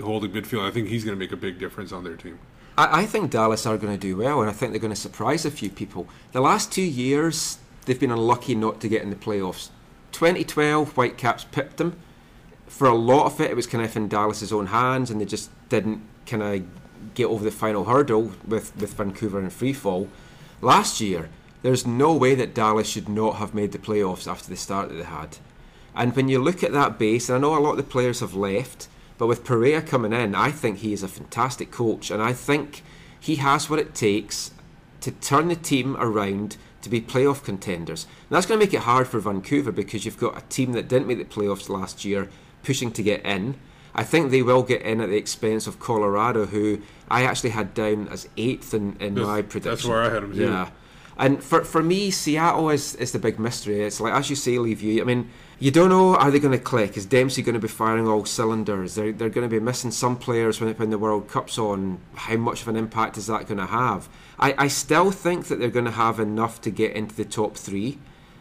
holding 0.01 0.33
midfield, 0.33 0.67
I 0.67 0.71
think 0.71 0.89
he's 0.89 1.05
going 1.05 1.17
to 1.17 1.19
make 1.19 1.33
a 1.33 1.37
big 1.37 1.59
difference 1.59 1.93
on 1.93 2.05
their 2.05 2.17
team. 2.17 2.39
I, 2.77 3.03
I 3.03 3.07
think 3.07 3.31
Dallas 3.31 3.67
are 3.67 3.77
going 3.77 3.93
to 3.93 4.01
do 4.01 4.17
well, 4.17 4.41
and 4.41 4.51
I 4.51 4.53
think 4.53 4.73
they're 4.73 4.81
going 4.81 4.95
to 4.95 5.01
surprise 5.01 5.45
a 5.45 5.51
few 5.51 5.71
people. 5.71 6.09
The 6.33 6.41
last 6.41 6.73
two 6.73 6.83
years, 6.83 7.59
they've 7.87 8.01
been 8.01 8.11
unlucky 8.11 8.55
not 8.55 8.81
to 8.81 8.89
get 8.89 9.03
in 9.03 9.11
the 9.11 9.17
playoffs. 9.17 9.71
2012, 10.13 10.93
Whitecaps 10.93 11.45
pipped 11.45 11.77
them. 11.77 11.99
For 12.71 12.87
a 12.87 12.95
lot 12.95 13.27
of 13.27 13.41
it, 13.41 13.51
it 13.51 13.57
was 13.57 13.67
kind 13.67 13.85
of 13.85 13.95
in 13.97 14.09
Dallas's 14.09 14.53
own 14.53 14.67
hands, 14.67 15.11
and 15.11 15.21
they 15.21 15.25
just 15.25 15.51
didn't 15.69 16.03
kind 16.25 16.43
of 16.43 17.15
get 17.15 17.27
over 17.27 17.43
the 17.43 17.51
final 17.51 17.85
hurdle 17.85 18.33
with, 18.47 18.75
with 18.77 18.95
Vancouver 18.95 19.41
and 19.41 19.51
freefall. 19.51 20.09
Last 20.63 21.01
year, 21.01 21.29
there's 21.63 21.85
no 21.85 22.15
way 22.15 22.35
that 22.37 22.55
Dallas 22.55 22.89
should 22.89 23.09
not 23.09 23.37
have 23.37 23.55
made 23.55 23.73
the 23.73 23.79
playoffs 23.79 24.31
after 24.31 24.49
the 24.49 24.57
start 24.57 24.89
that 24.89 24.95
they 24.95 25.03
had. 25.03 25.39
And 25.97 26.15
when 26.15 26.29
you 26.29 26.39
look 26.39 26.63
at 26.63 26.73
that 26.73 26.97
base, 26.97 27.29
and 27.29 27.37
I 27.37 27.41
know 27.41 27.59
a 27.59 27.61
lot 27.61 27.73
of 27.73 27.77
the 27.77 27.83
players 27.83 28.21
have 28.21 28.35
left, 28.35 28.87
but 29.19 29.27
with 29.27 29.45
Pareja 29.45 29.85
coming 29.85 30.13
in, 30.13 30.37
I 30.37 30.53
think 30.53 30.79
he 30.79 30.93
is 30.93 31.03
a 31.03 31.09
fantastic 31.09 31.73
coach, 31.73 32.11
and 32.11 32.23
I 32.23 32.33
think 32.33 32.83
he 33.19 33.37
has 33.37 33.69
what 33.69 33.81
it 33.81 33.95
takes 33.95 34.53
to 35.01 35.11
turn 35.11 35.49
the 35.49 35.57
team 35.57 35.97
around 35.99 36.57
to 36.83 36.89
be 36.89 37.01
playoff 37.01 37.43
contenders. 37.43 38.05
And 38.05 38.37
that's 38.37 38.47
going 38.47 38.59
to 38.59 38.65
make 38.65 38.73
it 38.73 38.83
hard 38.83 39.09
for 39.09 39.19
Vancouver 39.19 39.73
because 39.73 40.05
you've 40.05 40.19
got 40.19 40.39
a 40.39 40.47
team 40.49 40.73
that 40.73 40.89
didn't 40.89 41.09
make 41.09 41.19
the 41.19 41.25
playoffs 41.25 41.69
last 41.69 42.05
year 42.05 42.31
pushing 42.63 42.91
to 42.93 43.03
get 43.03 43.25
in. 43.25 43.57
I 43.95 44.05
think 44.05 44.31
they 44.31 44.43
will 44.43 44.63
get 44.63 44.83
in 44.83 45.01
at 45.01 45.09
the 45.09 45.17
expense 45.17 45.67
of 45.67 45.81
Colorado, 45.81 46.47
who 46.47 46.81
I 47.11 47.25
actually 47.25 47.51
had 47.51 47.75
down 47.75 48.09
as 48.09 48.29
eighth 48.37 48.73
in, 48.73 48.97
in 49.01 49.15
That's- 49.15 49.27
my 49.55 49.61
that's 49.61 49.85
where 49.85 50.03
I 50.03 50.11
had 50.11 50.23
'em 50.23 50.33
too. 50.33 50.43
Yeah. 50.43 50.71
And 51.19 51.43
for, 51.45 51.65
for 51.65 51.83
me, 51.83 52.11
Seattle 52.11 52.71
is, 52.71 52.95
is 52.95 53.13
the 53.13 53.19
big 53.19 53.39
mystery. 53.39 53.83
It's 53.83 54.01
like, 54.01 54.15
as 54.15 54.31
you 54.31 54.37
say, 54.37 54.53
Liviu, 54.53 55.03
I 55.03 55.05
mean, 55.05 55.29
you 55.59 55.71
don't 55.71 55.91
know, 55.91 56.17
are 56.17 56.31
they 56.31 56.39
going 56.39 56.57
to 56.57 56.65
click? 56.65 56.97
Is 56.97 57.05
Dempsey 57.05 57.43
going 57.43 57.53
to 57.57 57.61
be 57.61 57.69
firing 57.69 58.09
all 58.09 58.25
cylinders? 58.25 58.95
They're, 58.95 59.13
they're 59.13 59.29
going 59.29 59.47
to 59.47 59.55
be 59.55 59.61
missing 59.63 59.91
some 59.91 60.17
players 60.17 60.63
when, 60.63 60.73
when 60.77 60.89
the 60.89 60.97
World 60.97 61.29
Cup's 61.29 61.59
on. 61.59 61.99
How 62.15 62.37
much 62.37 62.63
of 62.63 62.69
an 62.69 62.77
impact 62.77 63.19
is 63.19 63.27
that 63.27 63.47
going 63.47 63.59
to 63.59 63.67
have? 63.67 64.09
I, 64.39 64.55
I 64.57 64.69
still 64.69 65.11
think 65.11 65.49
that 65.49 65.59
they're 65.59 65.69
going 65.69 65.85
to 65.85 65.91
have 65.91 66.19
enough 66.21 66.63
to 66.63 66.71
get 66.71 66.93
into 66.97 67.15
the 67.15 67.27
top 67.27 67.55
three. 67.55 67.99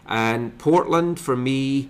And 0.07 0.57
Portland, 0.57 1.19
for 1.19 1.35
me, 1.35 1.89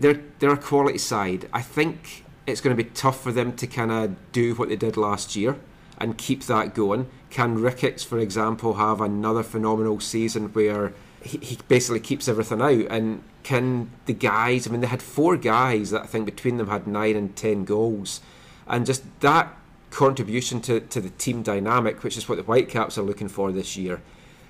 they're, 0.00 0.20
they're 0.38 0.52
a 0.52 0.56
quality 0.56 0.98
side. 0.98 1.48
I 1.52 1.62
think 1.62 2.24
it's 2.46 2.60
going 2.60 2.76
to 2.76 2.82
be 2.82 2.90
tough 2.90 3.22
for 3.22 3.32
them 3.32 3.54
to 3.56 3.66
kind 3.66 3.92
of 3.92 4.32
do 4.32 4.54
what 4.54 4.68
they 4.68 4.76
did 4.76 4.96
last 4.96 5.36
year 5.36 5.56
and 5.98 6.16
keep 6.16 6.44
that 6.44 6.74
going. 6.74 7.08
Can 7.28 7.60
Ricketts, 7.60 8.02
for 8.02 8.18
example, 8.18 8.74
have 8.74 9.00
another 9.00 9.42
phenomenal 9.42 10.00
season 10.00 10.48
where 10.48 10.92
he, 11.22 11.38
he 11.38 11.58
basically 11.68 12.00
keeps 12.00 12.26
everything 12.26 12.60
out? 12.60 12.86
And 12.90 13.22
can 13.42 13.90
the 14.06 14.14
guys, 14.14 14.66
I 14.66 14.70
mean, 14.70 14.80
they 14.80 14.86
had 14.86 15.02
four 15.02 15.36
guys 15.36 15.90
that 15.90 16.02
I 16.02 16.06
think 16.06 16.24
between 16.24 16.56
them 16.56 16.68
had 16.68 16.86
nine 16.86 17.16
and 17.16 17.36
ten 17.36 17.64
goals. 17.64 18.20
And 18.66 18.86
just 18.86 19.04
that 19.20 19.54
contribution 19.90 20.60
to, 20.62 20.80
to 20.80 21.00
the 21.00 21.10
team 21.10 21.42
dynamic, 21.42 22.02
which 22.02 22.16
is 22.16 22.28
what 22.28 22.36
the 22.36 22.44
Whitecaps 22.44 22.96
are 22.96 23.02
looking 23.02 23.28
for 23.28 23.52
this 23.52 23.76
year, 23.76 24.00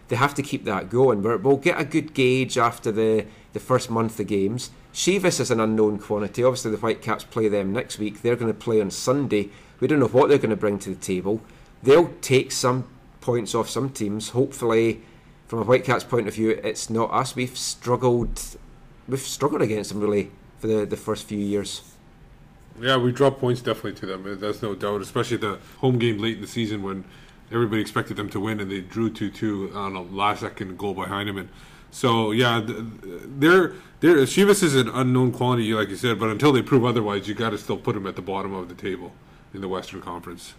they 0.09 0.17
have 0.17 0.35
to 0.35 0.43
keep 0.43 0.65
that 0.65 0.91
going. 0.91 1.23
We're, 1.23 1.37
we'll 1.37 1.57
get 1.57 1.81
a 1.81 1.85
good 1.85 2.15
gauge 2.15 2.57
after 2.57 2.93
the, 2.93 3.27
the 3.53 3.61
first 3.61 3.91
month 3.91 4.19
of 4.21 4.27
games. 4.27 4.71
Chivas 4.93 5.41
is 5.41 5.51
an 5.51 5.61
unknown 5.61 5.99
quantity. 5.99 6.43
Obviously, 6.43 6.71
the 6.73 6.77
Whitecaps 6.79 7.25
play 7.25 7.49
them 7.49 7.73
next 7.73 7.99
week. 7.99 8.23
They're 8.23 8.37
going 8.37 8.53
to 8.53 8.59
play 8.59 8.81
on 8.81 8.91
Sunday. 8.91 9.51
We 9.79 9.89
don't 9.89 10.01
know 10.01 10.09
what 10.09 10.29
they're 10.29 10.39
going 10.39 10.51
to 10.51 10.57
bring 10.57 10.79
to 10.81 10.91
the 10.91 11.01
table. 11.01 11.41
They'll 11.83 12.13
take 12.21 12.53
some 12.53 12.89
points 13.21 13.55
off 13.55 13.69
some 13.69 13.91
teams. 13.91 14.31
Hopefully, 14.31 15.03
from 15.47 15.61
a 15.61 15.65
Whitecaps 15.65 16.05
point 16.05 16.29
of 16.29 16.35
view, 16.35 16.51
it's 16.51 16.91
not 16.91 17.13
us. 17.13 17.37
We've 17.37 17.57
struggled. 17.57 18.43
We've 19.09 19.21
struggled 19.21 19.63
against 19.63 19.91
them 19.91 20.01
really 20.01 20.31
for 20.59 20.67
the, 20.67 20.87
the 20.87 20.97
first 20.97 21.27
few 21.27 21.39
years. 21.39 21.83
Yeah, 22.81 22.97
we 22.97 23.13
dropped 23.13 23.41
points 23.41 23.61
definitely 23.61 23.95
to 23.95 24.07
them. 24.07 24.39
That's 24.41 24.63
no 24.63 24.75
doubt, 24.75 25.03
especially 25.03 25.39
the 25.39 25.59
home 25.79 25.99
game 25.99 26.19
late 26.19 26.37
in 26.37 26.41
the 26.41 26.47
season 26.47 26.83
when 26.83 27.05
everybody 27.53 27.81
expected 27.81 28.17
them 28.17 28.31
to 28.31 28.41
win 28.41 28.61
and 28.61 28.71
they 28.71 28.81
drew 28.81 29.11
two 29.11 29.31
two 29.31 29.71
on 29.75 29.97
a 29.97 30.03
last 30.03 30.41
second 30.41 30.79
goal 30.79 30.95
by 30.95 31.07
Heineman. 31.07 31.49
So 31.91 32.31
yeah, 32.31 32.61
th- 32.61 32.79
they're 33.39 33.75
they're 34.01 34.19
is 34.19 34.75
an 34.75 34.89
unknown 34.89 35.33
quantity, 35.33 35.73
like 35.75 35.89
you 35.89 35.97
said, 35.97 36.19
but 36.19 36.31
until 36.31 36.53
they 36.53 36.63
prove 36.63 36.85
otherwise, 36.85 37.29
you 37.29 37.35
got 37.35 37.51
to 37.51 37.59
still 37.59 37.77
put 37.77 37.95
them 37.95 38.07
at 38.07 38.17
the 38.17 38.23
bottom 38.23 38.55
of 38.55 38.69
the 38.69 38.75
table 38.75 39.13
in 39.53 39.61
the 39.61 39.69
Western 39.69 40.01
Conference. 40.01 40.55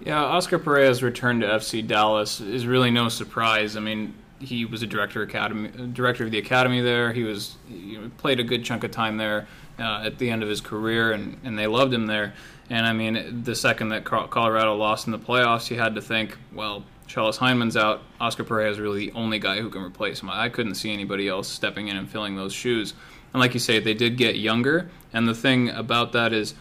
Yeah, 0.00 0.22
Oscar 0.22 0.58
Pareja's 0.58 1.02
return 1.02 1.40
to 1.40 1.46
FC 1.46 1.86
Dallas 1.86 2.40
is 2.40 2.66
really 2.66 2.90
no 2.90 3.08
surprise. 3.08 3.76
I 3.76 3.80
mean, 3.80 4.14
he 4.40 4.64
was 4.64 4.82
a 4.82 4.86
director 4.86 5.22
academy 5.22 5.70
director 5.92 6.24
of 6.24 6.30
the 6.30 6.38
academy 6.38 6.80
there. 6.80 7.12
He 7.12 7.22
was 7.22 7.56
know, 7.68 8.10
played 8.18 8.40
a 8.40 8.44
good 8.44 8.64
chunk 8.64 8.84
of 8.84 8.90
time 8.90 9.16
there 9.16 9.46
uh, 9.78 10.02
at 10.04 10.18
the 10.18 10.30
end 10.30 10.42
of 10.42 10.48
his 10.48 10.60
career, 10.60 11.12
and, 11.12 11.38
and 11.44 11.58
they 11.58 11.66
loved 11.66 11.92
him 11.92 12.06
there. 12.06 12.34
And 12.70 12.86
I 12.86 12.92
mean, 12.92 13.42
the 13.44 13.54
second 13.54 13.88
that 13.90 14.04
Colorado 14.04 14.76
lost 14.76 15.06
in 15.06 15.12
the 15.12 15.18
playoffs, 15.18 15.70
you 15.70 15.78
had 15.78 15.94
to 15.94 16.00
think, 16.00 16.36
well, 16.52 16.84
Schellas 17.12 17.36
Hyndman's 17.36 17.76
out. 17.76 18.00
Oscar 18.20 18.42
Pareja 18.42 18.70
is 18.70 18.80
really 18.80 19.10
the 19.10 19.12
only 19.12 19.38
guy 19.38 19.60
who 19.60 19.68
can 19.68 19.82
replace 19.82 20.22
him. 20.22 20.30
I 20.30 20.48
couldn't 20.48 20.76
see 20.76 20.92
anybody 20.92 21.28
else 21.28 21.46
stepping 21.46 21.88
in 21.88 21.96
and 21.96 22.08
filling 22.08 22.36
those 22.36 22.54
shoes. 22.54 22.94
And 23.34 23.40
like 23.40 23.52
you 23.52 23.60
say, 23.60 23.80
they 23.80 23.94
did 23.94 24.16
get 24.16 24.36
younger. 24.36 24.90
And 25.12 25.28
the 25.28 25.34
thing 25.34 25.68
about 25.68 26.12
that 26.12 26.32
is, 26.32 26.54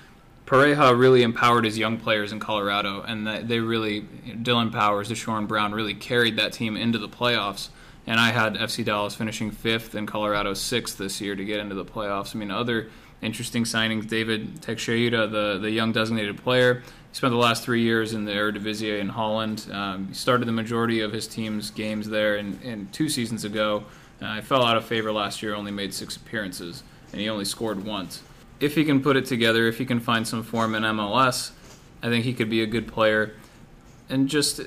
Pareja 0.45 0.97
really 0.97 1.23
empowered 1.23 1.63
his 1.63 1.77
young 1.77 1.97
players 1.97 2.33
in 2.33 2.39
Colorado, 2.41 3.01
and 3.03 3.25
they 3.25 3.59
really, 3.59 4.01
Dillon 4.01 4.69
Powers, 4.69 5.09
Deshorn 5.09 5.47
Brown, 5.47 5.71
really 5.71 5.93
carried 5.93 6.35
that 6.35 6.51
team 6.51 6.75
into 6.75 6.97
the 6.97 7.07
playoffs. 7.07 7.69
And 8.05 8.19
I 8.19 8.31
had 8.31 8.55
FC 8.55 8.83
Dallas 8.83 9.15
finishing 9.15 9.51
fifth 9.51 9.95
and 9.95 10.05
Colorado 10.05 10.53
sixth 10.53 10.97
this 10.97 11.21
year 11.21 11.37
to 11.37 11.45
get 11.45 11.61
into 11.61 11.75
the 11.75 11.85
playoffs. 11.85 12.35
I 12.35 12.39
mean, 12.39 12.51
other 12.51 12.89
interesting 13.21 13.63
signings: 13.63 14.07
David 14.07 14.61
Teixeira, 14.61 15.27
the 15.27 15.57
the 15.59 15.71
young 15.71 15.91
designated 15.91 16.37
player, 16.37 16.81
he 17.09 17.15
spent 17.15 17.31
the 17.31 17.37
last 17.37 17.63
three 17.63 17.81
years 17.81 18.13
in 18.13 18.25
the 18.25 18.31
Eredivisie 18.31 18.99
in 18.99 19.09
Holland. 19.09 19.67
Um, 19.71 20.07
he 20.07 20.13
started 20.13 20.47
the 20.47 20.51
majority 20.51 21.01
of 21.01 21.11
his 21.11 21.27
team's 21.27 21.71
games 21.71 22.09
there, 22.09 22.35
and, 22.35 22.91
two 22.93 23.09
seasons 23.09 23.43
ago, 23.43 23.83
uh, 24.21 24.35
he 24.35 24.41
fell 24.41 24.63
out 24.63 24.77
of 24.77 24.85
favor 24.85 25.11
last 25.11 25.41
year. 25.41 25.55
Only 25.55 25.71
made 25.71 25.93
six 25.93 26.15
appearances, 26.15 26.83
and 27.11 27.21
he 27.21 27.29
only 27.29 27.45
scored 27.45 27.85
once 27.85 28.21
if 28.61 28.75
he 28.75 28.85
can 28.85 29.01
put 29.01 29.17
it 29.17 29.25
together, 29.25 29.67
if 29.67 29.79
he 29.79 29.85
can 29.85 29.99
find 29.99 30.25
some 30.25 30.43
form 30.43 30.75
in 30.75 30.83
MLS, 30.83 31.51
I 32.01 32.07
think 32.09 32.23
he 32.23 32.33
could 32.33 32.49
be 32.49 32.61
a 32.61 32.67
good 32.67 32.87
player. 32.87 33.33
And 34.07 34.29
just 34.29 34.61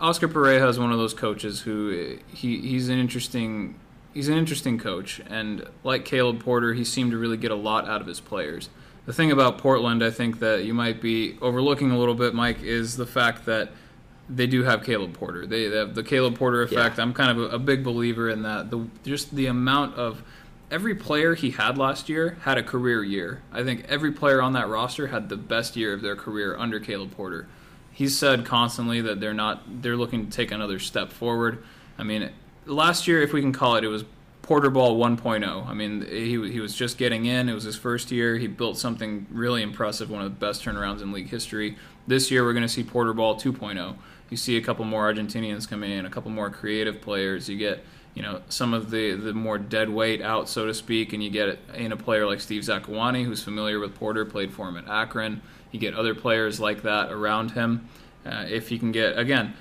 Oscar 0.00 0.28
Pareja 0.28 0.68
is 0.68 0.78
one 0.78 0.90
of 0.90 0.98
those 0.98 1.14
coaches 1.14 1.60
who 1.60 2.18
he, 2.28 2.60
he's 2.60 2.88
an 2.88 2.98
interesting 2.98 3.78
he's 4.14 4.28
an 4.28 4.38
interesting 4.38 4.78
coach, 4.78 5.20
and 5.28 5.68
like 5.82 6.04
Caleb 6.04 6.40
Porter, 6.40 6.72
he 6.72 6.84
seemed 6.84 7.10
to 7.10 7.18
really 7.18 7.36
get 7.36 7.50
a 7.50 7.56
lot 7.56 7.86
out 7.86 8.00
of 8.00 8.06
his 8.06 8.20
players. 8.20 8.70
The 9.04 9.12
thing 9.12 9.30
about 9.30 9.58
Portland, 9.58 10.02
I 10.02 10.10
think 10.10 10.38
that 10.38 10.64
you 10.64 10.72
might 10.72 11.02
be 11.02 11.36
overlooking 11.42 11.90
a 11.90 11.98
little 11.98 12.14
bit, 12.14 12.32
Mike, 12.32 12.62
is 12.62 12.96
the 12.96 13.04
fact 13.04 13.44
that 13.44 13.72
they 14.30 14.46
do 14.46 14.62
have 14.62 14.82
Caleb 14.82 15.12
Porter. 15.12 15.46
They, 15.46 15.68
they 15.68 15.76
have 15.76 15.94
the 15.94 16.02
Caleb 16.02 16.38
Porter 16.38 16.62
effect. 16.62 16.96
Yeah. 16.96 17.02
I'm 17.02 17.12
kind 17.12 17.38
of 17.38 17.52
a, 17.52 17.56
a 17.56 17.58
big 17.58 17.84
believer 17.84 18.30
in 18.30 18.42
that. 18.42 18.70
The 18.70 18.86
just 19.02 19.34
the 19.34 19.46
amount 19.46 19.96
of 19.96 20.22
every 20.70 20.94
player 20.94 21.34
he 21.34 21.50
had 21.50 21.76
last 21.76 22.08
year 22.08 22.38
had 22.42 22.56
a 22.56 22.62
career 22.62 23.04
year. 23.04 23.42
I 23.52 23.62
think 23.62 23.84
every 23.88 24.12
player 24.12 24.40
on 24.40 24.54
that 24.54 24.68
roster 24.68 25.08
had 25.08 25.28
the 25.28 25.36
best 25.36 25.76
year 25.76 25.92
of 25.92 26.00
their 26.00 26.16
career 26.16 26.56
under 26.56 26.80
Caleb 26.80 27.14
Porter. 27.14 27.46
He's 27.92 28.18
said 28.18 28.46
constantly 28.46 29.02
that 29.02 29.20
they're 29.20 29.34
not 29.34 29.82
they're 29.82 29.96
looking 29.96 30.26
to 30.26 30.32
take 30.32 30.50
another 30.50 30.78
step 30.78 31.12
forward. 31.12 31.62
I 31.98 32.02
mean, 32.02 32.30
last 32.66 33.06
year 33.06 33.22
if 33.22 33.32
we 33.32 33.40
can 33.40 33.52
call 33.52 33.76
it 33.76 33.84
it 33.84 33.88
was 33.88 34.04
Porter 34.44 34.68
Ball 34.68 34.98
1.0. 34.98 35.66
I 35.66 35.72
mean, 35.72 36.06
he 36.06 36.52
he 36.52 36.60
was 36.60 36.74
just 36.74 36.98
getting 36.98 37.24
in. 37.24 37.48
It 37.48 37.54
was 37.54 37.64
his 37.64 37.76
first 37.76 38.12
year. 38.12 38.36
He 38.36 38.46
built 38.46 38.76
something 38.76 39.26
really 39.30 39.62
impressive, 39.62 40.10
one 40.10 40.22
of 40.22 40.30
the 40.30 40.38
best 40.38 40.62
turnarounds 40.62 41.00
in 41.00 41.12
league 41.12 41.30
history. 41.30 41.78
This 42.06 42.30
year 42.30 42.44
we're 42.44 42.52
going 42.52 42.62
to 42.66 42.68
see 42.68 42.84
Porter 42.84 43.14
Ball 43.14 43.36
2.0. 43.36 43.96
You 44.28 44.36
see 44.36 44.58
a 44.58 44.60
couple 44.60 44.84
more 44.84 45.10
Argentinians 45.10 45.68
coming 45.68 45.90
in, 45.90 46.04
a 46.04 46.10
couple 46.10 46.30
more 46.30 46.50
creative 46.50 47.00
players. 47.00 47.48
You 47.48 47.56
get 47.56 47.84
you 48.12 48.20
know 48.22 48.42
some 48.50 48.74
of 48.74 48.90
the 48.90 49.12
the 49.12 49.32
more 49.32 49.56
dead 49.56 49.88
weight 49.88 50.20
out, 50.20 50.50
so 50.50 50.66
to 50.66 50.74
speak, 50.74 51.14
and 51.14 51.24
you 51.24 51.30
get 51.30 51.58
in 51.74 51.92
a 51.92 51.96
player 51.96 52.26
like 52.26 52.40
Steve 52.40 52.64
Zakuani, 52.64 53.24
who's 53.24 53.42
familiar 53.42 53.80
with 53.80 53.94
Porter, 53.94 54.26
played 54.26 54.52
for 54.52 54.68
him 54.68 54.76
at 54.76 54.86
Akron. 54.86 55.40
You 55.70 55.80
get 55.80 55.94
other 55.94 56.14
players 56.14 56.60
like 56.60 56.82
that 56.82 57.10
around 57.10 57.52
him. 57.52 57.88
Uh, 58.26 58.44
if 58.46 58.70
you 58.70 58.78
can 58.78 58.92
get 58.92 59.18
again, 59.18 59.54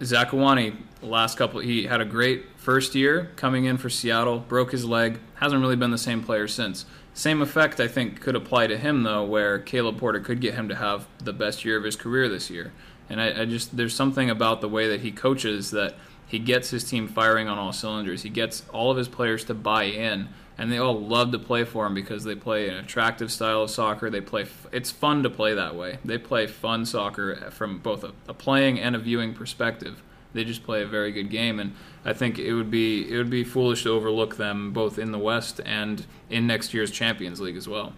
Zakuani 0.00 0.76
last 1.02 1.38
couple 1.38 1.60
he 1.60 1.84
had 1.84 2.00
a 2.00 2.04
great 2.04 2.46
first 2.56 2.94
year 2.94 3.30
coming 3.36 3.64
in 3.64 3.76
for 3.76 3.90
Seattle, 3.90 4.38
broke 4.40 4.72
his 4.72 4.84
leg, 4.84 5.20
hasn't 5.36 5.60
really 5.60 5.76
been 5.76 5.90
the 5.90 5.98
same 5.98 6.22
player 6.22 6.48
since. 6.48 6.86
Same 7.14 7.42
effect 7.42 7.80
I 7.80 7.88
think 7.88 8.20
could 8.20 8.36
apply 8.36 8.68
to 8.68 8.78
him 8.78 9.02
though, 9.02 9.24
where 9.24 9.58
Caleb 9.58 9.98
Porter 9.98 10.20
could 10.20 10.40
get 10.40 10.54
him 10.54 10.68
to 10.68 10.76
have 10.76 11.06
the 11.18 11.32
best 11.32 11.64
year 11.64 11.76
of 11.76 11.84
his 11.84 11.96
career 11.96 12.28
this 12.28 12.50
year. 12.50 12.72
And 13.10 13.20
I, 13.20 13.42
I 13.42 13.44
just 13.44 13.76
there's 13.76 13.94
something 13.94 14.30
about 14.30 14.60
the 14.60 14.68
way 14.68 14.88
that 14.88 15.00
he 15.00 15.10
coaches 15.10 15.70
that 15.72 15.96
he 16.26 16.38
gets 16.38 16.70
his 16.70 16.84
team 16.84 17.08
firing 17.08 17.48
on 17.48 17.58
all 17.58 17.72
cylinders. 17.72 18.22
He 18.22 18.28
gets 18.28 18.62
all 18.72 18.90
of 18.90 18.98
his 18.98 19.08
players 19.08 19.44
to 19.44 19.54
buy 19.54 19.84
in, 19.84 20.28
and 20.58 20.72
they 20.72 20.78
all 20.78 21.00
love 21.00 21.30
to 21.30 21.38
play 21.38 21.64
for 21.64 21.86
him 21.86 21.94
because 21.94 22.24
they 22.24 22.34
play 22.34 22.68
an 22.68 22.74
attractive 22.74 23.30
style 23.30 23.62
of 23.62 23.70
soccer. 23.70 24.10
They 24.10 24.20
play. 24.20 24.46
It's 24.72 24.90
fun 24.90 25.22
to 25.22 25.30
play 25.30 25.54
that 25.54 25.76
way. 25.76 25.98
They 26.04 26.18
play 26.18 26.48
fun 26.48 26.84
soccer 26.84 27.38
eh, 27.46 27.50
from 27.50 27.78
both 27.78 28.02
a, 28.02 28.12
a 28.26 28.34
playing 28.34 28.80
and 28.80 28.96
a 28.96 28.98
viewing 28.98 29.34
perspective. 29.34 30.02
They 30.34 30.44
just 30.44 30.64
play 30.64 30.82
a 30.82 30.86
very 30.86 31.12
good 31.12 31.30
game, 31.30 31.58
and 31.58 31.74
I 32.04 32.12
think 32.12 32.38
it 32.38 32.52
would 32.52 32.70
be 32.70 33.10
it 33.10 33.16
would 33.16 33.30
be 33.30 33.44
foolish 33.44 33.84
to 33.84 33.90
overlook 33.90 34.36
them 34.36 34.72
both 34.72 34.98
in 34.98 35.12
the 35.12 35.18
West 35.18 35.60
and 35.64 36.04
in 36.28 36.46
next 36.46 36.74
year's 36.74 36.90
Champions 36.90 37.40
League 37.40 37.56
as 37.56 37.68
well. 37.68 37.92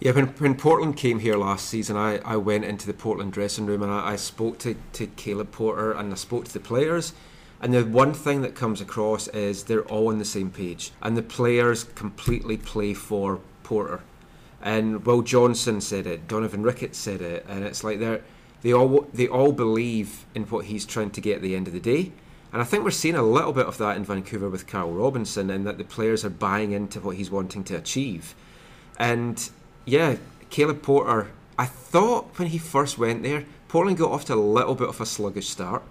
Yeah, 0.00 0.12
when, 0.12 0.28
when 0.28 0.54
Portland 0.54 0.96
came 0.96 1.18
here 1.18 1.36
last 1.36 1.66
season, 1.66 1.94
I, 1.94 2.16
I 2.24 2.38
went 2.38 2.64
into 2.64 2.86
the 2.86 2.94
Portland 2.94 3.34
dressing 3.34 3.66
room 3.66 3.82
and 3.82 3.92
I, 3.92 4.12
I 4.12 4.16
spoke 4.16 4.58
to, 4.60 4.74
to 4.94 5.06
Caleb 5.08 5.52
Porter 5.52 5.92
and 5.92 6.10
I 6.10 6.16
spoke 6.16 6.46
to 6.46 6.52
the 6.54 6.58
players. 6.58 7.12
And 7.60 7.74
the 7.74 7.84
one 7.84 8.14
thing 8.14 8.40
that 8.42 8.54
comes 8.54 8.80
across 8.80 9.28
is 9.28 9.64
they're 9.64 9.82
all 9.82 10.08
on 10.08 10.18
the 10.18 10.24
same 10.24 10.50
page. 10.50 10.92
And 11.02 11.16
the 11.16 11.22
players 11.22 11.84
completely 11.84 12.56
play 12.56 12.94
for 12.94 13.40
Porter. 13.62 14.00
And 14.62 15.04
Will 15.04 15.22
Johnson 15.22 15.80
said 15.80 16.06
it, 16.06 16.28
Donovan 16.28 16.62
Ricketts 16.62 16.98
said 16.98 17.20
it, 17.22 17.46
and 17.48 17.64
it's 17.64 17.82
like 17.82 17.98
they're 17.98 18.22
they 18.62 18.74
all 18.74 19.06
they 19.12 19.26
all 19.26 19.52
believe 19.52 20.26
in 20.34 20.44
what 20.44 20.66
he's 20.66 20.84
trying 20.84 21.10
to 21.12 21.20
get 21.20 21.36
at 21.36 21.42
the 21.42 21.56
end 21.56 21.66
of 21.66 21.72
the 21.72 21.80
day. 21.80 22.12
And 22.52 22.60
I 22.60 22.64
think 22.64 22.84
we're 22.84 22.90
seeing 22.90 23.14
a 23.14 23.22
little 23.22 23.52
bit 23.52 23.66
of 23.66 23.78
that 23.78 23.96
in 23.96 24.04
Vancouver 24.04 24.48
with 24.48 24.66
Carl 24.66 24.92
Robinson, 24.92 25.50
and 25.50 25.66
that 25.66 25.78
the 25.78 25.84
players 25.84 26.24
are 26.24 26.30
buying 26.30 26.72
into 26.72 27.00
what 27.00 27.16
he's 27.16 27.30
wanting 27.30 27.64
to 27.64 27.76
achieve. 27.76 28.34
And 28.98 29.48
yeah, 29.86 30.16
Caleb 30.50 30.82
Porter, 30.82 31.30
I 31.58 31.66
thought 31.66 32.38
when 32.38 32.48
he 32.48 32.58
first 32.58 32.98
went 32.98 33.22
there, 33.22 33.44
Portland 33.68 33.98
got 33.98 34.10
off 34.10 34.24
to 34.26 34.34
a 34.34 34.36
little 34.36 34.74
bit 34.74 34.88
of 34.88 35.00
a 35.00 35.06
sluggish 35.06 35.48
start. 35.48 35.82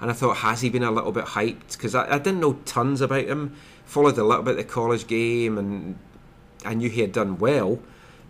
And 0.00 0.10
I 0.10 0.14
thought, 0.14 0.38
has 0.38 0.60
he 0.60 0.70
been 0.70 0.84
a 0.84 0.90
little 0.90 1.12
bit 1.12 1.24
hyped? 1.24 1.72
Because 1.72 1.94
I, 1.94 2.14
I 2.14 2.18
didn't 2.18 2.40
know 2.40 2.54
tons 2.64 3.00
about 3.00 3.24
him. 3.24 3.56
Followed 3.84 4.18
a 4.18 4.24
little 4.24 4.44
bit 4.44 4.56
the 4.56 4.64
college 4.64 5.06
game, 5.06 5.58
and 5.58 5.98
I 6.64 6.74
knew 6.74 6.88
he 6.88 7.00
had 7.00 7.12
done 7.12 7.38
well. 7.38 7.80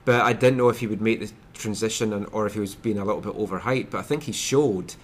But 0.05 0.23
I 0.23 0.33
didn't 0.33 0.57
know 0.57 0.71
if 0.71 0.81
he 0.81 0.87
would 0.87 1.03
make 1.03 1.21
the 1.21 1.31
transition 1.53 2.13
and, 2.13 2.27
or 2.33 2.47
if 2.47 2.55
he 2.55 2.61
was 2.61 2.75
being 2.75 2.99
a 2.99 3.05
little 3.05 3.21
bit 3.21 3.35
overhyped. 3.35 3.91
But 3.91 3.99
I 3.99 4.03
think 4.03 4.23
he 4.23 4.33
showed 4.33 4.95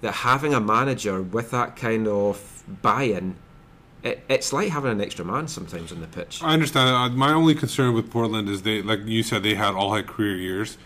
that 0.00 0.12
having 0.12 0.54
a 0.54 0.60
manager 0.60 1.22
with 1.22 1.50
that 1.52 1.76
kind 1.76 2.08
of 2.08 2.64
buy 2.82 3.04
in, 3.04 3.36
it, 4.02 4.24
it's 4.28 4.52
like 4.52 4.70
having 4.70 4.90
an 4.90 5.00
extra 5.00 5.24
man 5.24 5.46
sometimes 5.46 5.92
on 5.92 6.00
the 6.00 6.06
pitch. 6.06 6.42
I 6.42 6.54
understand. 6.54 6.88
Uh, 6.88 7.14
my 7.16 7.32
only 7.32 7.54
concern 7.54 7.94
with 7.94 8.10
Portland 8.10 8.48
is 8.48 8.62
they, 8.62 8.82
like 8.82 9.00
you 9.04 9.22
said, 9.22 9.42
they 9.42 9.54
had 9.54 9.74
all 9.74 9.94
had 9.94 10.06
career 10.06 10.36
years. 10.36 10.78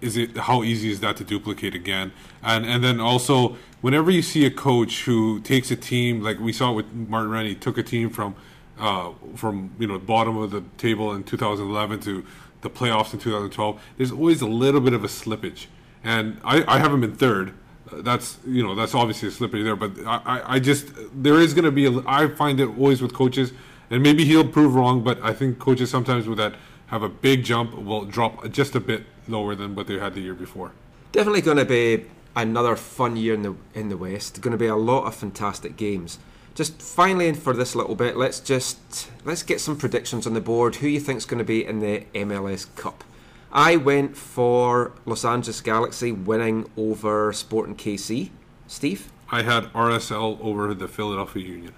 Is 0.00 0.16
it 0.16 0.36
how 0.36 0.62
easy 0.62 0.90
is 0.90 1.00
that 1.00 1.16
to 1.18 1.24
duplicate 1.24 1.74
again? 1.74 2.12
And 2.42 2.64
and 2.64 2.82
then 2.82 3.00
also, 3.00 3.56
whenever 3.80 4.10
you 4.10 4.22
see 4.22 4.46
a 4.46 4.50
coach 4.50 5.04
who 5.04 5.40
takes 5.40 5.70
a 5.70 5.76
team 5.76 6.22
like 6.22 6.40
we 6.40 6.52
saw 6.52 6.72
with 6.72 6.92
Martin 6.92 7.30
Rennie, 7.30 7.54
took 7.54 7.76
a 7.78 7.82
team 7.82 8.10
from 8.10 8.34
uh, 8.78 9.12
from 9.36 9.72
you 9.78 9.86
know 9.86 9.98
bottom 9.98 10.36
of 10.36 10.50
the 10.50 10.62
table 10.78 11.12
in 11.12 11.22
2011 11.22 12.00
to 12.00 12.24
the 12.62 12.70
playoffs 12.70 13.12
in 13.12 13.18
2012. 13.18 13.80
There's 13.96 14.12
always 14.12 14.40
a 14.40 14.46
little 14.46 14.80
bit 14.80 14.92
of 14.92 15.04
a 15.04 15.08
slippage, 15.08 15.66
and 16.02 16.40
I, 16.44 16.64
I 16.66 16.78
have 16.78 16.92
him 16.92 17.04
in 17.04 17.14
third. 17.14 17.54
That's 17.92 18.38
you 18.46 18.62
know 18.62 18.74
that's 18.74 18.94
obviously 18.94 19.28
a 19.28 19.32
slippage 19.32 19.64
there, 19.64 19.76
but 19.76 19.92
I, 20.06 20.22
I, 20.24 20.54
I 20.54 20.58
just 20.60 20.92
there 21.12 21.40
is 21.40 21.54
going 21.54 21.64
to 21.64 21.70
be 21.70 21.86
a, 21.86 22.02
I 22.06 22.28
find 22.28 22.60
it 22.60 22.68
always 22.68 23.02
with 23.02 23.12
coaches, 23.12 23.52
and 23.90 24.02
maybe 24.02 24.24
he'll 24.24 24.46
prove 24.46 24.74
wrong, 24.74 25.02
but 25.02 25.20
I 25.22 25.32
think 25.32 25.58
coaches 25.58 25.90
sometimes 25.90 26.26
with 26.26 26.38
that 26.38 26.54
have 26.90 27.02
a 27.02 27.08
big 27.08 27.44
jump 27.44 27.74
will 27.74 28.04
drop 28.04 28.48
just 28.50 28.74
a 28.74 28.80
bit 28.80 29.04
lower 29.28 29.54
than 29.54 29.74
what 29.74 29.86
they 29.86 29.98
had 29.98 30.14
the 30.14 30.20
year 30.20 30.34
before. 30.34 30.72
Definitely 31.12 31.40
going 31.42 31.56
to 31.56 31.64
be 31.64 32.06
another 32.36 32.76
fun 32.76 33.16
year 33.16 33.34
in 33.34 33.42
the 33.42 33.54
in 33.74 33.88
the 33.88 33.96
West. 33.96 34.40
Going 34.40 34.52
to 34.52 34.58
be 34.58 34.66
a 34.66 34.76
lot 34.76 35.06
of 35.06 35.14
fantastic 35.14 35.76
games. 35.76 36.18
Just 36.54 36.82
finally, 36.82 37.32
for 37.32 37.52
this 37.54 37.74
little 37.74 37.94
bit, 37.94 38.16
let's 38.16 38.40
just 38.40 39.10
let's 39.24 39.42
get 39.42 39.60
some 39.60 39.76
predictions 39.76 40.26
on 40.26 40.34
the 40.34 40.40
board. 40.40 40.76
Who 40.76 40.88
you 40.88 41.00
think's 41.00 41.24
going 41.24 41.38
to 41.38 41.44
be 41.44 41.64
in 41.64 41.80
the 41.80 42.04
MLS 42.14 42.66
Cup? 42.76 43.04
I 43.52 43.76
went 43.76 44.16
for 44.16 44.92
Los 45.06 45.24
Angeles 45.24 45.60
Galaxy 45.60 46.12
winning 46.12 46.70
over 46.76 47.32
Sporting 47.32 47.76
KC. 47.76 48.30
Steve 48.66 49.10
I 49.32 49.42
had 49.42 49.64
RSL 49.72 50.40
over 50.40 50.74
the 50.74 50.88
Philadelphia 50.88 51.44
Union. 51.44 51.74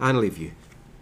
and 0.00 0.18
Liviu. 0.18 0.50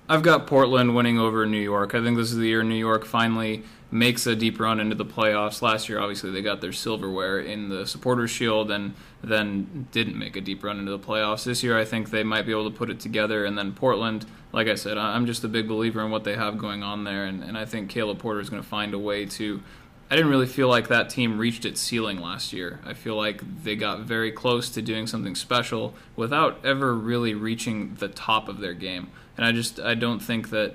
I've 0.08 0.22
got 0.22 0.46
Portland 0.46 0.94
winning 0.94 1.18
over 1.18 1.46
New 1.46 1.60
York. 1.60 1.94
I 1.94 2.02
think 2.02 2.16
this 2.16 2.30
is 2.30 2.36
the 2.36 2.46
year 2.46 2.62
New 2.62 2.76
York 2.76 3.04
finally 3.04 3.64
makes 3.90 4.24
a 4.26 4.36
deep 4.36 4.60
run 4.60 4.78
into 4.78 4.94
the 4.94 5.04
playoffs. 5.04 5.62
Last 5.62 5.88
year, 5.88 5.98
obviously, 5.98 6.30
they 6.30 6.42
got 6.42 6.60
their 6.60 6.72
silverware 6.72 7.40
in 7.40 7.70
the 7.70 7.86
Supporters 7.86 8.30
Shield 8.30 8.70
and 8.70 8.94
then 9.22 9.88
didn't 9.90 10.16
make 10.16 10.36
a 10.36 10.40
deep 10.40 10.62
run 10.62 10.78
into 10.78 10.92
the 10.92 10.98
playoffs. 10.98 11.44
This 11.44 11.64
year, 11.64 11.76
I 11.76 11.84
think 11.84 12.10
they 12.10 12.22
might 12.22 12.46
be 12.46 12.52
able 12.52 12.70
to 12.70 12.76
put 12.76 12.88
it 12.88 13.00
together. 13.00 13.44
And 13.44 13.58
then 13.58 13.72
Portland, 13.72 14.26
like 14.52 14.68
I 14.68 14.76
said, 14.76 14.96
I'm 14.96 15.26
just 15.26 15.42
a 15.42 15.48
big 15.48 15.66
believer 15.66 16.04
in 16.04 16.12
what 16.12 16.22
they 16.22 16.36
have 16.36 16.56
going 16.56 16.84
on 16.84 17.02
there. 17.02 17.24
And, 17.24 17.42
and 17.42 17.58
I 17.58 17.64
think 17.64 17.90
Caleb 17.90 18.20
Porter 18.20 18.38
is 18.40 18.48
going 18.48 18.62
to 18.62 18.68
find 18.68 18.94
a 18.94 18.98
way 18.98 19.26
to 19.26 19.60
I 20.08 20.14
didn't 20.14 20.30
really 20.30 20.46
feel 20.46 20.68
like 20.68 20.86
that 20.86 21.10
team 21.10 21.36
reached 21.36 21.64
its 21.64 21.80
ceiling 21.80 22.20
last 22.20 22.52
year. 22.52 22.78
I 22.86 22.94
feel 22.94 23.16
like 23.16 23.42
they 23.64 23.74
got 23.74 24.00
very 24.02 24.30
close 24.30 24.70
to 24.70 24.82
doing 24.82 25.08
something 25.08 25.34
special 25.34 25.94
without 26.14 26.64
ever 26.64 26.94
really 26.94 27.34
reaching 27.34 27.96
the 27.96 28.06
top 28.06 28.48
of 28.48 28.60
their 28.60 28.72
game. 28.72 29.08
And 29.36 29.44
I 29.44 29.52
just 29.52 29.80
I 29.80 29.94
don't 29.94 30.20
think 30.20 30.50
that 30.50 30.74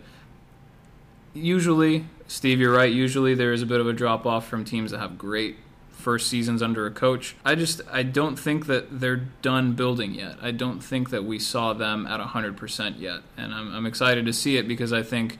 usually, 1.33 2.05
Steve, 2.27 2.59
you're 2.59 2.73
right, 2.73 2.91
usually 2.91 3.33
there 3.33 3.53
is 3.53 3.61
a 3.61 3.65
bit 3.65 3.79
of 3.79 3.87
a 3.87 3.93
drop 3.93 4.25
off 4.25 4.47
from 4.47 4.63
teams 4.63 4.91
that 4.91 4.99
have 4.99 5.17
great 5.17 5.57
first 5.91 6.27
seasons 6.27 6.61
under 6.61 6.85
a 6.85 6.91
coach. 6.91 7.35
I 7.45 7.55
just 7.55 7.81
I 7.91 8.03
don't 8.03 8.37
think 8.37 8.65
that 8.65 8.99
they're 8.99 9.27
done 9.41 9.73
building 9.73 10.13
yet. 10.13 10.37
I 10.41 10.51
don't 10.51 10.81
think 10.81 11.09
that 11.11 11.23
we 11.23 11.39
saw 11.39 11.73
them 11.73 12.07
at 12.07 12.19
100% 12.19 12.99
yet. 12.99 13.21
And 13.37 13.53
I'm 13.53 13.73
I'm 13.73 13.85
excited 13.85 14.25
to 14.25 14.33
see 14.33 14.57
it 14.57 14.67
because 14.67 14.91
I 14.91 15.03
think 15.03 15.37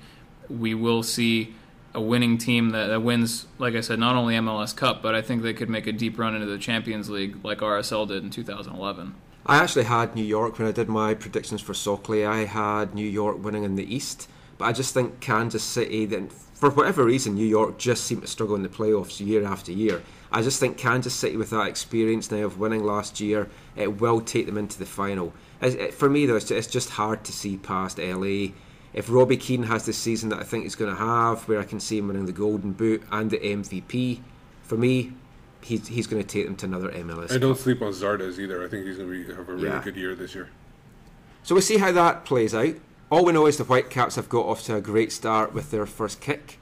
we 0.49 0.73
will 0.73 1.03
see 1.03 1.55
a 1.93 2.01
winning 2.01 2.37
team 2.37 2.69
that, 2.69 2.87
that 2.87 3.01
wins, 3.01 3.47
like 3.57 3.75
I 3.75 3.81
said, 3.81 3.99
not 3.99 4.15
only 4.15 4.35
MLS 4.35 4.75
Cup, 4.75 5.01
but 5.01 5.13
I 5.13 5.21
think 5.21 5.43
they 5.43 5.53
could 5.53 5.69
make 5.69 5.87
a 5.87 5.91
deep 5.91 6.17
run 6.17 6.35
into 6.35 6.47
the 6.47 6.57
Champions 6.57 7.09
League 7.09 7.43
like 7.43 7.59
RSL 7.59 8.07
did 8.07 8.23
in 8.23 8.29
2011. 8.29 9.13
I 9.45 9.57
actually 9.57 9.85
had 9.85 10.15
New 10.15 10.23
York 10.23 10.59
when 10.59 10.67
I 10.67 10.71
did 10.71 10.87
my 10.87 11.13
predictions 11.13 11.61
for 11.61 11.73
Soccerly. 11.73 12.27
I 12.27 12.45
had 12.45 12.93
New 12.93 13.07
York 13.07 13.43
winning 13.43 13.63
in 13.63 13.75
the 13.75 13.93
East, 13.95 14.29
but 14.57 14.65
I 14.65 14.71
just 14.71 14.93
think 14.93 15.19
Kansas 15.19 15.63
City, 15.63 16.05
then 16.05 16.29
for 16.29 16.69
whatever 16.69 17.03
reason, 17.03 17.33
New 17.33 17.45
York 17.45 17.79
just 17.79 18.03
seem 18.03 18.21
to 18.21 18.27
struggle 18.27 18.55
in 18.55 18.61
the 18.61 18.69
playoffs 18.69 19.25
year 19.25 19.43
after 19.43 19.71
year. 19.71 20.03
I 20.31 20.43
just 20.43 20.59
think 20.59 20.77
Kansas 20.77 21.15
City, 21.15 21.37
with 21.37 21.49
that 21.49 21.67
experience 21.67 22.29
now 22.29 22.45
of 22.45 22.59
winning 22.59 22.83
last 22.83 23.19
year, 23.19 23.49
it 23.75 23.99
will 23.99 24.21
take 24.21 24.45
them 24.45 24.59
into 24.59 24.77
the 24.77 24.85
final. 24.85 25.33
For 25.93 26.07
me, 26.07 26.27
though, 26.27 26.35
it's 26.35 26.67
just 26.67 26.91
hard 26.91 27.23
to 27.23 27.33
see 27.33 27.57
past 27.57 27.97
LA. 27.97 28.49
If 28.93 29.09
Robbie 29.09 29.37
Keane 29.37 29.63
has 29.63 29.85
the 29.85 29.93
season 29.93 30.29
that 30.29 30.39
I 30.39 30.43
think 30.43 30.63
he's 30.63 30.75
going 30.75 30.95
to 30.95 31.01
have, 31.01 31.47
where 31.47 31.59
I 31.59 31.63
can 31.63 31.79
see 31.79 31.97
him 31.97 32.07
winning 32.09 32.27
the 32.27 32.31
Golden 32.31 32.73
Boot 32.73 33.03
and 33.11 33.31
the 33.31 33.39
MVP, 33.39 34.19
for 34.61 34.77
me, 34.77 35.13
he's, 35.63 35.87
he's 35.87 36.07
going 36.07 36.21
to 36.21 36.27
take 36.27 36.45
them 36.45 36.55
to 36.57 36.65
another 36.65 36.89
MLS. 36.91 37.31
I 37.31 37.37
don't 37.37 37.57
sleep 37.57 37.81
on 37.81 37.91
Zardes 37.91 38.39
either. 38.39 38.63
I 38.63 38.67
think 38.67 38.85
he's 38.85 38.97
going 38.97 39.09
to 39.11 39.25
be, 39.27 39.33
have 39.33 39.47
a 39.49 39.53
really 39.53 39.67
Yeah. 39.67 39.81
good 39.83 39.95
year 39.95 40.15
this 40.15 40.35
year. 40.35 40.49
So 41.43 41.55
we'll 41.55 41.61
see 41.61 41.77
how 41.77 41.91
that 41.91 42.25
plays 42.25 42.53
out. 42.53 42.75
All 43.09 43.25
we 43.25 43.33
know 43.33 43.45
is 43.47 43.57
the 43.57 43.63
Whitecaps 43.63 44.15
have 44.15 44.29
got 44.29 44.45
off 44.45 44.63
to 44.65 44.75
a 44.75 44.81
great 44.81 45.11
start 45.11 45.53
with 45.53 45.71
their 45.71 45.85
first 45.85 46.21
kick. 46.21 46.57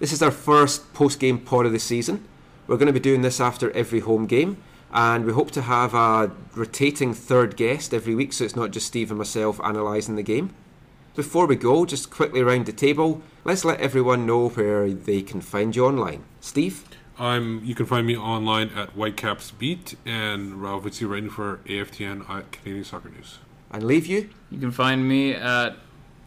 This 0.00 0.12
is 0.12 0.22
our 0.22 0.30
first 0.30 0.92
post 0.92 1.18
game 1.18 1.38
pod 1.38 1.66
of 1.66 1.72
the 1.72 1.78
season. 1.78 2.24
We're 2.66 2.76
going 2.76 2.86
to 2.88 2.92
be 2.92 3.00
doing 3.00 3.22
this 3.22 3.40
after 3.40 3.70
every 3.72 4.00
home 4.00 4.26
game, 4.26 4.58
and 4.92 5.24
we 5.24 5.32
hope 5.32 5.50
to 5.52 5.62
have 5.62 5.94
a 5.94 6.30
rotating 6.54 7.14
third 7.14 7.56
guest 7.56 7.94
every 7.94 8.14
week 8.14 8.32
so 8.32 8.44
it's 8.44 8.54
not 8.56 8.70
just 8.70 8.86
Steve 8.86 9.10
and 9.10 9.18
myself 9.18 9.58
analysing 9.64 10.16
the 10.16 10.22
game. 10.22 10.54
Before 11.14 11.46
we 11.46 11.56
go, 11.56 11.84
just 11.86 12.10
quickly 12.10 12.42
round 12.42 12.66
the 12.66 12.72
table, 12.72 13.22
let's 13.44 13.64
let 13.64 13.80
everyone 13.80 14.26
know 14.26 14.50
where 14.50 14.88
they 14.90 15.22
can 15.22 15.40
find 15.40 15.74
you 15.74 15.86
online. 15.86 16.22
Steve? 16.40 16.84
I'm. 17.18 17.64
You 17.64 17.74
can 17.74 17.86
find 17.86 18.06
me 18.06 18.16
online 18.16 18.70
at 18.70 18.90
Whitecaps 18.90 19.50
Beat 19.52 19.96
and 20.06 20.64
obviously 20.64 21.06
writing 21.06 21.30
for 21.30 21.60
AFTN 21.66 22.28
at 22.30 22.52
Canadian 22.52 22.84
Soccer 22.84 23.08
News. 23.08 23.38
And 23.70 23.82
Liviu? 23.82 24.28
You 24.50 24.58
can 24.58 24.70
find 24.70 25.08
me 25.08 25.34
at 25.34 25.76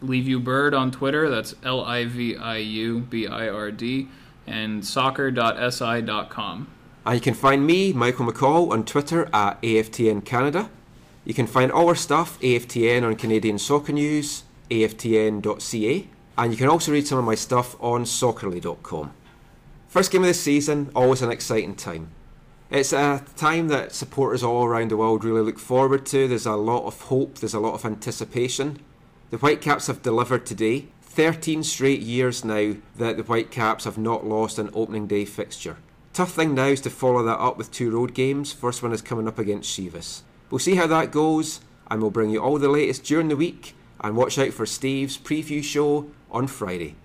Liviu 0.02 0.42
Bird 0.42 0.74
on 0.74 0.90
Twitter. 0.90 1.28
That's 1.28 1.54
L 1.64 1.82
I 1.84 2.04
V 2.04 2.36
I 2.36 2.58
U 2.58 3.00
B 3.00 3.26
I 3.26 3.48
R 3.48 3.70
D. 3.70 4.08
And 4.46 4.84
soccer.si.com. 4.84 6.68
And 7.04 7.14
you 7.14 7.20
can 7.20 7.34
find 7.34 7.66
me, 7.66 7.92
Michael 7.92 8.26
McColl, 8.26 8.70
on 8.70 8.84
Twitter 8.84 9.28
at 9.32 9.60
AFTN 9.62 10.24
Canada. 10.24 10.70
You 11.24 11.34
can 11.34 11.46
find 11.46 11.70
all 11.70 11.88
our 11.88 11.94
stuff, 11.94 12.40
AFTN, 12.40 13.04
on 13.04 13.16
Canadian 13.16 13.58
Soccer 13.58 13.92
News, 13.92 14.42
aftn.ca. 14.70 16.08
And 16.38 16.52
you 16.52 16.58
can 16.58 16.68
also 16.68 16.92
read 16.92 17.06
some 17.06 17.18
of 17.18 17.24
my 17.24 17.34
stuff 17.34 17.76
on 17.80 18.04
soccerly.com. 18.04 19.12
First 19.92 20.10
game 20.10 20.22
of 20.22 20.28
the 20.28 20.32
season, 20.32 20.90
always 20.94 21.20
an 21.20 21.30
exciting 21.30 21.74
time. 21.74 22.12
It's 22.70 22.94
a 22.94 23.22
time 23.36 23.68
that 23.68 23.92
supporters 23.92 24.42
all 24.42 24.64
around 24.64 24.90
the 24.90 24.96
world 24.96 25.22
really 25.22 25.42
look 25.42 25.58
forward 25.58 26.06
to. 26.06 26.26
There's 26.26 26.46
a 26.46 26.54
lot 26.54 26.86
of 26.86 26.98
hope, 26.98 27.34
there's 27.34 27.52
a 27.52 27.60
lot 27.60 27.74
of 27.74 27.84
anticipation. 27.84 28.80
The 29.28 29.36
Whitecaps 29.36 29.88
have 29.88 30.02
delivered 30.02 30.46
today. 30.46 30.86
13 31.02 31.62
straight 31.62 32.00
years 32.00 32.42
now 32.42 32.76
that 32.96 33.18
the 33.18 33.22
Whitecaps 33.22 33.84
have 33.84 33.98
not 33.98 34.26
lost 34.26 34.58
an 34.58 34.70
opening 34.72 35.06
day 35.06 35.26
fixture. 35.26 35.76
Tough 36.14 36.32
thing 36.32 36.54
now 36.54 36.68
is 36.68 36.80
to 36.80 36.88
follow 36.88 37.22
that 37.24 37.38
up 37.38 37.58
with 37.58 37.70
two 37.70 37.90
road 37.90 38.14
games. 38.14 38.50
First 38.50 38.82
one 38.82 38.94
is 38.94 39.02
coming 39.02 39.28
up 39.28 39.38
against 39.38 39.78
Chivas. 39.78 40.22
We'll 40.48 40.58
see 40.58 40.76
how 40.76 40.86
that 40.86 41.10
goes, 41.10 41.60
and 41.90 42.00
we'll 42.00 42.10
bring 42.10 42.30
you 42.30 42.40
all 42.40 42.58
the 42.58 42.70
latest 42.70 43.04
during 43.04 43.28
the 43.28 43.36
week. 43.36 43.74
And 44.00 44.16
watch 44.16 44.38
out 44.38 44.54
for 44.54 44.64
Steve's 44.64 45.18
preview 45.18 45.62
show 45.62 46.10
on 46.30 46.46
Friday. 46.46 46.96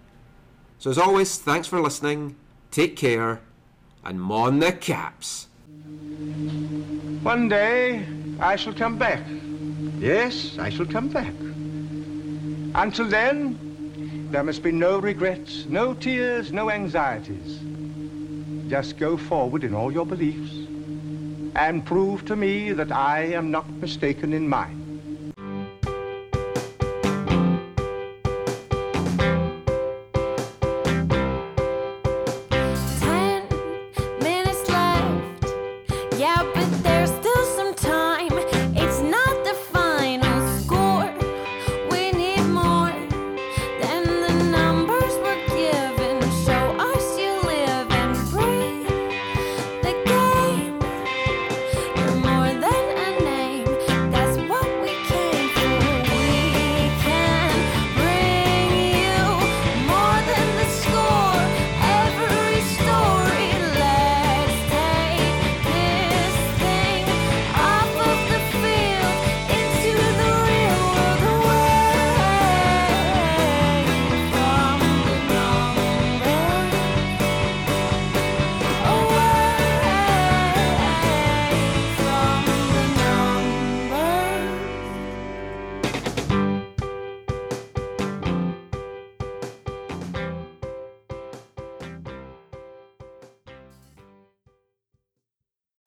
So, 0.79 0.89
as 0.89 0.97
always, 0.97 1.37
thanks 1.37 1.67
for 1.67 1.81
listening, 1.81 2.37
take 2.71 2.95
care, 2.95 3.41
and 4.03 4.21
mon 4.21 4.59
the 4.59 4.71
caps. 4.71 5.47
One 7.23 7.49
day 7.49 8.05
I 8.39 8.55
shall 8.55 8.73
come 8.73 8.97
back. 8.97 9.21
Yes, 9.99 10.57
I 10.59 10.69
shall 10.69 10.85
come 10.85 11.09
back. 11.09 11.33
Until 12.75 13.07
then, 13.07 14.29
there 14.31 14.43
must 14.43 14.61
be 14.61 14.71
no 14.71 14.99
regrets, 14.99 15.65
no 15.67 15.93
tears, 15.93 16.51
no 16.51 16.69
anxieties. 16.69 17.59
Just 18.69 18.97
go 18.97 19.17
forward 19.17 19.63
in 19.63 19.73
all 19.73 19.91
your 19.91 20.05
beliefs 20.05 20.53
and 21.55 21.85
prove 21.85 22.25
to 22.25 22.35
me 22.35 22.71
that 22.73 22.91
I 22.91 23.25
am 23.33 23.49
not 23.49 23.67
mistaken 23.69 24.33
in 24.33 24.47
mine. 24.47 24.86